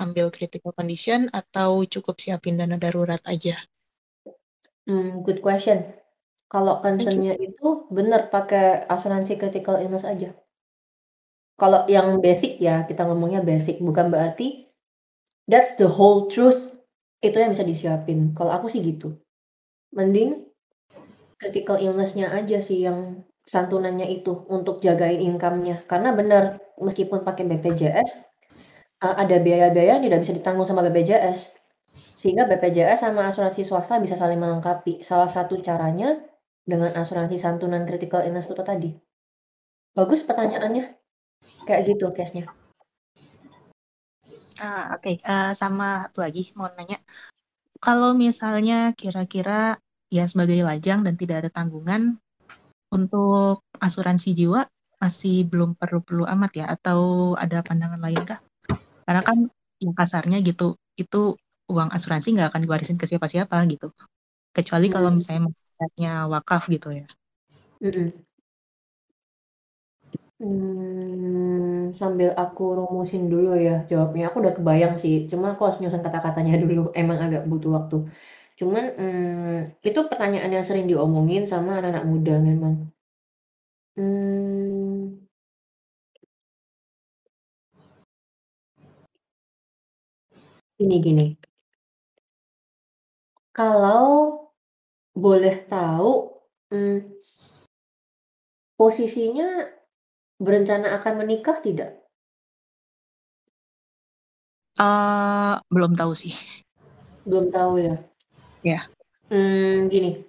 [0.00, 3.56] ambil critical condition atau cukup siapin dana darurat aja?
[4.88, 6.05] Hmm, good question.
[6.46, 10.30] Kalau concernnya itu benar pakai asuransi critical illness aja.
[11.56, 14.70] Kalau yang basic ya, kita ngomongnya basic, bukan berarti
[15.48, 16.76] that's the whole truth,
[17.24, 18.36] itu yang bisa disiapin.
[18.36, 19.18] Kalau aku sih gitu.
[19.90, 20.46] Mending
[21.40, 25.82] critical illness-nya aja sih yang santunannya itu untuk jagain income-nya.
[25.88, 28.10] Karena benar meskipun pakai BPJS,
[29.02, 31.56] uh, ada biaya-biaya yang tidak bisa ditanggung sama BPJS.
[31.96, 35.00] Sehingga BPJS sama asuransi swasta bisa saling melengkapi.
[35.00, 36.20] Salah satu caranya
[36.66, 38.90] dengan asuransi santunan critical illness itu tadi.
[39.94, 40.98] Bagus pertanyaannya.
[41.64, 42.50] Kayak gitu case-nya.
[44.58, 45.22] Ah, oke.
[45.22, 46.98] Uh, sama satu lagi mau nanya.
[47.78, 49.78] Kalau misalnya kira-kira
[50.10, 52.18] ya sebagai lajang dan tidak ada tanggungan,
[52.94, 54.64] untuk asuransi jiwa
[54.96, 58.40] masih belum perlu-perlu amat ya atau ada pandangan lain kah?
[59.04, 59.38] Karena kan
[59.82, 61.36] yang kasarnya gitu, itu
[61.68, 63.92] uang asuransi nggak akan diwarisin ke siapa-siapa gitu.
[64.56, 65.16] Kecuali kalau hmm.
[65.20, 67.04] misalnya maksudnya wakaf gitu ya.
[67.82, 68.26] Mm
[70.40, 74.22] Hmm, sambil aku rumusin dulu ya jawabnya.
[74.28, 77.94] Aku udah kebayang sih, cuma aku harus nyusun kata-katanya dulu, emang agak butuh waktu.
[78.60, 82.74] Cuman, hmm, itu pertanyaan yang sering diomongin sama anak-anak muda memang.
[83.96, 85.26] Hmm.
[90.78, 91.36] Gini gini.
[93.56, 94.45] Kalau
[95.16, 96.36] boleh tahu,
[96.68, 97.08] hmm,
[98.76, 99.64] posisinya
[100.36, 102.04] berencana akan menikah tidak?
[104.76, 106.36] Uh, belum tahu sih.
[107.24, 107.96] Belum tahu ya?
[108.60, 108.84] Ya.
[109.32, 110.20] Hmm, gini.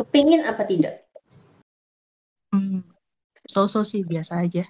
[0.00, 1.04] Kepingin apa tidak?
[2.48, 2.80] Hmm,
[3.44, 4.64] so-so sih biasa aja.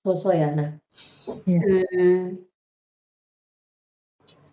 [0.00, 0.56] So-so ya.
[0.56, 0.80] Nah,
[1.44, 1.60] Iya.
[1.60, 2.40] hmm,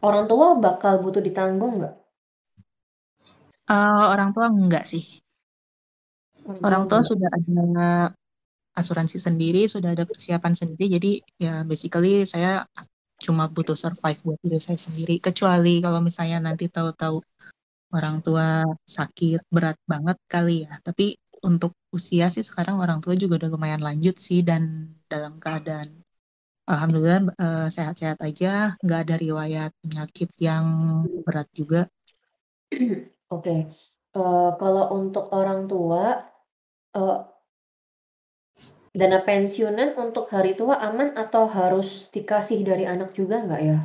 [0.03, 1.95] orang tua bakal butuh ditanggung nggak?
[3.68, 5.03] Uh, orang tua enggak sih.
[6.64, 8.15] Orang tua sudah ada
[8.77, 10.85] asuransi sendiri, sudah ada persiapan sendiri.
[10.95, 12.64] Jadi ya basically saya
[13.19, 15.19] cuma butuh survive buat diri saya sendiri.
[15.19, 17.19] Kecuali kalau misalnya nanti tahu-tahu
[17.91, 20.80] orang tua sakit berat banget kali ya.
[20.80, 26.07] Tapi untuk usia sih sekarang orang tua juga udah lumayan lanjut sih dan dalam keadaan
[26.68, 30.65] alhamdulillah uh, sehat-sehat aja, nggak ada riwayat penyakit yang
[31.23, 31.88] berat juga.
[33.27, 33.67] Oke,
[34.15, 36.23] uh, kalau untuk orang tua,
[36.95, 37.19] uh,
[38.95, 43.77] dana pensiunan untuk hari tua aman atau harus dikasih dari anak juga nggak ya?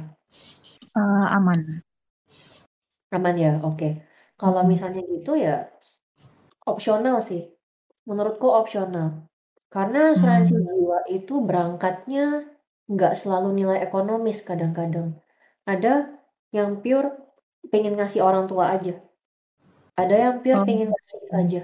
[0.94, 1.60] Uh, aman.
[3.12, 3.98] Aman ya, oke.
[4.40, 5.68] Kalau misalnya gitu ya
[6.62, 7.50] Opsional sih,
[8.06, 9.26] menurutku opsional.
[9.66, 10.62] Karena asuransi hmm.
[10.62, 12.46] jiwa itu berangkatnya
[12.86, 15.18] nggak selalu nilai ekonomis kadang-kadang.
[15.66, 16.06] Ada
[16.54, 17.18] yang pure
[17.66, 18.94] pengen ngasih orang tua aja.
[19.98, 20.64] Ada yang pure oh.
[20.64, 21.62] pengen ngasih aja.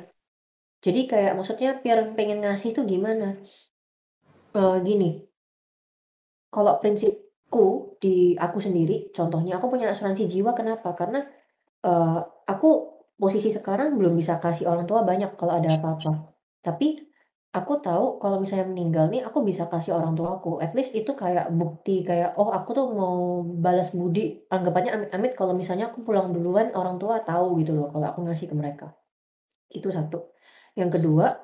[0.85, 3.41] Jadi kayak maksudnya pure pengen ngasih tuh gimana?
[4.53, 5.25] Uh, gini,
[6.53, 10.93] kalau prinsipku di aku sendiri, contohnya aku punya asuransi jiwa kenapa?
[10.93, 11.25] Karena
[11.85, 12.69] uh, aku
[13.19, 16.33] posisi sekarang belum bisa kasih orang tua banyak kalau ada apa-apa.
[16.63, 17.08] Tapi
[17.59, 20.63] aku tahu kalau misalnya meninggal nih aku bisa kasih orang tua aku.
[20.63, 24.47] At least itu kayak bukti kayak oh aku tuh mau balas budi.
[24.49, 28.47] Anggapannya amit-amit kalau misalnya aku pulang duluan orang tua tahu gitu loh kalau aku ngasih
[28.51, 28.87] ke mereka.
[29.69, 30.31] Itu satu.
[30.79, 31.37] Yang kedua,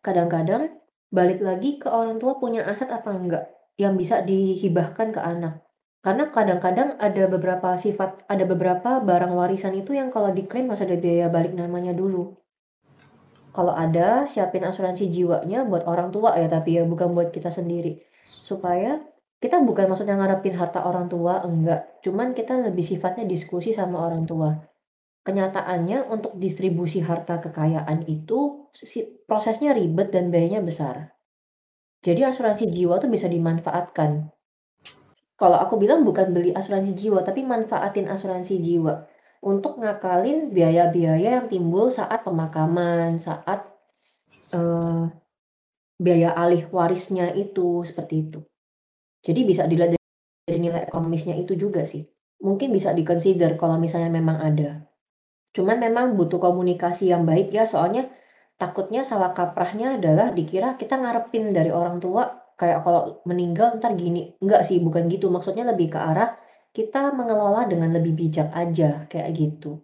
[0.00, 0.80] kadang-kadang
[1.12, 3.44] balik lagi ke orang tua punya aset apa enggak
[3.76, 5.62] yang bisa dihibahkan ke anak.
[6.02, 10.96] Karena kadang-kadang ada beberapa sifat ada beberapa barang warisan itu yang kalau diklaim harus ada
[10.96, 12.38] biaya balik namanya dulu.
[13.58, 17.98] Kalau ada, siapin asuransi jiwanya buat orang tua ya, tapi ya bukan buat kita sendiri.
[18.22, 19.02] Supaya
[19.42, 21.98] kita bukan maksudnya ngarepin harta orang tua, enggak.
[22.06, 24.54] Cuman kita lebih sifatnya diskusi sama orang tua.
[25.26, 28.70] Kenyataannya untuk distribusi harta kekayaan itu
[29.26, 31.18] prosesnya ribet dan biayanya besar.
[31.98, 34.38] Jadi asuransi jiwa tuh bisa dimanfaatkan
[35.38, 39.06] kalau aku bilang bukan beli asuransi jiwa, tapi manfaatin asuransi jiwa
[39.38, 43.66] untuk ngakalin biaya-biaya yang timbul saat pemakaman, saat
[44.54, 45.06] uh,
[45.98, 48.40] biaya alih warisnya itu, seperti itu.
[49.22, 49.98] Jadi bisa dilihat
[50.46, 52.06] dari nilai ekonomisnya itu juga sih.
[52.42, 54.86] Mungkin bisa di-consider kalau misalnya memang ada.
[55.54, 58.06] Cuman memang butuh komunikasi yang baik ya, soalnya
[58.58, 62.26] takutnya salah kaprahnya adalah dikira kita ngarepin dari orang tua
[62.58, 66.34] kayak kalau meninggal ntar gini, enggak sih bukan gitu, maksudnya lebih ke arah
[66.76, 69.80] kita mengelola dengan lebih bijak aja, kayak gitu.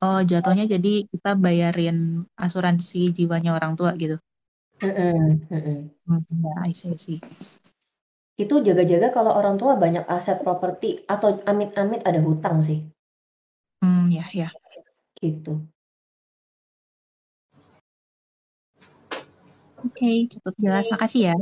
[0.00, 4.16] Oh, jatuhnya jadi kita bayarin asuransi jiwanya orang tua gitu?
[4.80, 5.44] Hmm,
[6.40, 7.18] ya, I see I see.
[8.40, 12.80] Itu jaga-jaga kalau orang tua banyak aset properti atau amit-amit ada hutang sih.
[13.84, 14.48] Hmm, ya ya.
[15.20, 15.60] Gitu.
[19.84, 20.88] Oke, cukup jelas.
[20.88, 21.36] Makasih ya.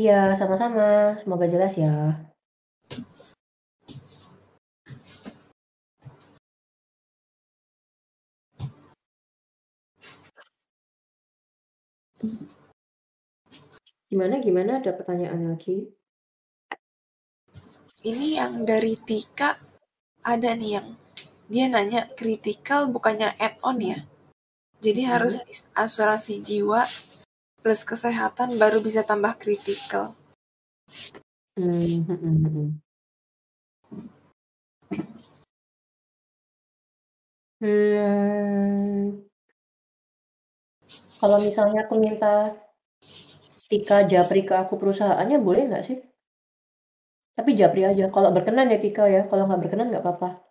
[0.00, 0.82] Iya, sama-sama.
[1.20, 1.92] Semoga jelas ya.
[14.08, 15.90] Gimana gimana, ada pertanyaan lagi?
[18.06, 19.50] Ini yang dari Tika,
[20.22, 20.88] ada nih yang
[21.50, 23.98] dia nanya kritikal bukannya add-on ya?
[24.78, 26.86] Jadi harus is- asuransi jiwa
[27.62, 30.14] plus kesehatan baru bisa tambah kritikal.
[37.58, 39.18] Hmm.
[41.18, 42.54] Kalau misalnya aku minta
[43.68, 45.98] Tika japri ke aku perusahaannya boleh nggak sih?
[47.36, 50.47] Tapi japri aja, kalau berkenan ya Tika ya, kalau nggak berkenan nggak apa-apa.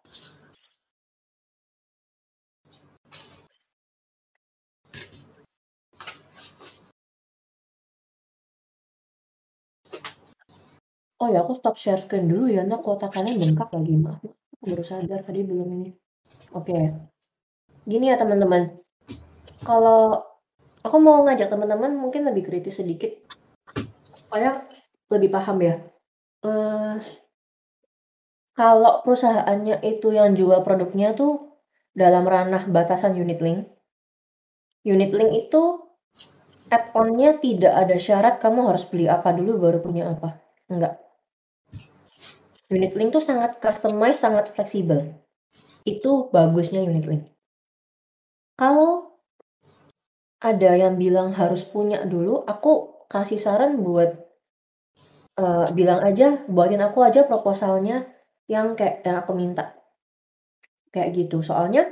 [11.27, 14.63] Oh ya, aku stop share screen dulu ya, entar kuota kalian bengkak lagi, maaf aku
[14.63, 15.91] baru sadar tadi belum ini.
[16.55, 16.87] Oke.
[17.83, 18.79] Gini ya teman-teman,
[19.67, 20.23] kalau
[20.87, 23.11] aku mau ngajak teman-teman mungkin lebih kritis sedikit,
[24.07, 24.55] supaya
[25.11, 25.75] lebih paham ya.
[26.47, 27.03] Eee
[28.55, 31.59] kalau perusahaannya itu yang jual produknya tuh
[31.91, 33.67] dalam ranah batasan unit link
[34.87, 35.91] unit link itu
[36.71, 40.39] add-on-nya tidak ada syarat kamu harus beli apa dulu baru punya apa,
[40.71, 41.06] enggak.
[42.67, 45.07] Unit link tuh sangat customize, sangat fleksibel.
[45.87, 47.23] Itu bagusnya unit link.
[48.59, 49.21] Kalau
[50.43, 54.09] ada yang bilang harus punya dulu, aku kasih saran buat
[55.37, 58.09] eee, bilang aja, buatin aku aja proposalnya
[58.51, 59.77] yang kayak yang aku minta.
[60.91, 61.87] Kayak gitu, soalnya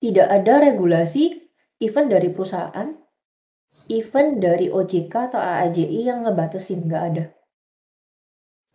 [0.00, 1.50] tidak ada regulasi
[1.82, 2.88] even dari perusahaan,
[3.90, 7.24] even dari OJK atau AAJI yang ngebatasin, nggak ada.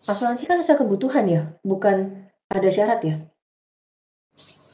[0.08, 3.16] Asuransi kan sesuai kebutuhan ya, bukan ada syarat ya.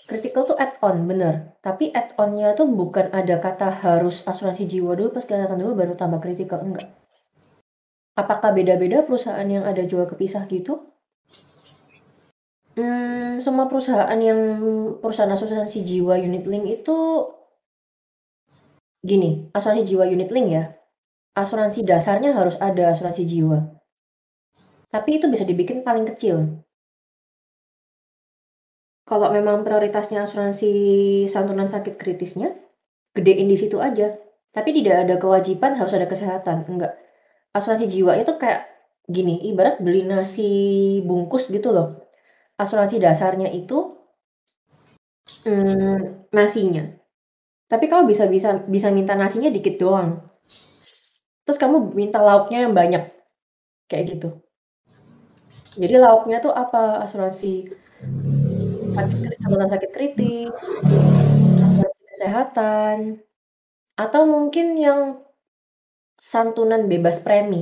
[0.06, 5.26] Kritikal tuh add-on, bener, tapi add-on-nya tuh bukan ada kata harus asuransi jiwa dulu plus
[5.26, 6.86] kesehatan dulu baru tambah kritikal, enggak.
[8.14, 10.94] Apakah beda-beda perusahaan yang ada jual kepisah gitu?
[12.78, 14.40] Mmm, semua perusahaan yang
[15.02, 16.98] perusahaan asuransi jiwa unit link itu
[19.02, 20.70] gini, asuransi jiwa unit link ya,
[21.34, 23.74] asuransi dasarnya harus ada asuransi jiwa.
[24.96, 26.64] Tapi itu bisa dibikin paling kecil.
[29.04, 30.72] Kalau memang prioritasnya asuransi
[31.28, 32.56] santunan sakit kritisnya,
[33.12, 34.16] gedein di situ aja,
[34.56, 36.96] tapi tidak ada kewajiban harus ada kesehatan, enggak.
[37.52, 38.72] Asuransi jiwa itu kayak
[39.12, 42.08] gini, ibarat beli nasi bungkus gitu loh.
[42.56, 44.00] Asuransi dasarnya itu
[45.44, 46.88] mmm, nasinya.
[47.68, 50.24] Tapi kamu bisa bisa bisa minta nasinya dikit doang.
[51.44, 53.04] Terus kamu minta lauknya yang banyak,
[53.92, 54.45] kayak gitu.
[55.76, 57.68] Jadi lauknya tuh apa, asuransi
[58.96, 59.18] sakit
[59.74, 60.52] sakit kritis,
[61.66, 62.98] asuransi kesehatan,
[64.00, 65.00] atau mungkin yang
[66.32, 67.62] santunan bebas premi,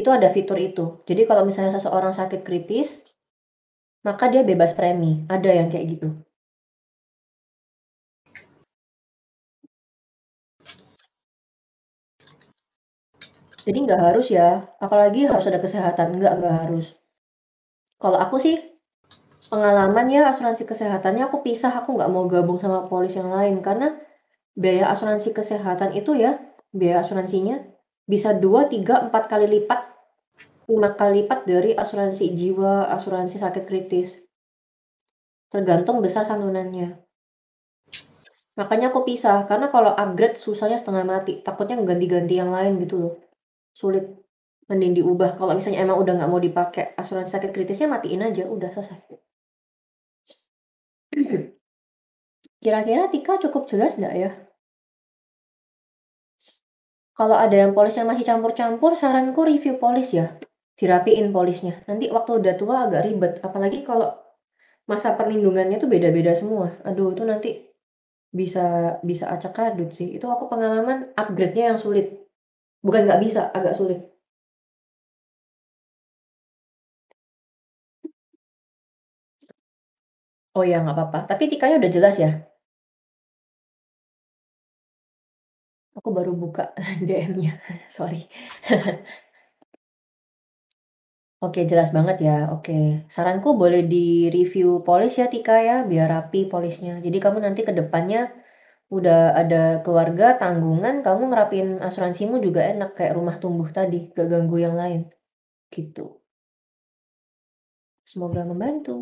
[0.00, 0.84] itu ada fitur itu.
[1.08, 2.88] Jadi kalau misalnya seseorang sakit kritis,
[4.06, 6.08] maka dia bebas premi, ada yang kayak gitu.
[13.66, 14.48] Jadi nggak harus ya,
[14.84, 16.86] apalagi harus ada kesehatan, enggak enggak harus.
[17.96, 18.60] Kalau aku sih,
[19.48, 23.96] pengalaman ya asuransi kesehatannya aku pisah, aku nggak mau gabung sama polis yang lain, karena
[24.52, 26.36] biaya asuransi kesehatan itu ya,
[26.76, 27.64] biaya asuransinya
[28.04, 29.80] bisa 2, 3, 4 kali lipat,
[30.68, 34.20] 5 kali lipat dari asuransi jiwa, asuransi sakit kritis.
[35.48, 37.00] Tergantung besar santunannya.
[38.56, 43.14] Makanya aku pisah, karena kalau upgrade susahnya setengah mati, takutnya ganti-ganti yang lain gitu loh,
[43.76, 44.25] sulit.
[44.66, 48.66] Mending diubah, kalau misalnya emang udah nggak mau dipakai asuransi sakit kritisnya matiin aja, udah
[48.66, 48.98] selesai.
[52.58, 54.30] Kira-kira Tika cukup jelas nggak ya?
[57.16, 60.36] Kalau ada yang polisnya masih campur-campur, saranku review polis ya,
[60.76, 64.12] dirapiin polisnya, nanti waktu udah tua agak ribet, apalagi kalau
[64.84, 67.50] masa perlindungannya tuh beda-beda semua, aduh itu nanti
[68.34, 72.28] bisa bisa acak-adut sih, itu aku pengalaman upgrade-nya yang sulit.
[72.84, 74.15] Bukan nggak bisa, agak sulit.
[80.56, 81.18] Oh ya, nggak apa-apa.
[81.30, 82.30] Tapi tikanya udah jelas ya?
[85.98, 86.62] Aku baru buka
[87.06, 87.52] DM-nya,
[87.96, 88.20] sorry.
[91.46, 92.72] Oke, jelas banget ya, oke.
[93.14, 96.92] Saranku boleh di-review polish ya Tika ya, biar rapi polishnya.
[97.04, 98.20] Jadi kamu nanti ke depannya
[98.96, 104.56] udah ada keluarga, tanggungan, kamu ngerapin asuransimu juga enak kayak rumah tumbuh tadi, gak ganggu
[104.66, 105.00] yang lain,
[105.76, 106.06] gitu.
[108.10, 108.96] Semoga membantu.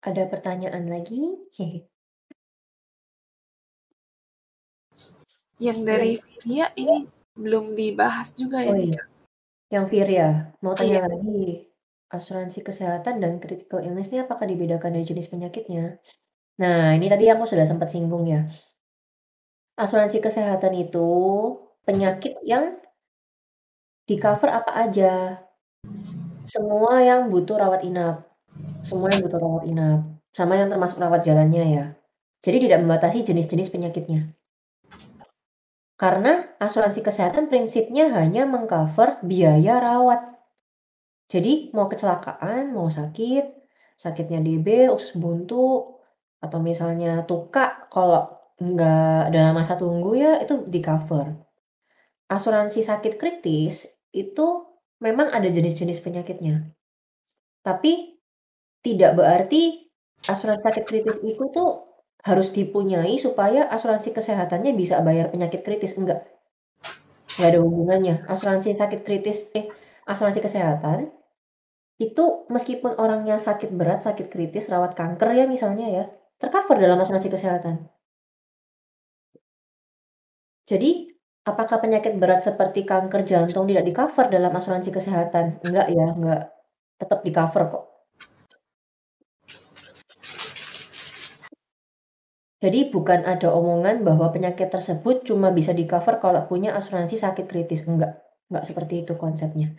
[0.00, 1.20] Ada pertanyaan lagi?
[5.60, 7.04] Yang dari Virya ini
[7.36, 8.96] belum dibahas juga ya, Oh iya.
[8.96, 9.06] Kak?
[9.68, 10.28] Yang Virya,
[10.64, 11.12] mau tanya Iya.
[11.12, 11.68] lagi,
[12.08, 16.00] asuransi kesehatan dan critical illness ini apakah dibedakan dari jenis penyakitnya?
[16.64, 18.48] Nah, ini tadi aku sudah sempat singgung ya.
[19.76, 21.08] Asuransi kesehatan itu
[21.84, 22.80] penyakit yang
[24.08, 25.44] di-cover apa aja.
[26.48, 28.29] Semua yang butuh rawat inap.
[28.80, 30.00] Semua yang butuh rawat inap,
[30.32, 31.84] sama yang termasuk rawat jalannya ya.
[32.40, 34.32] Jadi tidak membatasi jenis-jenis penyakitnya.
[36.00, 40.32] Karena asuransi kesehatan prinsipnya hanya meng-cover biaya rawat.
[41.28, 43.44] Jadi mau kecelakaan, mau sakit,
[44.00, 46.00] sakitnya DB, usus buntu,
[46.40, 51.36] atau misalnya tukak, kalau nggak dalam masa tunggu ya itu di-cover.
[52.32, 54.68] Asuransi sakit kritis itu
[55.04, 56.68] memang ada jenis-jenis penyakitnya.
[57.60, 58.19] Tapi
[58.80, 59.88] tidak berarti
[60.24, 61.90] asuransi sakit kritis itu tuh
[62.20, 66.28] harus dipunyai supaya asuransi kesehatannya bisa bayar penyakit kritis, enggak.
[67.36, 68.14] Nggak ada hubungannya.
[68.28, 69.68] Asuransi sakit kritis, eh,
[70.04, 71.08] asuransi kesehatan
[72.00, 76.04] itu meskipun orangnya sakit berat, sakit kritis, rawat kanker ya misalnya ya,
[76.40, 77.76] tercover dalam asuransi kesehatan.
[80.70, 80.90] Jadi,
[81.44, 85.60] apakah penyakit berat seperti kanker jantung tidak di-cover dalam asuransi kesehatan?
[85.66, 86.42] Enggak ya, enggak.
[87.00, 87.84] Tetap di-cover kok.
[92.60, 97.88] Jadi bukan ada omongan bahwa penyakit tersebut cuma bisa di-cover kalau punya asuransi sakit kritis,
[97.88, 98.20] enggak.
[98.52, 99.72] Enggak seperti itu konsepnya.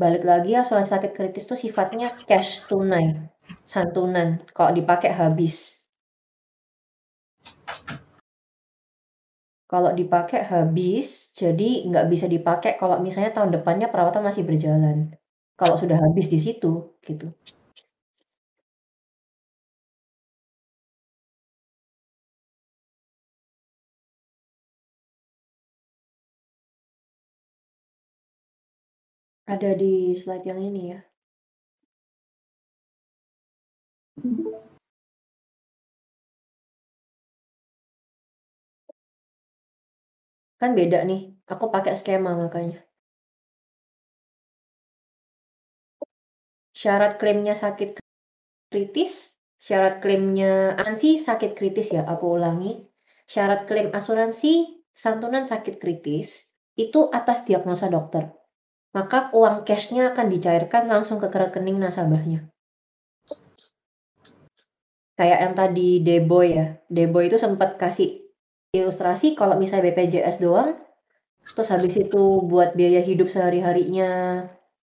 [0.00, 3.30] Balik lagi asuransi sakit kritis itu sifatnya cash tunai,
[3.68, 5.84] santunan, kalau dipakai habis.
[9.68, 15.12] Kalau dipakai habis, jadi nggak bisa dipakai kalau misalnya tahun depannya perawatan masih berjalan.
[15.60, 17.32] Kalau sudah habis di situ, gitu.
[29.44, 31.00] Ada di slide yang ini ya.
[40.60, 41.20] Kan beda nih,
[41.52, 42.80] aku pakai skema makanya.
[46.72, 48.00] Syarat klaimnya sakit
[48.72, 49.12] kritis,
[49.60, 52.72] syarat klaimnya asuransi sakit kritis ya, aku ulangi.
[53.28, 58.43] Syarat klaim asuransi santunan sakit kritis itu atas diagnosa dokter.
[58.94, 62.46] Maka uang cash-nya akan dicairkan langsung ke rekening nasabahnya.
[65.18, 66.66] Kayak yang tadi Deboy ya.
[66.86, 68.22] Deboy itu sempat kasih
[68.74, 70.78] ilustrasi kalau misalnya BPJS doang,
[71.42, 74.42] terus habis itu buat biaya hidup sehari-harinya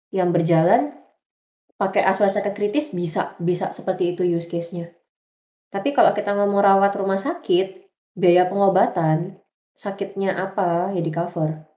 [0.09, 0.93] yang berjalan,
[1.77, 4.93] pakai asuransi sakit kritis bisa, bisa seperti itu use case-nya.
[5.69, 9.37] Tapi kalau kita ngomong rawat rumah sakit, biaya pengobatan,
[9.77, 11.68] sakitnya apa ya di-cover.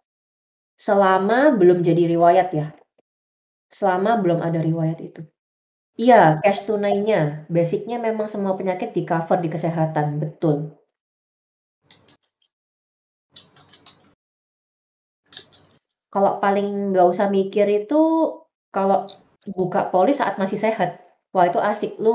[0.76, 2.66] Selama belum jadi riwayat ya.
[3.72, 5.22] Selama belum ada riwayat itu.
[6.00, 10.56] Iya, cash tunainya, basic-nya memang semua penyakit di-cover di kesehatan, betul.
[16.12, 17.96] Kalau paling nggak usah mikir itu,
[18.74, 19.08] kalau
[19.56, 21.00] buka polis saat masih sehat.
[21.32, 22.10] Wah itu asik, lu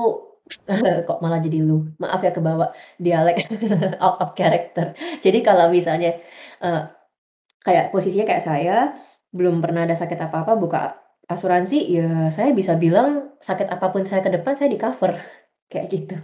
[1.07, 2.71] kok malah jadi lu, maaf ya kebawa
[3.01, 3.35] dialek
[4.03, 4.93] out of character.
[5.25, 6.15] Jadi kalau misalnya,
[6.63, 6.81] eee,
[7.67, 8.77] kayak posisinya kayak saya,
[9.35, 10.79] belum pernah ada sakit apa-apa buka
[11.27, 15.11] asuransi, ya saya bisa bilang sakit apa pun saya ke depan saya di-cover,
[15.71, 16.15] kayak gitu.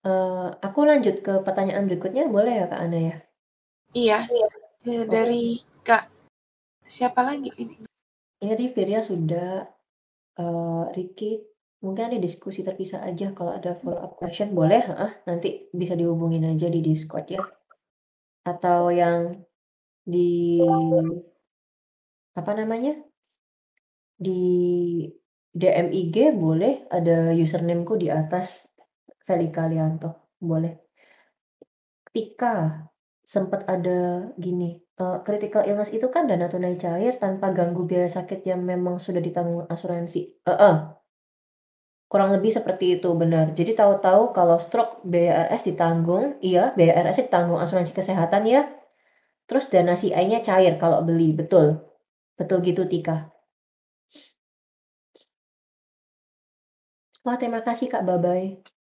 [0.00, 3.16] Eee, aku lanjut ke pertanyaan berikutnya boleh ya Kak Ana ya?
[3.92, 4.18] Iya,
[4.88, 6.08] eee, dari Kak
[6.88, 7.89] siapa lagi ini?
[8.40, 9.68] Ini tadi Virya sudah,
[10.40, 11.44] eee, Ricky,
[11.84, 14.56] mungkin ada diskusi terpisah aja kalau ada follow up question.
[14.56, 14.80] Boleh,
[15.28, 17.44] nanti bisa dihubungin aja di Discord ya.
[18.48, 19.44] Atau yang
[20.00, 20.56] di
[22.32, 22.96] apa namanya,
[24.16, 24.40] di
[25.52, 28.64] DM IG boleh, ada username-ku di atas,
[29.20, 30.72] Feli Kalianto, boleh.
[32.08, 32.88] Tika,
[33.20, 38.44] sempat ada gini, uh, critical illness itu kan dana tunai cair tanpa ganggu biaya sakit
[38.44, 40.44] yang memang sudah ditanggung asuransi.
[40.44, 41.00] -uh.
[42.10, 43.54] Kurang lebih seperti itu, benar.
[43.54, 48.66] Jadi tahu-tahu kalau stroke biaya RS ditanggung, iya biaya RS ditanggung asuransi kesehatan ya.
[49.46, 51.86] Terus dana CI-nya cair kalau beli, betul.
[52.38, 53.30] Betul gitu Tika.
[57.24, 58.79] Wah, terima kasih Kak, bye-bye.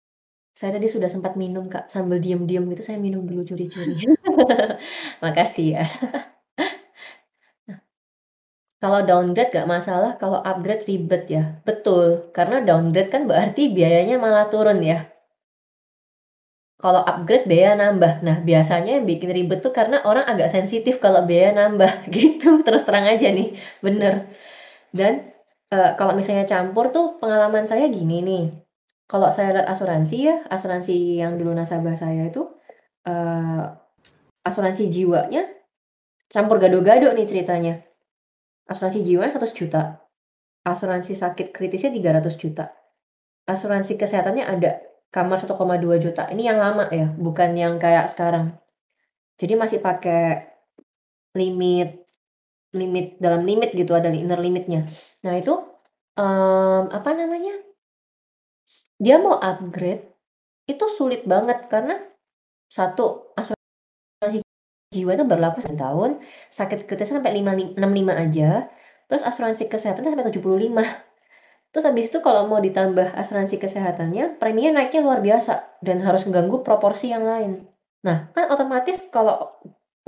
[0.59, 3.95] Saya tadi sudah sempat minum Kak, sambil diem-diem gitu saya minum dulu curi-curi.
[5.25, 5.85] Makasih ya.
[7.69, 7.79] Nah,
[8.83, 11.45] kalau downgrade gak masalah, kalau upgrade ribet ya.
[11.69, 12.07] Betul,
[12.37, 14.99] karena downgrade kan berarti biayanya malah turun ya.
[16.83, 18.13] Kalau upgrade biaya nambah.
[18.27, 22.61] Nah, biasanya yang bikin ribet tuh karena orang agak sensitif kalau biaya nambah gitu.
[22.67, 23.49] Terus terang aja nih,
[23.85, 24.15] bener.
[24.99, 25.13] Dan
[25.75, 28.64] uh, kalau misalnya campur tuh pengalaman saya gini nih.
[29.05, 32.49] Kalau saya lihat asuransi ya, asuransi yang dulu nasabah saya itu
[33.05, 33.65] uh,
[34.45, 35.45] asuransi jiwanya
[36.33, 37.85] campur gado-gado nih ceritanya.
[38.65, 40.01] Asuransi jiwa 100 juta.
[40.65, 42.73] Asuransi sakit kritisnya 300 juta.
[43.45, 44.81] Asuransi kesehatannya ada
[45.13, 46.25] kamar 1,2 juta.
[46.33, 48.57] Ini yang lama ya, bukan yang kayak sekarang.
[49.37, 50.49] Jadi masih pakai
[51.37, 52.07] limit
[52.75, 54.89] limit dalam limit gitu ada inner limitnya.
[55.23, 55.55] Nah itu
[56.19, 57.55] um, apa namanya?
[58.99, 60.15] Dia mau upgrade
[60.65, 62.01] itu sulit banget karena
[62.71, 64.41] satu asuransi
[64.95, 66.11] jiwa itu berlaku satu tahun,
[66.49, 68.71] sakit kritis sampai 5, 65 aja,
[69.11, 70.71] terus asuransi kesehatan sampai 75.
[71.75, 76.63] Terus habis itu kalau mau ditambah asuransi kesehatannya, preminya naiknya luar biasa dan harus mengganggu
[76.63, 77.67] proporsi yang lain.
[78.07, 79.51] Nah, kan otomatis kalau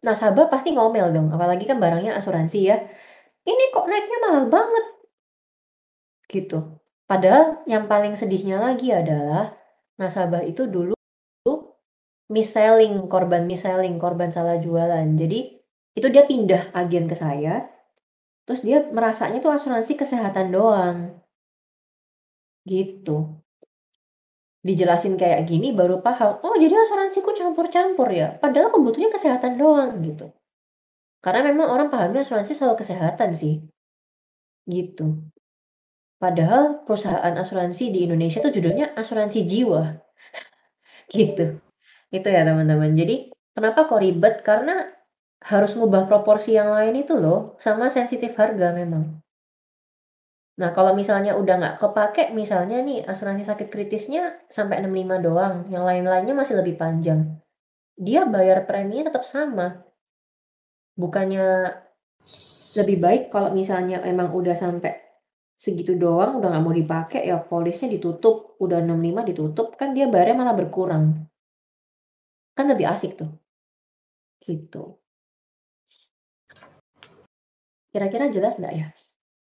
[0.06, 2.78] nasabah pasti ngomel dong, apalagi kan barangnya asuransi ya.
[3.42, 4.84] Ini kok naiknya mahal banget.
[6.30, 6.58] Gitu.
[7.07, 9.55] Padahal yang paling sedihnya lagi adalah
[9.99, 10.95] nasabah itu dulu
[12.27, 15.07] mis-selling, korban mis-selling, korban salah jualan.
[15.15, 15.55] Jadi
[15.95, 17.70] itu dia pindah agen ke saya,
[18.43, 21.23] terus dia merasanya tuh asuransi kesehatan doang.
[22.66, 23.47] Gitu
[24.66, 30.03] dijelasin kayak gini baru paham, oh jadi asuransiku campur-campur ya, padahal aku butuhnya kesehatan doang
[30.03, 30.35] gitu.
[31.23, 33.62] Karena memang orang pahamnya asuransi selalu kesehatan sih.
[34.66, 35.23] Gitu.
[36.16, 39.84] Padahal perusahaan asuransi di Indonesia tuh judulnya asuransi jiwa.
[41.12, 41.60] gitu.
[42.09, 42.97] Itu ya teman-teman.
[42.97, 44.40] Jadi kenapa kok ribet?
[44.40, 44.88] Karena
[45.44, 49.20] harus ngubah proporsi yang lain itu loh, sama sensitif harga memang.
[50.56, 55.84] Nah, kalau misalnya udah nggak kepake, misalnya nih asuransi sakit kritisnya sampai 65 doang, yang
[55.84, 57.36] lain-lainnya masih lebih panjang.
[57.93, 59.84] Dia bayar preminya tetap sama.
[60.97, 61.76] Bukannya
[62.76, 65.06] lebih baik kalau misalnya emang udah sampai
[65.57, 70.37] segitu doang, udah nggak mau dipakai, ya polisnya ditutup, udah 65 ditutup, kan dia bayarnya
[70.37, 71.24] malah berkurang.
[72.53, 73.33] Kan lebih asik tuh.
[74.45, 75.01] Gitu.
[77.89, 78.89] Kira-kira jelas nggak ya?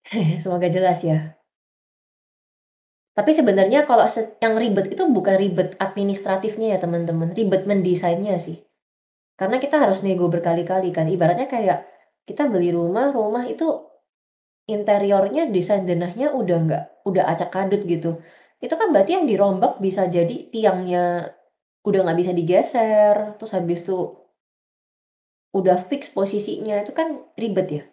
[0.43, 1.37] Semoga jelas ya.
[3.13, 4.07] Tapi sebenarnya kalau
[4.39, 8.63] yang ribet itu bukan ribet administratifnya ya teman-teman, ribet mendesainnya sih.
[9.35, 11.83] Karena kita harus nego berkali-kali kan, ibaratnya kayak
[12.23, 13.88] kita beli rumah, rumah itu
[14.75, 18.21] interiornya desain denahnya udah nggak udah acak kadut gitu.
[18.63, 21.33] Itu kan berarti yang dirombak bisa jadi tiangnya
[21.87, 23.97] udah nggak bisa digeser, terus habis itu
[25.59, 27.07] udah fix posisinya, itu kan
[27.41, 27.83] ribet ya,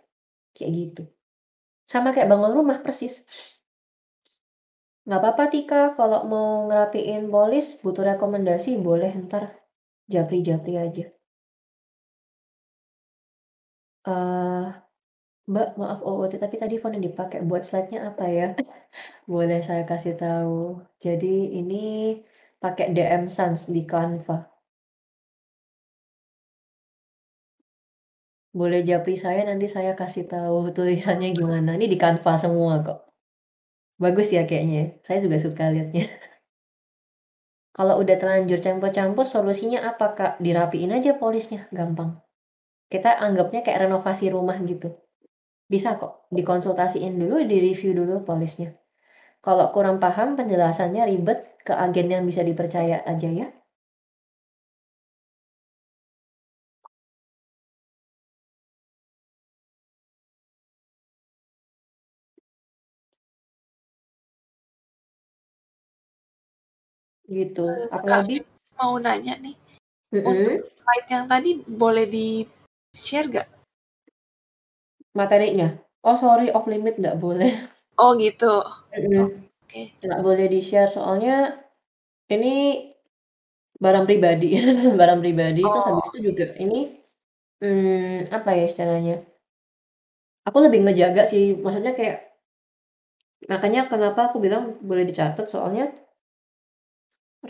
[0.53, 1.03] kayak gitu.
[1.89, 3.25] Sama kayak bangun rumah persis.
[5.07, 9.55] Nggak apa-apa Tika, kalau mau ngerapiin polis butuh rekomendasi boleh ntar
[10.11, 11.07] japri-japri aja.
[14.07, 14.71] Uh,
[15.53, 18.47] Mbak, maaf OOT, tapi tadi font yang dipakai buat slide-nya apa ya?
[19.33, 20.83] Boleh saya kasih tahu.
[21.05, 21.27] Jadi
[21.61, 21.77] ini
[22.63, 24.37] pakai DM Sans di Canva.
[28.59, 31.71] Boleh japri saya, nanti saya kasih tahu tulisannya gimana.
[31.79, 32.99] Ini di Canva semua kok.
[34.03, 34.83] Bagus ya kayaknya.
[35.07, 36.05] Saya juga suka lihatnya.
[37.77, 40.33] Kalau udah terlanjur campur-campur, solusinya apa kak?
[40.45, 42.11] Dirapiin aja polisnya, gampang.
[42.93, 45.06] Kita anggapnya kayak renovasi rumah gitu.
[45.67, 48.71] Bisa kok, dikonsultasiin dulu, di-review dulu polisnya.
[49.43, 53.49] Kalau kurang paham penjelasannya ribet, ke agen yang bisa dipercaya aja ya.
[67.27, 67.67] Gitu.
[67.67, 68.47] Uh, Apalagi
[68.79, 69.59] mau nanya nih.
[70.15, 70.29] Mm -hmm.
[70.31, 73.56] Untuk slide yang tadi boleh di-share gak?
[75.21, 75.69] Materinya.
[76.07, 77.53] Oh sorry off limit nggak boleh.
[77.99, 78.63] Oh gitu.
[78.93, 79.25] Mhm.
[79.67, 79.83] Oke.
[80.05, 81.57] Nggak boleh di-share soalnya
[82.33, 82.55] ini
[83.85, 84.57] barang pribadi
[85.01, 86.11] barang pribadi terus habis Oh.
[86.17, 86.81] itu juga ini,
[87.63, 89.17] mmm, apa ya istilahnya
[90.49, 92.17] aku lebih ngejaga sih maksudnya kayak
[93.53, 95.85] makanya kenapa aku bilang boleh dicatat soalnya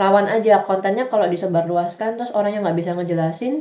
[0.01, 3.55] rawan aja kontennya kalau disebarluaskan terus orangnya nggak bisa ngejelasin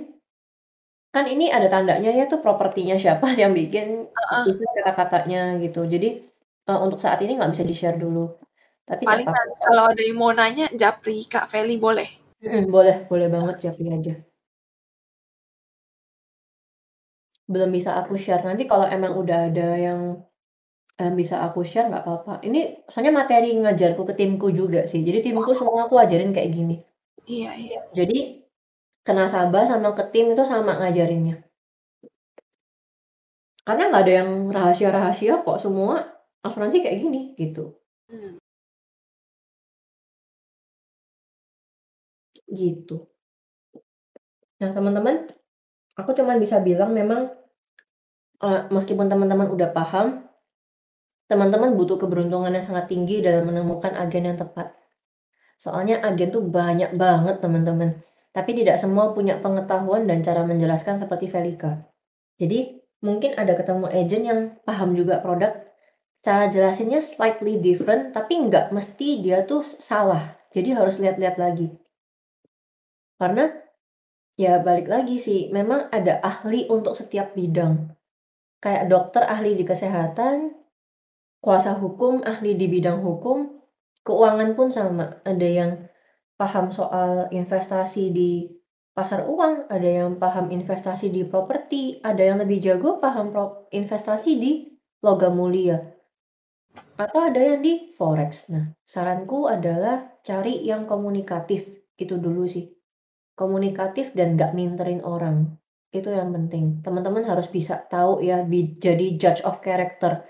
[1.15, 3.85] kan ini ada tandanya ya tuh propertinya siapa yang bikin
[4.19, 4.43] Heeh.
[4.51, 5.79] itu kata-katanya gitu.
[5.93, 6.07] Jadi,
[6.67, 8.23] eee, untuk saat ini nggak bisa di-share dulu.
[8.89, 12.09] Tapi nggak Paling nanti kalau ada yang mau nanya japri Kak Feli boleh?
[12.43, 14.13] Mhm, boleh boleh banget japri aja.
[17.45, 19.99] Belum bisa aku share, nanti kalau emang udah ada yang,
[21.01, 22.33] eee, bisa aku share nggak apa-apa.
[22.47, 26.75] Ini soalnya materi ngajarku ke timku juga sih, jadi timku semua aku ajarin kayak gini.
[27.25, 27.79] Iya iya.
[27.97, 28.44] Jadi,
[29.06, 31.36] ke nasabah sama ke tim itu sama ngajarinnya.
[33.68, 35.95] Karena nggak ada yang rahasia-rahasia kok, semua
[36.45, 37.73] asuransi kayak gini, gitu.
[38.14, 38.38] Mmm.
[42.49, 43.07] Gitu.
[44.61, 45.27] Nah teman-teman,
[45.99, 47.32] aku cuman bisa bilang memang,
[48.44, 50.07] eee, meskipun teman-teman udah paham,
[51.32, 54.73] teman-teman butuh keberuntungan yang sangat tinggi dalam menemukan agen yang tepat.
[55.61, 57.99] Soalnya agen tuh banyak banget teman-teman,
[58.35, 61.87] tapi tidak semua punya pengetahuan dan cara menjelaskan seperti Velika.
[62.35, 65.55] Jadi, mungkin ada ketemu agen yang paham juga produk,
[66.19, 70.19] cara jelasinnya slightly different, tapi nggak mesti dia tuh salah,
[70.51, 71.71] jadi harus lihat-lihat lagi.
[73.15, 73.55] Karena,
[74.35, 77.95] ya balik lagi sih, memang ada ahli untuk setiap bidang.
[78.59, 80.51] Kayak dokter ahli di kesehatan,
[81.39, 83.63] kuasa hukum ahli di bidang hukum,
[84.03, 85.87] keuangan pun sama, ada yang
[86.35, 88.47] paham soal investasi di
[88.95, 94.31] pasar uang, ada yang paham investasi di properti, ada yang lebih jago paham prop investasi
[94.39, 94.51] di
[95.03, 95.79] logam mulia.
[96.95, 98.51] Atau ada yang di forex.
[98.51, 102.71] Nah, saranku adalah cari yang komunikatif, itu dulu sih.
[103.35, 105.59] Komunikatif dan nggak minterin orang,
[105.91, 106.79] itu yang penting.
[106.79, 110.23] Teman-teman harus bisa tahu ya bi jadi judge of character.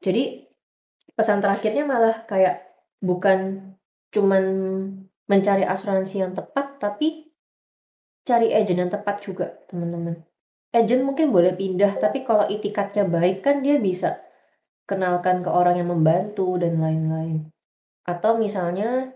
[0.00, 0.48] Jadi,
[1.12, 2.64] pesan terakhirnya malah kayak
[3.04, 3.72] bukan
[4.08, 4.44] cuman
[5.30, 7.08] mencari asuransi yang tepat, tapi
[8.28, 10.16] cari agen yang tepat juga, teman-teman.
[10.78, 14.10] Agen mungkin boleh pindah, tapi kalau itikadnya baik kan dia bisa
[14.90, 17.38] kenalkan ke orang yang membantu dan lain-lain.
[18.06, 19.12] Atau misalnya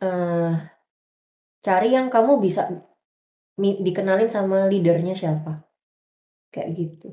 [0.00, 0.52] eee,
[1.66, 2.62] cari yang kamu bisa
[3.86, 5.52] dikenalin sama leader-nya siapa,
[6.54, 7.08] kayak gitu.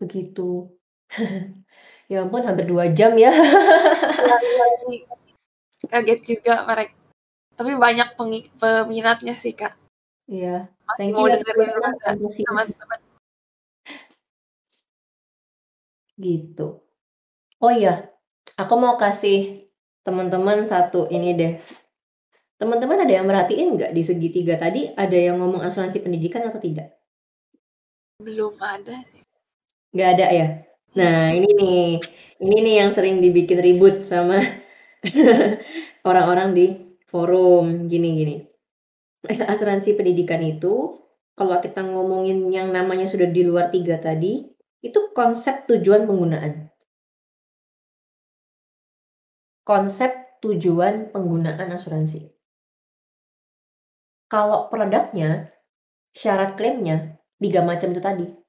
[0.00, 0.70] Begitu.
[2.12, 3.32] Ya ampun hampir 2 jam ya.
[3.32, 5.16] Iya
[5.82, 6.94] kaget juga merek
[7.52, 8.16] tapi banyak
[8.58, 9.76] peminatnya sih, Kak.
[10.26, 11.68] Iya, Masih thank mau ya dengerin
[12.48, 13.00] teman-teman.
[16.16, 16.68] Gitu.
[17.60, 18.10] Oh iya,
[18.56, 19.68] aku mau kasih
[20.02, 21.52] teman-teman satu ini deh.
[22.56, 26.98] Teman-teman ada yang merhatiin nggak di segitiga tadi ada yang ngomong asuransi pendidikan atau tidak?
[28.18, 29.22] Belum ada sih.
[29.92, 30.46] Nggak ada ya?
[30.92, 31.84] Nah ini nih,
[32.44, 34.36] ini nih yang sering dibikin ribut sama
[36.08, 36.66] orang-orang di
[37.08, 38.36] forum, gini gini.
[39.24, 41.00] Asuransi pendidikan itu,
[41.32, 44.44] kalau kita ngomongin yang namanya sudah di luar 3 tadi,
[44.84, 46.68] itu konsep tujuan penggunaan.
[49.62, 52.34] Konsep tujuan penggunaan asuransi.
[54.26, 55.54] Kalau produknya,
[56.12, 58.41] syarat klaimnya 3 macam itu tadi.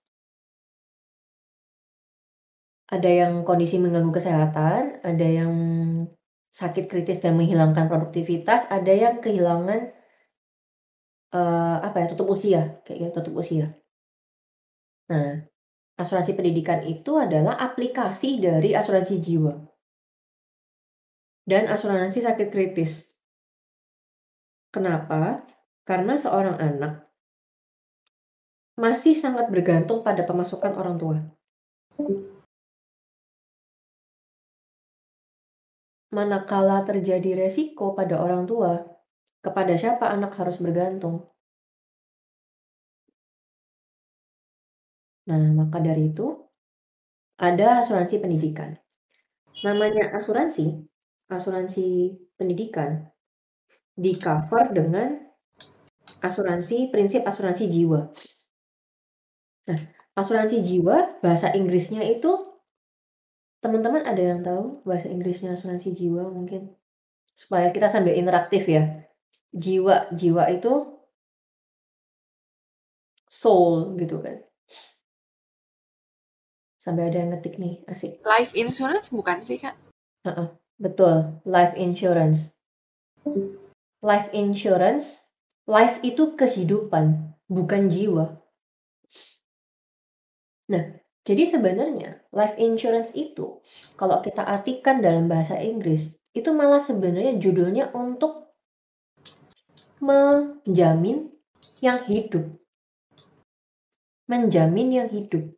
[2.94, 5.54] Ada yang kondisi mengganggu kesehatan, ada yang
[6.54, 9.90] sakit kritis dan menghilangkan produktivitas, ada yang kehilangan
[11.34, 13.74] eee, apa ya, tutup usia, kayak gitu, tutup usia.
[15.10, 15.42] Nah,
[15.98, 19.54] asuransi pendidikan itu adalah aplikasi dari asuransi jiwa.
[21.44, 23.10] Dan asuransi sakit kritis.
[24.70, 25.44] Kenapa?
[25.84, 26.94] Karena seorang anak
[28.78, 31.18] masih sangat bergantung pada pemasukan orang tua.
[36.14, 38.86] Manakala terjadi resiko pada orang tua,
[39.42, 41.34] kepada siapa anak harus bergantung?
[45.26, 46.28] Nah, maka dari itu,
[47.42, 48.78] ada asuransi pendidikan.
[49.66, 50.86] Namanya asuransi,
[51.34, 53.10] asuransi pendidikan,
[53.98, 55.18] di-cover dengan
[56.20, 58.12] asuransi prinsip asuransi jiwa.
[59.72, 59.80] Nah,
[60.20, 62.53] asuransi jiwa bahasa Inggrisnya itu
[63.64, 66.76] teman-teman ada yang tahu bahasa Inggrisnya asuransi jiwa mungkin?
[67.32, 69.08] Supaya kita sambil interaktif ya.
[69.56, 71.00] Jiwa jiwa itu
[73.32, 74.44] soul gitu kan.
[76.78, 78.20] Sampai ada yang ngetik nih, asik.
[78.28, 79.72] Life insurance bukan sih, Kak?
[80.28, 82.52] Heeh, betul, life insurance.
[84.04, 85.24] Life insurance,
[85.64, 88.36] life itu kehidupan, bukan jiwa.
[90.68, 90.84] Nah,
[91.24, 93.62] jadi sebenarnya life insurance itu
[93.94, 98.58] kalau kita artikan dalam bahasa Inggris, itu malah sebenarnya judulnya untuk
[100.02, 101.30] menjamin
[101.80, 102.58] yang hidup.
[104.26, 105.54] Menjamin yang hidup.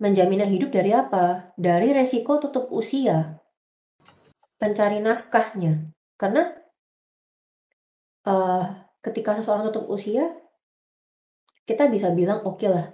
[0.00, 1.56] Menjamin yang hidup dari apa?
[1.56, 3.40] Dari resiko tutup usia.
[4.60, 5.88] Pencari nafkahnya.
[6.20, 6.52] Karena
[8.28, 8.64] uh,
[9.00, 10.28] ketika seseorang tutup usia,
[11.64, 12.86] kita bisa bilang oke okay lah,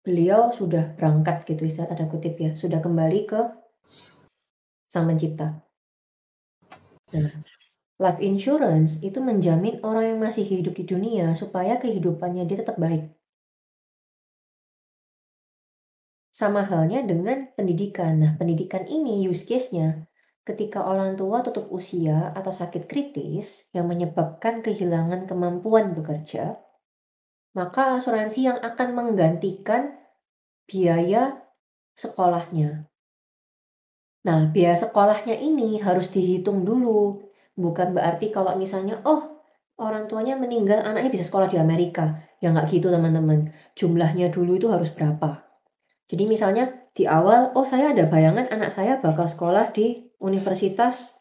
[0.00, 3.40] beliau sudah berangkat gitu istilah tanda kutip ya, sudah kembali ke
[4.90, 5.60] sang pencipta.
[7.10, 7.30] Nah,
[8.00, 13.12] life insurance itu menjamin orang yang masih hidup di dunia supaya kehidupannya dia tetap baik.
[16.30, 18.16] Sama halnya dengan pendidikan.
[18.16, 20.08] Nah, pendidikan ini use case-nya
[20.40, 26.56] ketika orang tua tutup usia atau sakit kritis yang menyebabkan kehilangan kemampuan bekerja,
[27.56, 29.98] maka asuransi yang akan menggantikan
[30.70, 31.42] biaya
[31.98, 32.86] sekolahnya.
[34.20, 37.24] Nah, biaya sekolahnya ini harus dihitung dulu.
[37.56, 39.42] Bukan berarti kalau misalnya, oh
[39.80, 42.20] orang tuanya meninggal, anaknya bisa sekolah di Amerika.
[42.38, 43.50] Ya nggak gitu teman-teman.
[43.74, 45.44] Jumlahnya dulu itu harus berapa.
[46.06, 51.20] Jadi misalnya di awal, oh saya ada bayangan anak saya bakal sekolah di universitas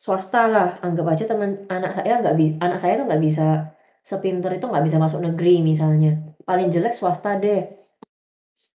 [0.00, 0.68] swasta lah.
[0.80, 4.98] Anggap aja teman anak saya nggak anak saya tuh nggak bisa sepinter itu nggak bisa
[4.98, 6.34] masuk negeri misalnya.
[6.44, 7.68] Paling jelek swasta deh.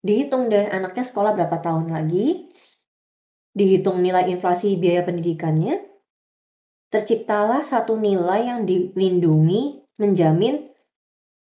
[0.02, 2.50] Dihitung deh anaknya sekolah berapa tahun lagi,
[3.54, 5.78] dihitung nilai inflasi biaya pendidikannya,
[6.90, 10.72] terciptalah satu nilai yang dilindungi, menjamin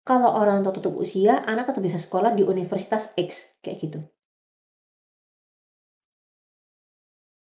[0.03, 3.99] kalau orang tua tutup usia, anak tetap bisa sekolah di universitas X, kayak gitu.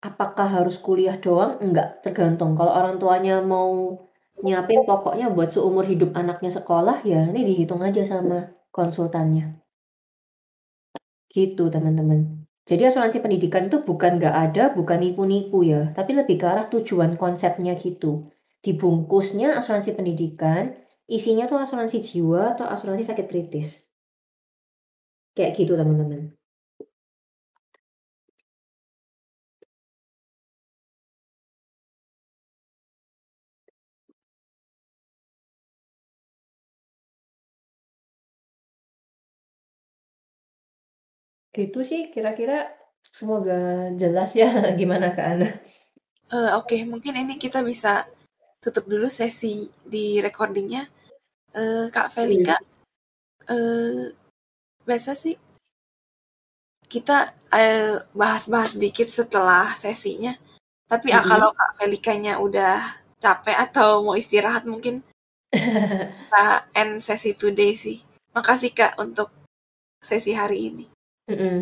[0.04, 1.56] Apakah harus kuliah doang?
[1.64, 2.52] Enggak, tergantung.
[2.52, 3.96] Kalau orang tuanya mau
[4.40, 9.60] nyiapin pokoknya buat seumur hidup anaknya sekolah, ya ini dihitung aja sama konsultannya.
[11.28, 12.48] Gitu teman-teman.
[12.62, 17.18] Jadi asuransi pendidikan itu bukan nggak ada, bukan nipu-nipu ya, tapi lebih ke arah tujuan
[17.18, 18.30] konsepnya gitu.
[18.62, 20.78] Dibungkusnya asuransi pendidikan,
[21.10, 23.90] isinya tuh asuransi jiwa atau asuransi sakit kritis.
[25.34, 26.32] Kayak gitu teman-teman.
[41.52, 42.72] Gitu sih kira-kira
[43.12, 44.48] semoga jelas ya
[44.80, 45.48] gimana ke Ana.
[46.32, 46.80] Uh, Oke, okay.
[46.88, 48.08] mungkin ini kita bisa
[48.56, 50.88] tutup dulu sesi di recordingnya.
[51.52, 52.56] Uh, Kak Felika,
[53.52, 54.08] uh,
[54.88, 55.36] biasa sih
[56.88, 57.36] kita
[58.16, 60.32] bahas-bahas uh, dikit setelah sesinya.
[60.88, 61.24] Tapi -hmm.
[61.28, 62.80] kalau Kak Felikanya udah
[63.20, 65.04] capek atau mau istirahat mungkin
[65.52, 68.00] kita end sesi today sih.
[68.32, 69.28] Makasih Kak untuk
[70.00, 70.91] sesi hari ini.
[71.32, 71.58] Mhm.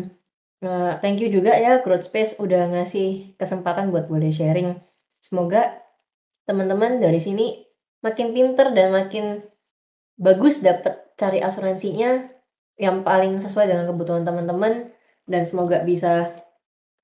[0.61, 4.77] Uh, thank you juga ya Growth Space udah ngasih kesempatan buat boleh sharing.
[5.17, 5.81] Semoga
[6.45, 7.65] teman-teman dari sini
[8.05, 9.41] makin pinter dan makin
[10.21, 12.29] bagus dapat cari asuransinya
[12.77, 14.89] yang paling sesuai dengan kebutuhan teman-teman
[15.25, 16.33] dan semoga bisa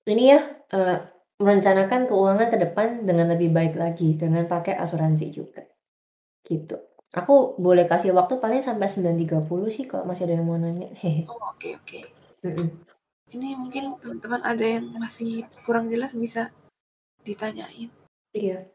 [0.09, 0.41] ini ya,
[0.73, 0.97] uh,
[1.37, 5.61] merencanakan keuangan ke depan dengan lebih baik lagi dengan pakai asuransi juga,
[6.47, 6.77] gitu.
[7.13, 10.89] Aku boleh kasih waktu paling sampai 9.30 sih kalau masih ada yang mau nanya.
[11.29, 12.26] Oh, oke oke.
[13.27, 16.47] Ini mungkin teman-teman ada yang masih kurang jelas bisa
[17.25, 17.91] ditanyain.
[18.31, 18.69] Iya.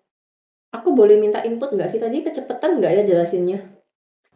[0.72, 3.60] Aku boleh minta input nggak sih tadi kecepatan nggak ya jelasinnya?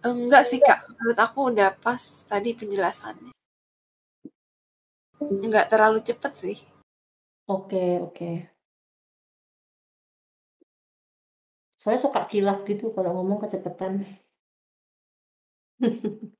[0.05, 3.33] Enggak sih kak, menurut aku udah pas tadi penjelasannya.
[5.21, 6.59] Enggak terlalu cepet sih.
[7.49, 8.31] Oke oke.
[11.81, 14.05] Soalnya suka kilaf gitu kalau ngomong kecepatan.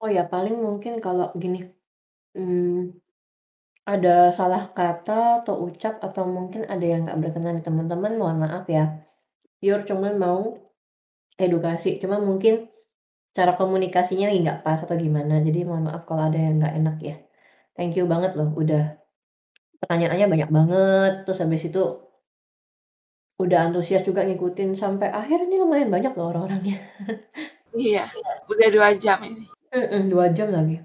[0.00, 1.60] Oh ya, paling mungkin kalau gini,
[2.36, 2.94] hmm,
[3.88, 8.84] ada salah kata atau ucap atau mungkin ada yang nggak berkenan teman-teman, mohon maaf ya.
[9.60, 10.40] Pure cuman mau
[11.40, 12.68] edukasi, cuma mungkin
[13.36, 16.96] cara komunikasinya lagi nggak pas atau gimana, jadi mohon maaf kalau ada yang nggak enak
[17.02, 17.16] ya.
[17.76, 18.82] Thank you banget loh udah
[19.82, 21.82] pertanyaannya banyak banget, terus habis itu
[23.42, 26.76] udah antusias juga ngikutin sampai akhir ini lumayan banyak loh orang-orangnya.
[27.74, 28.06] Iya,
[28.50, 29.49] udah 2 jam ini.
[29.72, 30.82] Mhm, 2 jam lagi.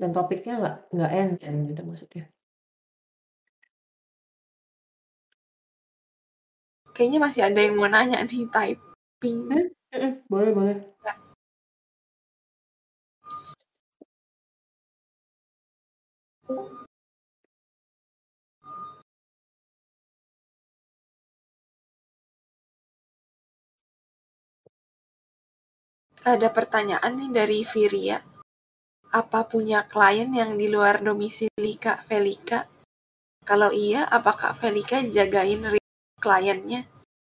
[0.00, 2.28] Dan topiknya nggak nggak enteng gitu maksudnya.
[6.94, 9.38] Kayaknya masih ada yang mau nanya nih, typing.
[9.50, 10.76] Mmm, mhm, boleh boleh.
[11.02, 11.16] Nggak.
[26.26, 28.18] Ada pertanyaan nih dari Viria.
[29.14, 32.66] Apa punya klien yang di luar domisili Kak Felika?
[33.46, 35.62] Kalau iya, apa Kak Felika jagain
[36.18, 36.82] kliennya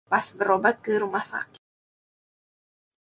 [0.07, 1.59] pas berobat ke rumah sakit?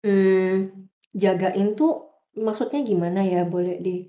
[0.08, 2.08] Mmm, jagain tuh
[2.40, 3.44] maksudnya gimana ya?
[3.44, 4.08] Boleh di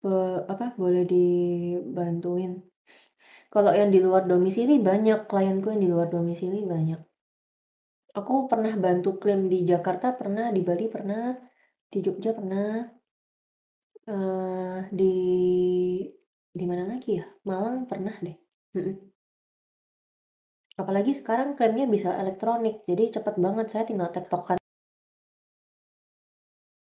[0.00, 2.64] eee, apa, boleh dibantuin?
[3.52, 7.13] Kalau yang di luar domisili banyak, klienku yang di luar domisili banyak.
[8.14, 11.34] Aku pernah bantu klaim di Jakarta pernah, di Bali pernah,
[11.90, 12.86] di Jogja pernah.
[14.06, 15.14] Eee, di
[16.54, 17.26] di mana lagi ya?
[17.48, 18.36] Malang pernah deh.
[20.80, 24.58] Apalagi sekarang klaimnya bisa elektronik, jadi cepet banget, saya tinggal tektokan